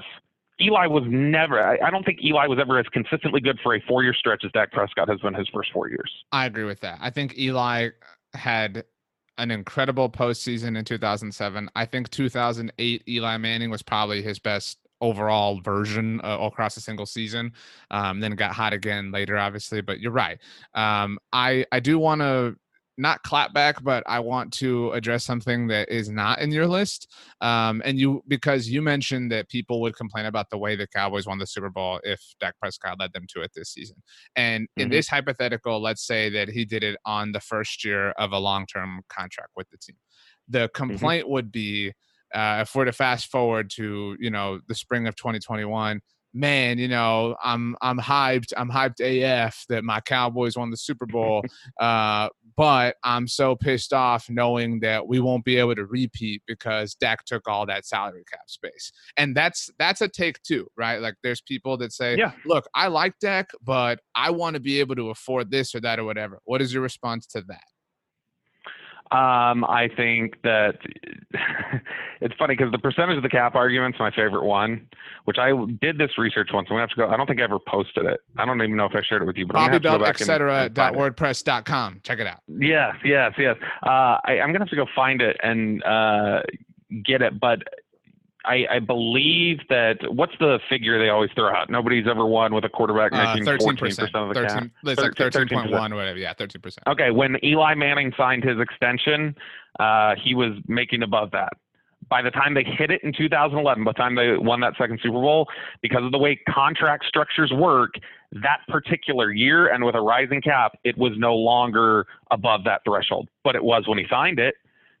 Eli 0.61 0.87
was 0.87 1.03
never. 1.07 1.61
I, 1.61 1.77
I 1.85 1.91
don't 1.91 2.05
think 2.05 2.19
Eli 2.23 2.47
was 2.47 2.59
ever 2.59 2.79
as 2.79 2.85
consistently 2.93 3.41
good 3.41 3.59
for 3.61 3.75
a 3.75 3.81
four-year 3.81 4.13
stretch 4.13 4.43
as 4.45 4.51
Dak 4.53 4.71
Prescott 4.71 5.09
has 5.09 5.19
been 5.19 5.33
his 5.33 5.49
first 5.53 5.71
four 5.73 5.89
years. 5.89 6.09
I 6.31 6.45
agree 6.45 6.63
with 6.63 6.79
that. 6.79 6.97
I 7.01 7.09
think 7.09 7.37
Eli 7.37 7.89
had 8.33 8.85
an 9.37 9.51
incredible 9.51 10.09
postseason 10.09 10.77
in 10.77 10.85
2007. 10.85 11.69
I 11.75 11.85
think 11.85 12.09
2008 12.09 13.03
Eli 13.07 13.37
Manning 13.37 13.69
was 13.69 13.81
probably 13.81 14.21
his 14.21 14.39
best 14.39 14.77
overall 15.01 15.61
version 15.61 16.21
uh, 16.23 16.37
across 16.41 16.77
a 16.77 16.81
single 16.81 17.05
season. 17.05 17.51
Um, 17.91 18.19
then 18.19 18.31
got 18.33 18.53
hot 18.53 18.73
again 18.73 19.11
later, 19.11 19.37
obviously. 19.37 19.81
But 19.81 19.99
you're 19.99 20.11
right. 20.11 20.39
Um, 20.73 21.19
I 21.33 21.65
I 21.71 21.79
do 21.79 21.99
want 21.99 22.21
to 22.21 22.55
not 22.97 23.21
clap 23.23 23.53
back, 23.53 23.83
but 23.83 24.03
I 24.07 24.21
want 24.21 24.53
to 24.53 24.91
address 24.93 25.25
something 25.25 25.67
that 25.67 25.89
is 25.89 26.09
not 26.09 26.39
in 26.39 26.49
your 26.51 26.65
list. 26.65 27.11
Um, 27.41 27.81
and 27.83 27.99
you 27.99 28.23
because 28.27 28.69
you 28.69 28.81
mentioned 28.81 29.33
that 29.33 29.49
people 29.49 29.81
would 29.81 29.97
complain 29.97 30.25
about 30.25 30.49
the 30.49 30.57
way 30.57 30.77
the 30.77 30.87
Cowboys 30.87 31.27
won 31.27 31.37
the 31.37 31.45
Super 31.45 31.69
Bowl 31.69 31.99
if 32.03 32.21
Dak 32.39 32.57
Prescott 32.57 32.97
led 32.97 33.11
them 33.11 33.25
to 33.33 33.41
it 33.41 33.51
this 33.53 33.69
season. 33.73 34.01
And 34.37 34.69
in 34.77 34.87
Mhm. 34.87 34.91
this 34.91 35.09
hypothetical, 35.09 35.81
let's 35.81 36.07
say 36.07 36.29
that 36.29 36.47
he 36.47 36.63
did 36.63 36.83
it 36.83 36.97
on 37.03 37.33
the 37.33 37.41
first 37.41 37.83
year 37.83 38.11
of 38.11 38.31
a 38.31 38.39
long-term 38.39 39.01
contract 39.09 39.49
with 39.57 39.69
the 39.71 39.77
team. 39.77 39.97
The 40.47 40.69
complaint 40.73 41.27
would 41.27 41.51
be 41.51 41.91
uh, 42.35 42.59
if 42.61 42.75
we're 42.75 42.85
to 42.85 42.91
fast 42.91 43.31
forward 43.31 43.69
to 43.71 44.15
you 44.19 44.29
know 44.29 44.59
the 44.67 44.75
spring 44.75 45.07
of 45.07 45.15
2021 45.15 46.01
man 46.37 46.77
you 46.77 46.87
know 46.89 47.33
i'm 47.43 47.77
i'm 47.81 47.97
hyped 47.97 48.51
i'm 48.57 48.69
hyped 48.69 48.99
af 48.99 49.63
that 49.69 49.85
my 49.85 50.01
cowboys 50.01 50.57
won 50.57 50.69
the 50.69 50.75
super 50.75 51.05
bowl 51.15 51.41
uh, 51.79 52.27
but 52.57 52.95
i'm 53.05 53.25
so 53.25 53.55
pissed 53.55 53.93
off 53.93 54.29
knowing 54.29 54.81
that 54.81 55.07
we 55.07 55.21
won't 55.21 55.45
be 55.45 55.57
able 55.57 55.73
to 55.75 55.85
repeat 55.85 56.41
because 56.45 56.93
Dak 56.95 57.23
took 57.25 57.47
all 57.47 57.65
that 57.65 57.85
salary 57.85 58.23
cap 58.29 58.41
space. 58.47 58.91
And 59.17 59.35
that's 59.35 59.69
that's 59.79 60.01
a 60.01 60.07
take 60.09 60.41
too 60.43 60.67
right? 60.77 60.99
Like 61.01 61.15
there's 61.23 61.41
people 61.41 61.77
that 61.77 61.93
say 61.93 62.17
Yeah. 62.17 62.31
look 62.45 62.65
i 62.75 62.87
like 62.87 63.13
Dak 63.21 63.49
but 63.63 63.99
i 64.15 64.29
want 64.29 64.55
to 64.55 64.59
be 64.59 64.79
able 64.81 64.95
to 64.95 65.09
afford 65.11 65.51
this 65.51 65.73
or 65.73 65.79
that 65.81 65.99
or 65.99 66.03
whatever. 66.03 66.39
What 66.43 66.61
is 66.61 66.73
your 66.73 66.83
response 66.83 67.25
to 67.27 67.41
that 67.47 67.63
Um, 69.11 69.63
I 69.65 69.87
think 69.95 70.41
that 70.41 70.77
it's 72.21 72.33
funny 72.39 72.55
because 72.55 72.71
the 72.71 72.79
percentage 72.79 73.17
of 73.17 73.23
the 73.23 73.29
cap 73.29 73.53
argument's 73.55 73.99
my 73.99 74.09
favorite 74.11 74.43
one, 74.43 74.87
which 75.25 75.37
I 75.37 75.51
did 75.79 75.97
this 75.97 76.17
research 76.17 76.49
once. 76.53 76.67
I'm 76.69 76.73
gonna 76.75 76.81
have 76.81 76.89
to 76.89 76.95
go. 76.95 77.07
I 77.09 77.15
don't 77.17 77.27
think 77.27 77.39
I 77.39 77.43
ever 77.43 77.59
posted 77.59 78.05
it. 78.05 78.19
I 78.37 78.45
don't 78.45 78.61
even 78.61 78.75
know 78.75 78.85
if 78.85 78.95
I 78.95 79.01
shared 79.07 79.21
it 79.21 79.25
with 79.25 79.37
you, 79.37 79.45
but 79.45 79.57
I'm 79.57 79.67
bobby 79.71 79.79
belt 79.83 80.01
and- 80.01 80.09
etc 80.09 80.63
and 80.65 80.73
dot 80.73 80.93
wordpress.com 80.93 82.01
check 82.03 82.19
it 82.19 82.27
out 82.27 82.39
Yes, 82.47 82.95
yes, 83.03 83.33
yes. 83.37 83.55
Uh, 83.83 84.17
I, 84.25 84.39
I'm 84.41 84.49
gonna 84.49 84.59
have 84.59 84.69
to 84.69 84.75
go 84.75 84.87
find 84.95 85.21
it 85.21 85.37
and 85.43 85.83
uh, 85.83 86.41
get 87.03 87.21
it, 87.21 87.39
but 87.39 87.59
I, 88.45 88.65
I 88.75 88.79
believe 88.79 89.59
that 89.69 89.97
what's 90.09 90.33
the 90.39 90.59
figure 90.69 90.99
they 90.99 91.09
always 91.09 91.31
throw 91.35 91.49
out? 91.49 91.69
Nobody's 91.69 92.07
ever 92.07 92.25
won 92.25 92.53
with 92.53 92.63
a 92.65 92.69
quarterback 92.69 93.11
uh, 93.13 93.23
making 93.33 93.45
13 93.45 93.65
14 93.65 93.77
percent 93.95 94.15
of 94.15 94.33
the 94.33 94.41
cap. 94.45 94.51
13 94.51 94.71
it's 94.85 95.01
like 95.01 95.11
13.1 95.13 95.91
or 95.91 95.95
whatever 95.95 96.17
yeah 96.19 96.33
13 96.33 96.61
percent 96.61 96.83
Okay, 96.87 97.11
when 97.11 97.37
Eli 97.43 97.73
Manning 97.75 98.13
signed 98.17 98.43
his 98.43 98.59
extension, 98.59 99.35
uh, 99.79 100.15
he 100.23 100.33
was 100.35 100.53
making 100.67 101.03
above 101.03 101.31
that. 101.31 101.53
by 102.09 102.21
the 102.21 102.29
time 102.31 102.53
they 102.53 102.63
hit 102.63 102.91
it 102.91 103.01
in 103.03 103.11
2011, 103.11 103.83
by 103.83 103.91
the 103.91 103.93
time 103.97 104.15
they 104.15 104.37
won 104.37 104.59
that 104.61 104.73
second 104.77 104.99
Super 105.01 105.19
Bowl, 105.19 105.47
because 105.81 106.03
of 106.03 106.11
the 106.11 106.17
way 106.19 106.39
contract 106.47 107.05
structures 107.05 107.51
work, 107.51 107.95
that 108.31 108.59
particular 108.67 109.31
year 109.31 109.67
and 109.73 109.83
with 109.83 109.95
a 109.95 110.01
rising 110.01 110.39
cap, 110.41 110.77
it 110.83 110.97
was 110.97 111.13
no 111.17 111.33
longer 111.35 112.05
above 112.31 112.63
that 112.65 112.81
threshold. 112.87 113.27
But 113.43 113.55
it 113.55 113.63
was 113.63 113.87
when 113.87 113.97
he 113.97 114.05
signed 114.09 114.37
it. 114.39 114.55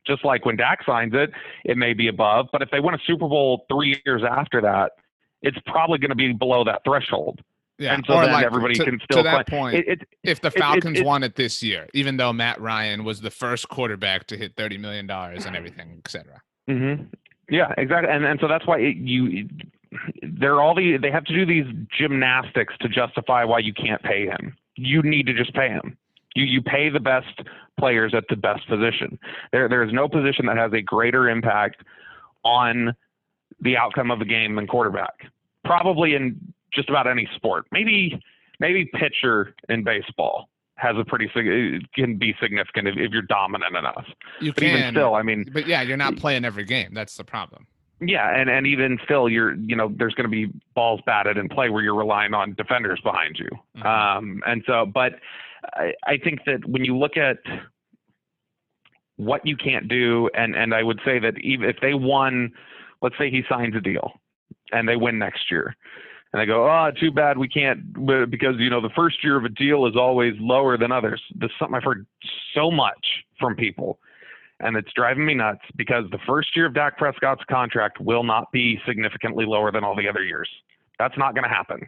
Just 0.07 0.23
like 0.23 0.45
when 0.45 0.55
Dak 0.55 0.85
signs 0.85 1.13
it, 1.15 1.31
it 1.63 1.77
may 1.77 1.93
be 1.93 2.07
above. 2.07 2.47
But 2.51 2.61
if 2.61 2.69
they 2.71 2.79
win 2.79 2.93
a 2.95 2.99
Super 3.05 3.27
Bowl 3.27 3.65
three 3.69 4.01
years 4.05 4.23
after 4.27 4.61
that, 4.61 4.93
it's 5.41 5.57
probably 5.65 5.97
going 5.99 6.09
to 6.09 6.15
be 6.15 6.33
below 6.33 6.63
that 6.63 6.81
threshold. 6.85 7.41
Yeah, 7.77 7.93
and 7.93 8.05
so 8.07 8.21
then 8.21 8.31
like 8.31 8.45
everybody 8.45 8.75
to, 8.75 8.85
can 8.85 8.99
still 9.03 9.17
to 9.17 9.23
that 9.23 9.47
play. 9.47 9.59
point. 9.59 9.75
It, 9.75 9.87
it, 9.87 10.07
if 10.23 10.39
the 10.39 10.49
Falcons 10.49 10.99
it- 10.99 11.05
won 11.05 11.23
it 11.23 11.35
this 11.35 11.61
year, 11.61 11.87
even 11.93 12.15
though 12.15 12.31
Matt 12.31 12.61
Ryan 12.61 13.03
was 13.03 13.19
the 13.19 13.31
first 13.31 13.67
quarterback 13.67 14.27
to 14.27 14.37
hit 14.37 14.55
thirty 14.55 14.77
million 14.77 15.07
dollars 15.07 15.45
and 15.45 15.55
everything, 15.55 16.01
et 16.05 16.09
cetera. 16.09 16.41
hmm 16.67 17.03
Yeah, 17.49 17.73
exactly. 17.77 18.09
And 18.13 18.23
and 18.25 18.39
so 18.39 18.47
that's 18.47 18.65
why 18.65 18.79
it, 18.79 18.95
you 18.95 19.49
they're 20.23 20.61
all 20.61 20.73
the 20.73 20.97
they 20.97 21.11
have 21.11 21.25
to 21.25 21.33
do 21.33 21.45
these 21.45 21.65
gymnastics 21.97 22.73
to 22.79 22.87
justify 22.87 23.43
why 23.43 23.59
you 23.59 23.73
can't 23.73 24.01
pay 24.01 24.25
him. 24.25 24.55
You 24.77 25.01
need 25.01 25.27
to 25.27 25.33
just 25.33 25.53
pay 25.53 25.67
him. 25.67 25.97
You 26.35 26.45
you 26.45 26.61
pay 26.61 26.89
the 26.89 26.99
best 26.99 27.41
players 27.79 28.13
at 28.13 28.25
the 28.29 28.35
best 28.35 28.67
position. 28.67 29.17
There 29.51 29.67
there 29.67 29.83
is 29.83 29.91
no 29.91 30.07
position 30.07 30.45
that 30.45 30.57
has 30.57 30.71
a 30.73 30.81
greater 30.81 31.27
impact 31.29 31.83
on 32.43 32.95
the 33.61 33.77
outcome 33.77 34.11
of 34.11 34.21
a 34.21 34.25
game 34.25 34.55
than 34.55 34.67
quarterback. 34.67 35.13
Probably 35.63 36.13
in 36.13 36.39
just 36.73 36.89
about 36.89 37.07
any 37.07 37.27
sport. 37.35 37.65
Maybe 37.71 38.21
maybe 38.59 38.85
pitcher 38.93 39.55
in 39.69 39.83
baseball 39.83 40.49
has 40.77 40.95
a 40.99 41.05
pretty 41.05 41.29
can 41.95 42.17
be 42.17 42.35
significant 42.41 42.87
if, 42.89 42.95
if 42.97 43.11
you're 43.11 43.21
dominant 43.21 43.75
enough. 43.77 44.05
You 44.41 44.51
But 44.51 44.61
can, 44.63 44.77
even 44.77 44.91
still, 44.93 45.15
I 45.15 45.21
mean, 45.23 45.45
but 45.53 45.67
yeah, 45.67 45.81
you're 45.81 45.95
not 45.97 46.17
playing 46.17 46.43
every 46.43 46.65
game. 46.65 46.93
That's 46.93 47.15
the 47.15 47.23
problem. 47.23 47.65
yeah, 48.01 48.37
and, 48.37 48.49
and 48.49 48.67
even 48.67 48.99
still, 49.05 49.29
you're 49.29 49.53
you 49.55 49.75
know 49.77 49.93
there's 49.97 50.13
going 50.15 50.29
to 50.29 50.31
be 50.47 50.51
balls 50.75 50.99
batted 51.05 51.37
in 51.37 51.47
play 51.47 51.69
where 51.69 51.81
you're 51.81 51.95
relying 51.95 52.33
on 52.33 52.53
defenders 52.55 52.99
behind 53.01 53.39
you. 53.39 53.47
Mhm. 53.77 53.85
Um, 53.85 54.43
and 54.45 54.63
so, 54.67 54.85
but 54.85 55.13
I, 55.73 55.93
I 56.05 56.17
think 56.17 56.41
that 56.45 56.65
when 56.67 56.83
you 56.83 56.97
look 56.97 57.17
at 57.17 57.37
what 59.17 59.45
you 59.45 59.55
can't 59.55 59.87
do, 59.87 60.29
and 60.33 60.55
and 60.55 60.73
I 60.73 60.83
would 60.83 60.99
say 61.05 61.19
that 61.19 61.37
even 61.39 61.69
if 61.69 61.77
they 61.81 61.93
won, 61.93 62.51
let's 63.01 63.17
say 63.17 63.29
he 63.29 63.43
signs 63.49 63.75
a 63.75 63.81
deal, 63.81 64.11
and 64.71 64.87
they 64.87 64.95
win 64.95 65.17
next 65.17 65.51
year. 65.51 65.75
And 66.33 66.41
they 66.41 66.45
go, 66.45 66.65
oh, 66.65 66.91
too 66.99 67.11
bad 67.11 67.37
we 67.37 67.47
can't 67.47 67.79
uh, 68.09 68.25
because 68.25 68.55
you 68.57 68.69
know 68.69 68.81
the 68.81 68.89
first 68.95 69.23
year 69.23 69.37
of 69.37 69.45
a 69.45 69.49
deal 69.49 69.85
is 69.85 69.95
always 69.95 70.33
lower 70.39 70.77
than 70.77 70.91
others. 70.91 71.21
This 71.35 71.49
is 71.49 71.55
something 71.57 71.75
I've 71.75 71.83
heard 71.83 72.05
so 72.53 72.69
much 72.69 73.05
from 73.39 73.55
people 73.55 73.99
and 74.59 74.77
it's 74.77 74.91
driving 74.95 75.25
me 75.25 75.33
nuts 75.33 75.61
because 75.75 76.05
the 76.11 76.19
first 76.25 76.55
year 76.55 76.65
of 76.65 76.73
Dak 76.73 76.97
Prescott's 76.97 77.43
contract 77.49 77.99
will 77.99 78.23
not 78.23 78.51
be 78.51 78.79
significantly 78.87 79.45
lower 79.45 79.71
than 79.71 79.83
all 79.83 79.95
the 79.95 80.07
other 80.07 80.23
years. 80.23 80.49
That's 80.97 81.17
not 81.17 81.35
going 81.35 81.43
to 81.43 81.49
happen. 81.49 81.87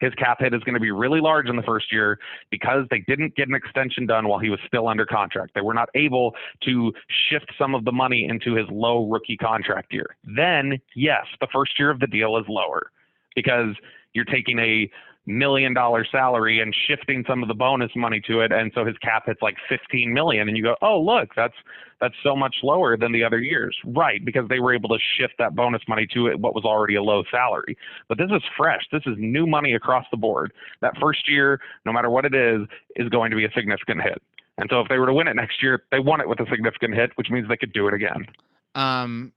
His 0.00 0.14
cap 0.14 0.38
hit 0.40 0.54
is 0.54 0.62
going 0.62 0.74
to 0.74 0.80
be 0.80 0.90
really 0.90 1.20
large 1.20 1.48
in 1.48 1.56
the 1.56 1.62
first 1.62 1.92
year 1.92 2.18
because 2.50 2.86
they 2.90 3.00
didn't 3.00 3.34
get 3.36 3.48
an 3.48 3.54
extension 3.54 4.06
done 4.06 4.28
while 4.28 4.38
he 4.38 4.50
was 4.50 4.60
still 4.66 4.88
under 4.88 5.04
contract. 5.04 5.52
They 5.54 5.60
were 5.60 5.74
not 5.74 5.88
able 5.94 6.34
to 6.64 6.92
shift 7.30 7.52
some 7.58 7.74
of 7.74 7.84
the 7.84 7.92
money 7.92 8.26
into 8.28 8.54
his 8.54 8.66
low 8.70 9.08
rookie 9.08 9.36
contract 9.36 9.92
year. 9.92 10.16
Then, 10.24 10.78
yes, 10.94 11.24
the 11.40 11.48
first 11.52 11.78
year 11.78 11.90
of 11.90 12.00
the 12.00 12.06
deal 12.06 12.36
is 12.36 12.44
lower 12.48 12.90
because 13.34 13.74
you're 14.14 14.24
taking 14.24 14.58
a 14.58 14.90
million 15.28 15.74
dollar 15.74 16.06
salary 16.10 16.60
and 16.60 16.74
shifting 16.88 17.22
some 17.28 17.42
of 17.42 17.48
the 17.48 17.54
bonus 17.54 17.90
money 17.94 18.20
to 18.26 18.40
it. 18.40 18.50
And 18.50 18.72
so 18.74 18.84
his 18.84 18.96
cap 18.98 19.24
hits 19.26 19.42
like 19.42 19.56
15 19.68 20.12
million 20.12 20.48
and 20.48 20.56
you 20.56 20.62
go 20.62 20.74
oh 20.82 20.98
look 21.00 21.28
that's 21.36 21.54
that's 22.00 22.14
so 22.22 22.34
much 22.34 22.56
lower 22.62 22.96
than 22.96 23.12
the 23.12 23.22
other 23.22 23.38
years. 23.38 23.76
Right 23.84 24.24
because 24.24 24.48
they 24.48 24.58
were 24.58 24.74
able 24.74 24.88
to 24.88 24.98
shift 25.18 25.34
that 25.38 25.54
bonus 25.54 25.82
money 25.86 26.06
to 26.14 26.34
what 26.38 26.54
was 26.54 26.64
already 26.64 26.94
a 26.94 27.02
low 27.02 27.22
salary. 27.30 27.76
But 28.08 28.18
this 28.18 28.30
is 28.30 28.42
fresh. 28.56 28.82
This 28.90 29.02
is 29.06 29.14
new 29.18 29.46
money 29.46 29.74
across 29.74 30.06
the 30.10 30.16
board. 30.16 30.52
That 30.80 30.94
first 31.00 31.28
year 31.28 31.60
no 31.84 31.92
matter 31.92 32.10
what 32.10 32.24
it 32.24 32.34
is 32.34 32.62
is 32.96 33.08
going 33.10 33.30
to 33.30 33.36
be 33.36 33.44
a 33.44 33.52
significant 33.52 34.02
hit. 34.02 34.22
And 34.56 34.68
so 34.70 34.80
if 34.80 34.88
they 34.88 34.98
were 34.98 35.06
to 35.06 35.14
win 35.14 35.28
it 35.28 35.36
next 35.36 35.62
year 35.62 35.84
they 35.92 36.00
won 36.00 36.20
it 36.20 36.28
with 36.28 36.40
a 36.40 36.46
significant 36.50 36.94
hit 36.94 37.10
which 37.16 37.28
means 37.30 37.48
they 37.48 37.56
could 37.56 37.72
do 37.72 37.86
it 37.86 37.94
again. 37.94 38.26
Um, 38.74 39.32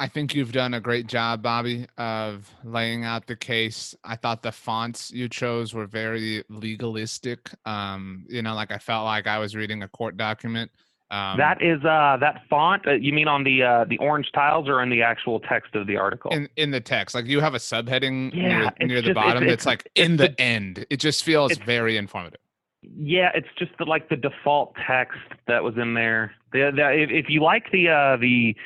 I 0.00 0.08
think 0.08 0.34
you've 0.34 0.52
done 0.52 0.72
a 0.72 0.80
great 0.80 1.06
job, 1.06 1.42
Bobby, 1.42 1.86
of 1.98 2.50
laying 2.64 3.04
out 3.04 3.26
the 3.26 3.36
case. 3.36 3.94
I 4.02 4.16
thought 4.16 4.42
the 4.42 4.50
fonts 4.50 5.12
you 5.12 5.28
chose 5.28 5.74
were 5.74 5.86
very 5.86 6.42
legalistic. 6.48 7.50
Um, 7.66 8.24
you 8.26 8.40
know, 8.40 8.54
like 8.54 8.72
I 8.72 8.78
felt 8.78 9.04
like 9.04 9.26
I 9.26 9.38
was 9.38 9.54
reading 9.54 9.82
a 9.82 9.88
court 9.88 10.16
document. 10.16 10.70
Um, 11.10 11.36
that 11.38 11.60
is 11.60 11.84
uh 11.84 12.16
that 12.20 12.42
font 12.48 12.86
uh, 12.86 12.92
you 12.92 13.12
mean 13.12 13.26
on 13.26 13.42
the 13.42 13.64
uh 13.64 13.84
the 13.84 13.98
orange 13.98 14.30
tiles 14.32 14.68
or 14.68 14.80
in 14.80 14.90
the 14.90 15.02
actual 15.02 15.40
text 15.40 15.74
of 15.74 15.88
the 15.88 15.96
article 15.96 16.30
in 16.30 16.48
in 16.56 16.70
the 16.70 16.80
text, 16.80 17.16
like 17.16 17.26
you 17.26 17.40
have 17.40 17.54
a 17.54 17.58
subheading 17.58 18.32
Yeah, 18.32 18.46
near, 18.48 18.62
it's 18.64 18.78
near 18.78 18.88
the 18.88 18.94
just- 18.94 19.10
it's- 19.10 19.14
bottom 19.16 19.42
it's- 19.42 19.50
that's 19.50 19.66
like 19.66 19.90
it's 19.96 20.06
in 20.08 20.16
the- 20.16 20.28
the 20.28 20.40
end. 20.40 20.86
It 20.88 20.98
just 21.00 21.24
feels 21.24 21.58
very 21.58 21.96
informative. 21.96 22.40
Yeah, 22.82 23.30
it's 23.34 23.48
just 23.58 23.72
the, 23.78 23.84
like 23.86 24.08
the 24.08 24.16
default 24.16 24.74
text 24.86 25.18
that 25.48 25.62
was 25.64 25.76
in 25.76 25.92
there. 25.94 26.32
The, 26.52 26.70
the, 26.74 26.90
if, 26.92 27.10
if 27.10 27.26
you 27.28 27.42
like 27.42 27.70
the 27.72 27.88
uh, 27.90 28.16
the 28.16 28.56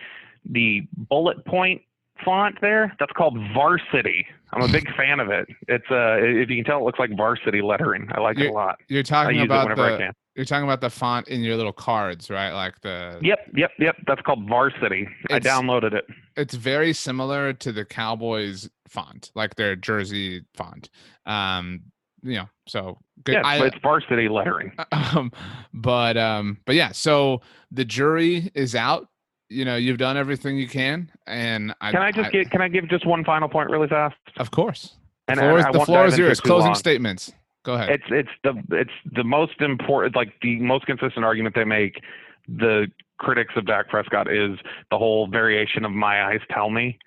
the 0.45 0.83
bullet 0.97 1.45
point 1.45 1.83
font 2.25 2.57
there, 2.61 2.95
that's 2.99 3.13
called 3.13 3.37
Varsity. 3.55 4.27
I'm 4.53 4.63
a 4.63 4.69
big 4.69 4.87
fan 4.95 5.19
of 5.21 5.31
it. 5.31 5.49
It's 5.67 5.85
uh, 5.91 6.17
if 6.21 6.49
you 6.49 6.57
can 6.57 6.65
tell, 6.65 6.79
it 6.79 6.85
looks 6.85 6.99
like 7.01 7.11
varsity 7.17 7.61
lettering. 7.61 8.09
I 8.15 8.21
like 8.21 8.39
it 8.39 8.51
a 8.51 8.53
lot. 8.53 8.79
You're 8.89 9.03
talking 9.03 9.41
about 9.41 9.77
the, 9.77 10.13
you're 10.37 10.45
talking 10.45 10.65
about 10.65 10.81
the 10.81 10.91
font 10.91 11.27
in 11.29 11.41
your 11.43 11.57
little 11.57 11.73
cards, 11.73 12.31
right? 12.31 12.53
Like 12.53 12.81
the 12.81 13.19
Yep, 13.21 13.39
yep, 13.57 13.71
yep. 13.81 13.97
That's 14.07 14.21
called 14.23 14.49
Varsity. 14.49 15.09
I 15.31 15.41
downloaded 15.41 15.93
it. 15.95 16.05
it's 16.37 16.55
very 16.55 16.93
similar 16.93 17.53
to 17.53 17.73
the 17.73 17.85
Cowboys 17.85 18.69
font, 18.89 19.33
like 19.35 19.57
their 19.57 19.75
jersey 19.75 20.45
font. 20.55 20.89
Um, 21.27 21.83
you 22.23 22.37
know, 22.37 22.49
so 22.69 22.99
good. 23.25 23.33
Yeah, 23.35 23.43
I- 23.45 23.59
but 23.59 23.75
it's 23.75 23.83
varsity 23.83 24.29
lettering. 24.29 24.73
um, 24.93 25.33
but 25.73 26.17
um, 26.17 26.59
but 26.65 26.77
yeah, 26.77 26.93
so 26.93 27.41
the 27.73 27.85
jury 27.85 28.51
is 28.55 28.75
out. 28.77 29.09
You 29.55 29.65
know, 29.65 29.77
you've 29.77 29.99
done 29.99 30.17
everything 30.17 30.57
you 30.57 30.67
can, 30.69 31.11
and 31.27 31.73
I 31.81 31.93
Can 31.93 32.03
I 32.03 32.11
just 32.11 32.33
get? 32.33 32.51
Can 32.51 32.61
I 32.61 32.69
give 32.69 32.89
just 32.89 33.07
one 33.07 33.25
final 33.25 33.49
point 33.49 33.71
really 33.71 33.89
fast? 33.89 34.17
of 34.39 34.51
course. 34.51 34.97
The 35.27 35.33
And- 35.33 35.41
floor, 35.41 35.51
and 35.53 35.59
is- 35.61 35.67
I 35.67 35.73
the 35.73 35.81
floor 35.85 36.07
is 36.07 36.19
yours. 36.19 36.41
Closing 36.41 36.67
long. 36.69 36.75
statements. 36.75 37.33
Go 37.63 37.75
ahead. 37.75 37.91
It's 37.91 38.05
it's 38.11 38.29
the 38.43 38.55
it's 38.77 38.91
the 39.13 39.25
most 39.25 39.61
important 39.61 40.17
like 40.17 40.33
the 40.43 40.59
most 40.61 40.87
consistent 40.87 41.25
argument 41.25 41.55
they 41.55 41.65
make. 41.65 42.03
The 42.49 42.89
critics 43.19 43.55
of 43.57 43.65
Dak 43.65 43.89
Prescott 43.89 44.29
is 44.31 44.59
the 44.91 44.99
whole 44.99 45.29
variation 45.29 45.85
of 45.85 45.93
my 45.93 46.25
eyes 46.25 46.41
tell 46.51 46.69
me, 46.69 46.99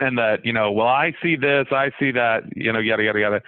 and 0.00 0.18
that 0.18 0.44
you 0.44 0.52
know 0.52 0.70
well 0.72 0.88
I 0.88 1.14
see 1.22 1.36
this 1.36 1.66
I 1.70 1.92
see 1.98 2.10
that 2.10 2.42
you 2.56 2.72
know 2.72 2.80
yada 2.80 3.04
yada 3.04 3.20
yada. 3.20 3.42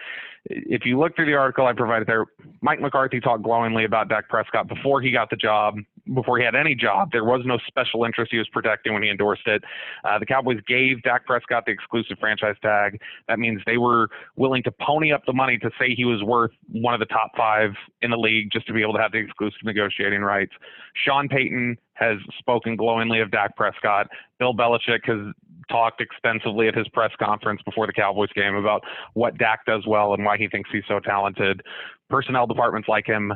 If 0.46 0.86
you 0.86 0.98
look 0.98 1.14
through 1.16 1.26
the 1.26 1.34
article 1.34 1.66
I 1.66 1.72
provided 1.72 2.08
there, 2.08 2.24
Mike 2.62 2.80
McCarthy 2.80 3.20
talked 3.20 3.42
glowingly 3.42 3.84
about 3.84 4.08
Dak 4.08 4.28
Prescott 4.28 4.68
before 4.68 5.00
he 5.02 5.10
got 5.12 5.28
the 5.30 5.36
job, 5.36 5.76
before 6.14 6.38
he 6.38 6.44
had 6.44 6.55
any 6.55 6.74
job. 6.74 7.11
There 7.12 7.24
was 7.24 7.42
no 7.44 7.59
special 7.66 8.05
interest 8.05 8.32
he 8.32 8.38
was 8.38 8.48
protecting 8.48 8.92
when 8.92 9.03
he 9.03 9.11
endorsed 9.11 9.46
it. 9.46 9.62
Uh, 10.05 10.18
the 10.18 10.26
Cowboys 10.26 10.59
gave 10.66 11.03
Dak 11.03 11.26
Prescott 11.26 11.64
the 11.66 11.72
exclusive 11.72 12.18
franchise 12.18 12.57
tag. 12.62 13.00
That 13.28 13.38
means 13.38 13.61
they 13.66 13.78
were 13.78 14.09
willing 14.36 14.62
to 14.64 14.72
pony 14.80 15.12
up 15.12 15.22
the 15.26 15.32
money 15.32 15.59
to 15.59 15.70
say 15.78 15.94
he 15.94 16.05
was 16.05 16.22
worth 16.22 16.50
one 16.68 16.94
of 16.94 17.00
the 17.00 17.07
top 17.07 17.30
five 17.36 17.70
in 18.00 18.11
the 18.11 18.16
league 18.16 18.50
just 18.53 18.66
to 18.66 18.72
be 18.72 18.82
able 18.82 18.94
to 18.94 19.00
have 19.00 19.12
the 19.12 19.18
exclusive 19.18 19.61
negotiating 19.64 20.22
rights. 20.22 20.53
Sean 20.94 21.28
Payton 21.28 21.78
has 21.94 22.18
spoken 22.38 22.76
glowingly 22.76 23.20
of 23.20 23.30
Dak 23.30 23.57
Prescott. 23.57 24.09
Bill 24.38 24.55
Belichick 24.55 25.05
has 25.05 25.32
talked 25.70 26.00
extensively 26.00 26.68
at 26.68 26.74
his 26.74 26.88
press 26.88 27.12
conference 27.18 27.61
before 27.64 27.86
the 27.86 27.92
Cowboys 27.92 28.32
game 28.34 28.55
about 28.55 28.82
what 29.14 29.38
Dak 29.38 29.64
does 29.66 29.86
well 29.86 30.14
and 30.14 30.24
why 30.24 30.36
he 30.36 30.48
thinks 30.48 30.70
he's 30.72 30.82
so 30.88 31.00
talented. 31.00 31.62
Personnel 32.11 32.46
departments 32.46 32.88
like 32.88 33.07
him, 33.07 33.32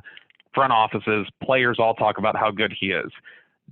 front 0.56 0.72
offices, 0.72 1.28
players 1.44 1.76
all 1.78 1.94
talk 1.94 2.18
about 2.18 2.34
how 2.34 2.50
good 2.50 2.74
he 2.78 2.86
is. 2.86 3.12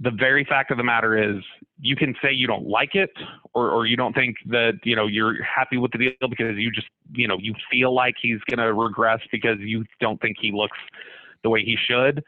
The 0.01 0.11
very 0.11 0.45
fact 0.45 0.71
of 0.71 0.77
the 0.77 0.85
matter 0.85 1.17
is, 1.17 1.43
you 1.81 1.97
can 1.97 2.15
say 2.23 2.33
you 2.33 2.47
don't 2.47 2.67
like 2.67 2.95
it, 2.95 3.11
or, 3.55 3.71
or 3.71 3.87
you 3.87 3.97
don't 3.97 4.13
think 4.13 4.37
that 4.47 4.75
you 4.85 4.95
know 4.95 5.07
you're 5.07 5.43
happy 5.43 5.79
with 5.79 5.93
the 5.93 5.99
deal 5.99 6.29
because 6.29 6.57
you 6.57 6.71
just 6.71 6.89
you 7.13 7.27
know 7.27 7.39
you 7.41 7.55
feel 7.71 7.95
like 7.95 8.15
he's 8.21 8.41
going 8.51 8.59
to 8.59 8.75
regress 8.75 9.21
because 9.33 9.57
you 9.61 9.85
don't 10.01 10.21
think 10.21 10.37
he 10.41 10.53
looks 10.53 10.79
the 11.43 11.49
way 11.49 11.65
he 11.65 11.77
should. 11.89 12.23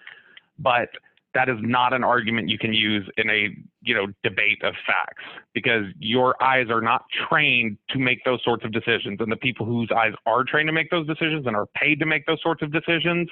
But 0.58 0.88
that 1.34 1.50
is 1.50 1.58
not 1.60 1.92
an 1.92 2.02
argument 2.02 2.48
you 2.48 2.58
can 2.58 2.72
use 2.72 3.06
in 3.18 3.28
a 3.28 3.48
you 3.82 3.94
know 3.94 4.06
debate 4.22 4.62
of 4.62 4.74
facts 4.86 5.22
because 5.52 5.84
your 5.98 6.40
eyes 6.42 6.68
are 6.70 6.80
not 6.80 7.04
trained 7.28 7.76
to 7.90 7.98
make 7.98 8.24
those 8.24 8.40
sorts 8.44 8.64
of 8.64 8.72
decisions 8.72 9.18
and 9.20 9.30
the 9.30 9.36
people 9.36 9.66
whose 9.66 9.90
eyes 9.94 10.12
are 10.24 10.44
trained 10.44 10.68
to 10.68 10.72
make 10.72 10.90
those 10.90 11.06
decisions 11.06 11.46
and 11.46 11.54
are 11.56 11.66
paid 11.74 11.98
to 11.98 12.06
make 12.06 12.24
those 12.26 12.40
sorts 12.42 12.62
of 12.62 12.72
decisions 12.72 13.28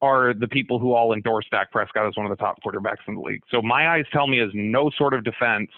are 0.00 0.32
the 0.34 0.48
people 0.48 0.78
who 0.78 0.92
all 0.94 1.12
endorse 1.12 1.46
Dak 1.50 1.70
Prescott 1.72 2.06
as 2.06 2.16
one 2.16 2.26
of 2.26 2.30
the 2.30 2.36
top 2.36 2.58
quarterbacks 2.64 3.06
in 3.08 3.14
the 3.16 3.20
league. 3.20 3.42
So 3.50 3.60
my 3.62 3.88
eyes 3.88 4.04
tell 4.12 4.26
me 4.26 4.40
is 4.40 4.50
no 4.54 4.90
sort 4.96 5.14
of 5.14 5.24
defense 5.24 5.70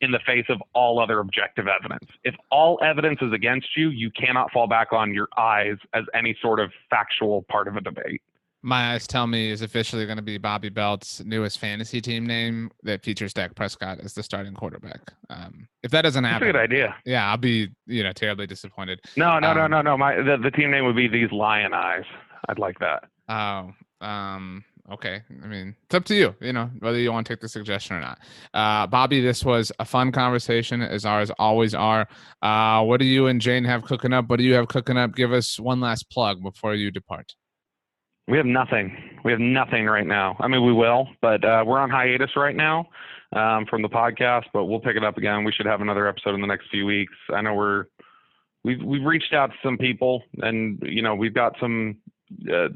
in 0.00 0.10
the 0.12 0.18
face 0.26 0.46
of 0.48 0.62
all 0.74 0.98
other 0.98 1.18
objective 1.20 1.66
evidence. 1.68 2.10
If 2.24 2.34
all 2.50 2.78
evidence 2.82 3.18
is 3.20 3.32
against 3.34 3.68
you, 3.76 3.90
you 3.90 4.10
cannot 4.12 4.50
fall 4.50 4.66
back 4.66 4.92
on 4.94 5.12
your 5.12 5.28
eyes 5.36 5.76
as 5.92 6.04
any 6.14 6.34
sort 6.40 6.58
of 6.58 6.72
factual 6.88 7.42
part 7.50 7.68
of 7.68 7.76
a 7.76 7.82
debate. 7.82 8.22
my 8.62 8.92
eyes 8.94 9.06
tell 9.06 9.26
me 9.26 9.50
is 9.50 9.60
officially 9.60 10.06
going 10.06 10.16
to 10.16 10.22
be 10.22 10.38
Bobby 10.38 10.70
Belt's 10.70 11.22
newest 11.24 11.58
fantasy 11.58 12.00
team 12.00 12.26
name 12.26 12.70
that 12.82 13.02
features 13.02 13.34
Dak 13.34 13.54
Prescott 13.54 14.00
as 14.00 14.14
the 14.14 14.22
starting 14.22 14.54
quarterback. 14.54 15.00
Um, 15.28 15.68
if 15.82 15.90
that 15.90 16.02
doesn't 16.02 16.24
happen, 16.24 16.46
That's 16.48 16.50
a 16.50 16.52
good 16.52 16.60
idea. 16.62 16.96
yeah, 17.04 17.30
I'll 17.30 17.36
be 17.36 17.68
you 17.86 18.02
know 18.02 18.12
terribly 18.12 18.46
disappointed. 18.46 19.00
No, 19.18 19.38
no, 19.38 19.52
no, 19.52 19.64
Um, 19.64 19.70
no, 19.70 19.82
no. 19.82 19.98
My 19.98 20.16
the, 20.16 20.38
the 20.42 20.50
team 20.50 20.70
name 20.70 20.86
would 20.86 20.96
be 20.96 21.08
these 21.08 21.30
Lion 21.30 21.74
Eyes. 21.74 22.04
I'd 22.48 22.58
like 22.58 22.78
that. 22.78 23.04
Oh, 23.30 23.70
um, 24.00 24.64
okay. 24.90 25.22
I 25.42 25.46
mean, 25.46 25.76
it's 25.84 25.94
up 25.94 26.04
to 26.06 26.14
you, 26.16 26.34
you 26.40 26.52
know, 26.52 26.68
whether 26.80 26.98
you 26.98 27.12
want 27.12 27.28
to 27.28 27.32
take 27.32 27.40
the 27.40 27.48
suggestion 27.48 27.96
or 27.96 28.00
not. 28.00 28.18
Uh, 28.52 28.88
Bobby, 28.88 29.20
this 29.20 29.44
was 29.44 29.70
a 29.78 29.84
fun 29.84 30.10
conversation, 30.10 30.82
as 30.82 31.04
ours 31.04 31.30
always 31.38 31.72
are. 31.72 32.08
Uh, 32.42 32.82
what 32.82 32.98
do 32.98 33.06
you 33.06 33.28
and 33.28 33.40
Jane 33.40 33.64
have 33.64 33.84
cooking 33.84 34.12
up? 34.12 34.28
What 34.28 34.38
do 34.38 34.44
you 34.44 34.54
have 34.54 34.66
cooking 34.66 34.96
up? 34.96 35.14
Give 35.14 35.32
us 35.32 35.60
one 35.60 35.80
last 35.80 36.10
plug 36.10 36.42
before 36.42 36.74
you 36.74 36.90
depart. 36.90 37.34
We 38.26 38.36
have 38.36 38.46
nothing. 38.46 38.96
We 39.24 39.30
have 39.30 39.40
nothing 39.40 39.86
right 39.86 40.06
now. 40.06 40.36
I 40.40 40.48
mean, 40.48 40.64
we 40.64 40.72
will, 40.72 41.08
but 41.22 41.44
uh, 41.44 41.64
we're 41.64 41.78
on 41.78 41.90
hiatus 41.90 42.30
right 42.36 42.56
now 42.56 42.86
um, 43.32 43.66
from 43.66 43.82
the 43.82 43.88
podcast. 43.88 44.44
But 44.52 44.64
we'll 44.64 44.80
pick 44.80 44.96
it 44.96 45.04
up 45.04 45.18
again. 45.18 45.44
We 45.44 45.52
should 45.52 45.66
have 45.66 45.80
another 45.80 46.08
episode 46.08 46.34
in 46.34 46.40
the 46.40 46.46
next 46.48 46.68
few 46.70 46.84
weeks. 46.84 47.14
I 47.32 47.42
know 47.42 47.54
we're 47.54 47.84
we've 48.64 48.82
we've 48.82 49.04
reached 49.04 49.32
out 49.34 49.48
to 49.48 49.56
some 49.62 49.78
people, 49.78 50.22
and 50.38 50.82
you 50.82 51.02
know 51.02 51.14
we've 51.14 51.34
got 51.34 51.54
some 51.60 51.96
uh, 52.52 52.68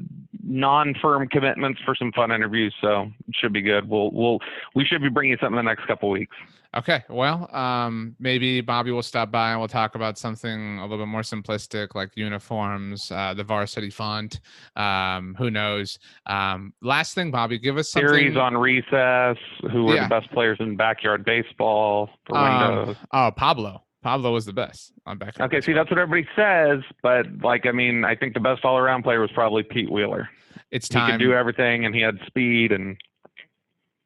non-firm 0.43 1.27
commitments 1.29 1.79
for 1.85 1.95
some 1.95 2.11
fun 2.11 2.31
interviews. 2.31 2.73
So 2.81 3.11
it 3.27 3.35
should 3.39 3.53
be 3.53 3.61
good. 3.61 3.89
We'll 3.89 4.11
we'll 4.11 4.39
we 4.75 4.85
should 4.85 5.01
be 5.01 5.09
bringing 5.09 5.37
something 5.39 5.57
in 5.57 5.65
the 5.65 5.69
next 5.69 5.87
couple 5.87 6.09
weeks. 6.09 6.35
Okay, 6.77 7.05
well, 7.07 7.49
um, 7.55 8.17
maybe 8.19 8.59
Bobby 8.59 8.91
will 8.91 9.01
stop 9.01 9.31
by 9.31 9.51
and 9.51 9.59
we'll 9.59 9.69
talk 9.69 9.95
about 9.95 10.17
something 10.17 10.77
a 10.79 10.81
little 10.81 10.97
bit 10.97 11.07
more 11.07 11.21
simplistic, 11.21 11.95
like 11.95 12.11
uniforms, 12.17 13.09
uh, 13.13 13.33
the 13.33 13.45
varsity 13.45 13.89
font. 13.89 14.41
Um, 14.75 15.35
who 15.37 15.49
knows? 15.49 15.99
Um, 16.25 16.73
last 16.81 17.15
thing, 17.15 17.31
Bobby, 17.31 17.59
give 17.59 17.77
us 17.77 17.91
something. 17.91 18.09
Series 18.09 18.35
on 18.35 18.57
recess. 18.57 19.37
Who 19.71 19.87
are 19.89 19.95
Yeah. 19.95 20.03
the 20.03 20.09
best 20.09 20.29
players 20.33 20.57
in 20.59 20.75
backyard 20.75 21.23
baseball 21.23 22.09
for 22.27 22.37
Um, 22.37 22.75
windows? 22.75 22.97
Oh, 23.13 23.31
Pablo. 23.33 23.81
Pablo 24.05 24.31
was 24.31 24.45
the 24.45 24.53
best 24.53 24.93
on 25.07 25.17
back. 25.17 25.39
Okay, 25.39 25.59
see, 25.61 25.73
that's 25.73 25.89
what 25.89 25.97
everybody 25.97 26.27
says, 26.35 26.83
but 27.01 27.25
like, 27.41 27.65
I 27.65 27.71
mean, 27.71 28.05
I 28.05 28.15
think 28.15 28.35
the 28.35 28.39
best 28.39 28.63
all-around 28.63 29.01
player 29.01 29.19
was 29.19 29.31
probably 29.31 29.63
Pete 29.63 29.91
Wheeler. 29.91 30.29
it's 30.69 30.87
time. 30.87 31.07
He 31.07 31.11
could 31.13 31.23
do 31.23 31.33
everything, 31.33 31.85
and 31.85 31.95
he 31.95 32.01
had 32.01 32.19
speed, 32.27 32.71
and 32.71 32.97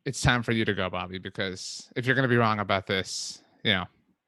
it's 0.06 0.22
time 0.22 0.42
for 0.42 0.54
you 0.54 0.64
to 0.64 0.74
go, 0.74 0.90
Bobby, 0.90 1.18
because 1.18 1.92
if 1.98 2.06
you're 2.06 2.16
going 2.16 2.24
to 2.24 2.30
be 2.30 2.38
wrong 2.38 2.60
about 2.60 2.88
this, 2.88 3.44
you 3.66 3.74
know, 3.74 3.84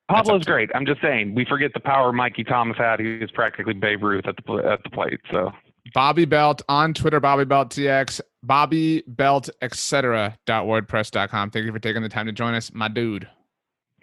Pablo's 0.09 0.43
great. 0.43 0.69
I'm 0.75 0.85
just 0.85 1.01
saying, 1.01 1.35
we 1.35 1.45
forget 1.45 1.71
the 1.73 1.79
power 1.79 2.11
Mikey 2.11 2.43
Thomas 2.43 2.75
had. 2.77 2.99
He 2.99 3.19
was 3.19 3.31
practically 3.31 3.73
Babe 3.73 4.03
Ruth 4.03 4.27
at 4.27 4.35
the 4.35 4.53
at 4.69 4.83
the 4.83 4.89
plate. 4.89 5.21
So 5.31 5.53
Bobby 5.93 6.25
Belt 6.25 6.61
on 6.67 6.93
Twitter, 6.93 7.21
Bobby 7.21 7.45
Belt 7.45 7.69
TX, 7.69 8.19
Bobby 8.43 9.03
Belt, 9.07 9.49
etc. 9.61 10.37
Thank 10.45 11.55
you 11.55 11.71
for 11.71 11.79
taking 11.79 12.01
the 12.01 12.09
time 12.09 12.25
to 12.25 12.33
join 12.33 12.55
us, 12.55 12.73
my 12.73 12.89
dude. 12.89 13.29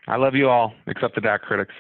I 0.09 0.16
love 0.16 0.34
you 0.34 0.48
all, 0.48 0.72
except 0.86 1.14
the 1.14 1.20
Dak 1.20 1.42
critics. 1.42 1.74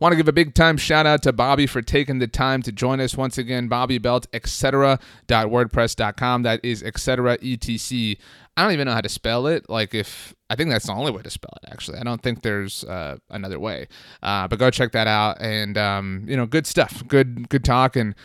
Want 0.00 0.12
to 0.12 0.16
give 0.16 0.26
a 0.26 0.32
big 0.32 0.54
time 0.54 0.78
shout 0.78 1.06
out 1.06 1.22
to 1.22 1.32
Bobby 1.32 1.66
for 1.68 1.80
taking 1.80 2.18
the 2.18 2.26
time 2.26 2.60
to 2.62 2.72
join 2.72 2.98
us 2.98 3.16
once 3.16 3.38
again. 3.38 3.68
Bobby 3.68 3.98
Belt, 3.98 4.26
etc. 4.32 4.98
WordPress.com. 5.28 6.42
That 6.42 6.58
is 6.64 6.82
etc. 6.82 7.38
etc. 7.40 8.16
I 8.56 8.62
don't 8.64 8.72
even 8.72 8.86
know 8.86 8.94
how 8.94 9.00
to 9.00 9.08
spell 9.08 9.46
it. 9.46 9.70
Like 9.70 9.94
if 9.94 10.34
I 10.50 10.56
think 10.56 10.70
that's 10.70 10.86
the 10.86 10.92
only 10.92 11.12
way 11.12 11.22
to 11.22 11.30
spell 11.30 11.56
it. 11.62 11.70
Actually, 11.70 11.98
I 11.98 12.02
don't 12.02 12.20
think 12.20 12.42
there's 12.42 12.82
uh, 12.84 13.18
another 13.30 13.60
way. 13.60 13.86
Uh, 14.24 14.48
but 14.48 14.58
go 14.58 14.70
check 14.70 14.90
that 14.92 15.06
out. 15.06 15.40
And 15.40 15.78
um, 15.78 16.24
you 16.26 16.36
know, 16.36 16.46
good 16.46 16.66
stuff. 16.66 17.06
Good 17.06 17.48
good 17.48 17.64
talk. 17.64 17.94
And 17.94 18.16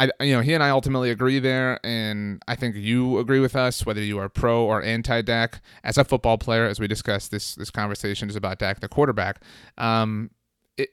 I, 0.00 0.24
you 0.24 0.34
know, 0.34 0.40
he 0.40 0.54
and 0.54 0.62
I 0.62 0.70
ultimately 0.70 1.10
agree 1.10 1.38
there, 1.38 1.78
and 1.84 2.42
I 2.48 2.56
think 2.56 2.74
you 2.74 3.18
agree 3.18 3.38
with 3.38 3.54
us, 3.54 3.84
whether 3.84 4.02
you 4.02 4.18
are 4.18 4.30
pro 4.30 4.64
or 4.64 4.82
anti 4.82 5.20
Dak. 5.20 5.60
As 5.84 5.98
a 5.98 6.04
football 6.04 6.38
player, 6.38 6.64
as 6.64 6.80
we 6.80 6.88
discussed, 6.88 7.30
this 7.30 7.54
this 7.54 7.70
conversation 7.70 8.30
is 8.30 8.34
about 8.34 8.58
Dak, 8.58 8.80
the 8.80 8.88
quarterback. 8.88 9.42
Um, 9.76 10.30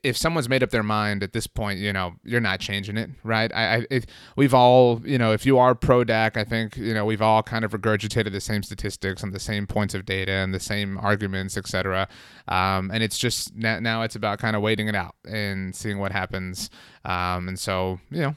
if 0.03 0.17
someone's 0.17 0.49
made 0.49 0.61
up 0.61 0.71
their 0.71 0.83
mind 0.83 1.23
at 1.23 1.31
this 1.31 1.47
point, 1.47 1.79
you 1.79 1.93
know, 1.93 2.15
you're 2.25 2.41
not 2.41 2.59
changing 2.59 2.97
it, 2.97 3.09
right? 3.23 3.49
I, 3.53 3.85
I 3.89 4.01
we've 4.35 4.53
all, 4.53 5.01
you 5.05 5.17
know, 5.17 5.31
if 5.31 5.45
you 5.45 5.57
are 5.57 5.73
pro 5.73 6.03
Dak, 6.03 6.35
I 6.35 6.43
think, 6.43 6.75
you 6.75 6.93
know, 6.93 7.05
we've 7.05 7.21
all 7.21 7.41
kind 7.43 7.63
of 7.63 7.71
regurgitated 7.71 8.33
the 8.33 8.41
same 8.41 8.63
statistics 8.63 9.23
and 9.23 9.31
the 9.31 9.39
same 9.39 9.67
points 9.67 9.93
of 9.93 10.05
data 10.05 10.33
and 10.33 10.53
the 10.53 10.59
same 10.59 10.97
arguments, 10.97 11.55
etc. 11.55 12.09
Um, 12.49 12.91
and 12.93 13.01
it's 13.03 13.17
just 13.17 13.55
now, 13.55 13.79
now 13.79 14.01
it's 14.01 14.17
about 14.17 14.39
kind 14.39 14.57
of 14.57 14.61
waiting 14.61 14.89
it 14.89 14.95
out 14.95 15.15
and 15.25 15.73
seeing 15.73 15.99
what 15.99 16.11
happens. 16.11 16.69
Um, 17.05 17.47
and 17.47 17.57
so, 17.57 18.01
you 18.11 18.21
know, 18.21 18.35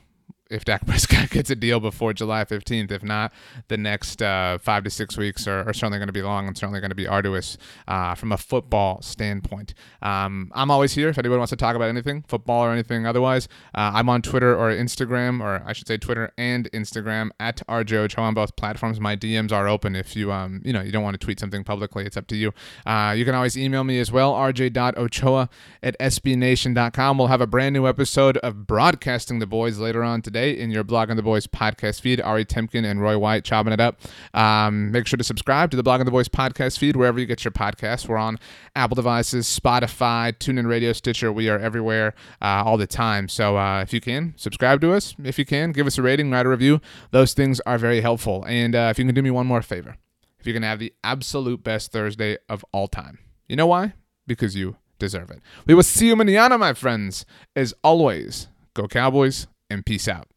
if 0.51 0.65
Dak 0.65 0.87
Prescott 0.87 1.31
gets 1.31 1.51
a 1.51 1.57
deal 1.57 1.81
before 1.81 2.13
July 2.13 2.45
15th. 2.45 2.91
If 2.91 3.03
not, 3.03 3.33
the 3.69 3.77
next 3.77 4.21
uh, 4.21 4.59
five 4.59 4.85
to 4.85 4.91
six 4.91 5.17
weeks 5.17 5.47
are, 5.47 5.69
are 5.69 5.73
certainly 5.73 5.99
going 5.99 6.09
to 6.09 6.13
be 6.13 6.23
long 6.23 6.47
and 6.47 6.57
certainly 6.57 6.81
going 6.81 6.91
to 6.91 6.97
be 6.97 7.07
arduous 7.07 7.57
uh, 7.89 8.15
from 8.15 8.33
a 8.33 8.37
football 8.37 9.01
standpoint. 9.03 9.75
Um, 10.03 10.51
I'm 10.55 10.71
always 10.71 10.95
here 10.95 11.09
if 11.09 11.19
anyone 11.19 11.39
wants 11.39 11.51
to 11.51 11.57
talk 11.57 11.77
about 11.77 11.89
anything, 11.89 12.25
football 12.29 12.65
or 12.65 12.73
anything 12.73 13.07
otherwise. 13.07 13.49
Uh, 13.75 13.93
I'm 13.95 14.09
on 14.09 14.23
Twitter 14.23 14.57
or 14.57 14.71
Instagram, 14.71 15.41
or 15.41 15.63
I 15.65 15.73
should 15.73 15.87
say 15.87 15.97
Twitter 15.97 16.33
and 16.37 16.71
Instagram 16.73 17.31
at 17.39 17.67
RJOcho 17.69 18.19
on 18.19 18.35
both 18.35 18.57
platforms. 18.57 19.01
My 19.01 19.17
DMs 19.17 19.53
are 19.53 19.69
open 19.69 19.95
if 19.95 20.17
you 20.17 20.33
um 20.33 20.61
you 20.65 20.73
know 20.73 20.81
you 20.81 20.93
don't 20.93 21.03
want 21.03 21.15
to 21.15 21.25
tweet 21.25 21.39
something 21.41 21.65
publicly. 21.65 22.05
It's 22.05 22.17
up 22.17 22.27
to 22.29 22.37
you. 22.37 22.53
Uh, 22.87 23.15
you 23.17 23.25
can 23.25 23.35
always 23.35 23.57
email 23.57 23.85
me 23.85 23.99
as 24.01 24.11
well, 24.11 24.35
rj.ochoa 24.35 25.49
at 25.83 25.99
sbnation.com. 25.99 27.19
We'll 27.19 27.29
have 27.29 27.41
a 27.41 27.47
brand 27.47 27.73
new 27.75 27.87
episode 27.87 28.37
of 28.39 28.67
Broadcasting 28.67 29.39
the 29.39 29.47
Boys 29.47 29.79
later 29.79 30.03
on 30.03 30.23
today 30.41 30.59
in 30.59 30.71
your 30.71 30.85
Blogging 30.85 31.17
the 31.17 31.23
Boys 31.23 31.47
podcast 31.47 32.01
feed. 32.01 32.21
Ari 32.21 32.45
Temkin 32.45 32.85
and 32.85 33.01
Roy 33.01 33.19
White 33.19 33.45
chopping 33.45 33.73
it 33.73 33.81
up. 33.81 34.01
Um, 34.35 34.91
make 34.91 35.07
sure 35.07 35.17
to 35.17 35.25
subscribe 35.25 35.71
to 35.71 35.77
the 35.77 35.83
Blogging 35.83 36.05
the 36.05 36.11
Boys 36.11 36.29
podcast 36.29 36.79
feed 36.79 36.97
wherever 36.97 37.19
you 37.21 37.27
get 37.27 37.45
your 37.45 37.53
podcasts. 37.53 38.09
We're 38.09 38.17
on 38.17 38.39
Apple 38.75 38.95
devices, 38.95 39.47
Spotify, 39.47 40.33
TuneIn 40.33 40.67
Radio, 40.67 40.93
Stitcher. 40.93 41.33
We 41.33 41.49
are 41.49 41.59
everywhere 41.59 42.15
uh, 42.41 42.63
all 42.65 42.77
the 42.77 42.87
time. 42.87 43.29
So 43.29 43.57
uh, 43.57 43.83
if 43.83 43.93
you 43.93 44.01
can, 44.01 44.35
subscribe 44.37 44.81
to 44.81 44.93
us. 44.93 45.15
If 45.23 45.39
you 45.39 45.45
can, 45.45 45.73
give 45.73 45.87
us 45.87 45.99
a 45.99 46.03
rating, 46.03 46.31
write 46.31 46.47
a 46.47 46.49
review. 46.49 46.81
Those 47.11 47.35
things 47.35 47.61
are 47.67 47.79
very 47.79 48.01
helpful. 48.01 48.45
And 48.47 48.75
uh, 48.75 48.89
if 48.91 48.99
you 48.99 49.05
can 49.05 49.15
do 49.15 49.23
me 49.23 49.31
one 49.31 49.47
more 49.47 49.63
favor, 49.63 49.97
if 50.39 50.47
you 50.47 50.55
can 50.55 50.63
have 50.63 50.79
the 50.79 50.95
absolute 51.05 51.63
best 51.63 51.93
Thursday 51.93 52.39
of 52.49 52.65
all 52.73 52.89
time. 52.89 53.19
You 53.47 53.57
know 53.57 53.67
why? 53.67 53.95
Because 54.27 54.57
you 54.57 54.77
deserve 54.99 55.31
it. 55.31 55.41
We 55.67 55.75
will 55.75 55.83
see 55.83 56.07
you 56.07 56.17
manana, 56.17 56.57
my 56.57 56.73
friends. 56.73 57.27
As 57.55 57.75
always, 57.83 58.49
go 58.75 58.87
Cowboys 58.87 59.47
and 59.71 59.87
peace 59.87 60.09
out. 60.09 60.29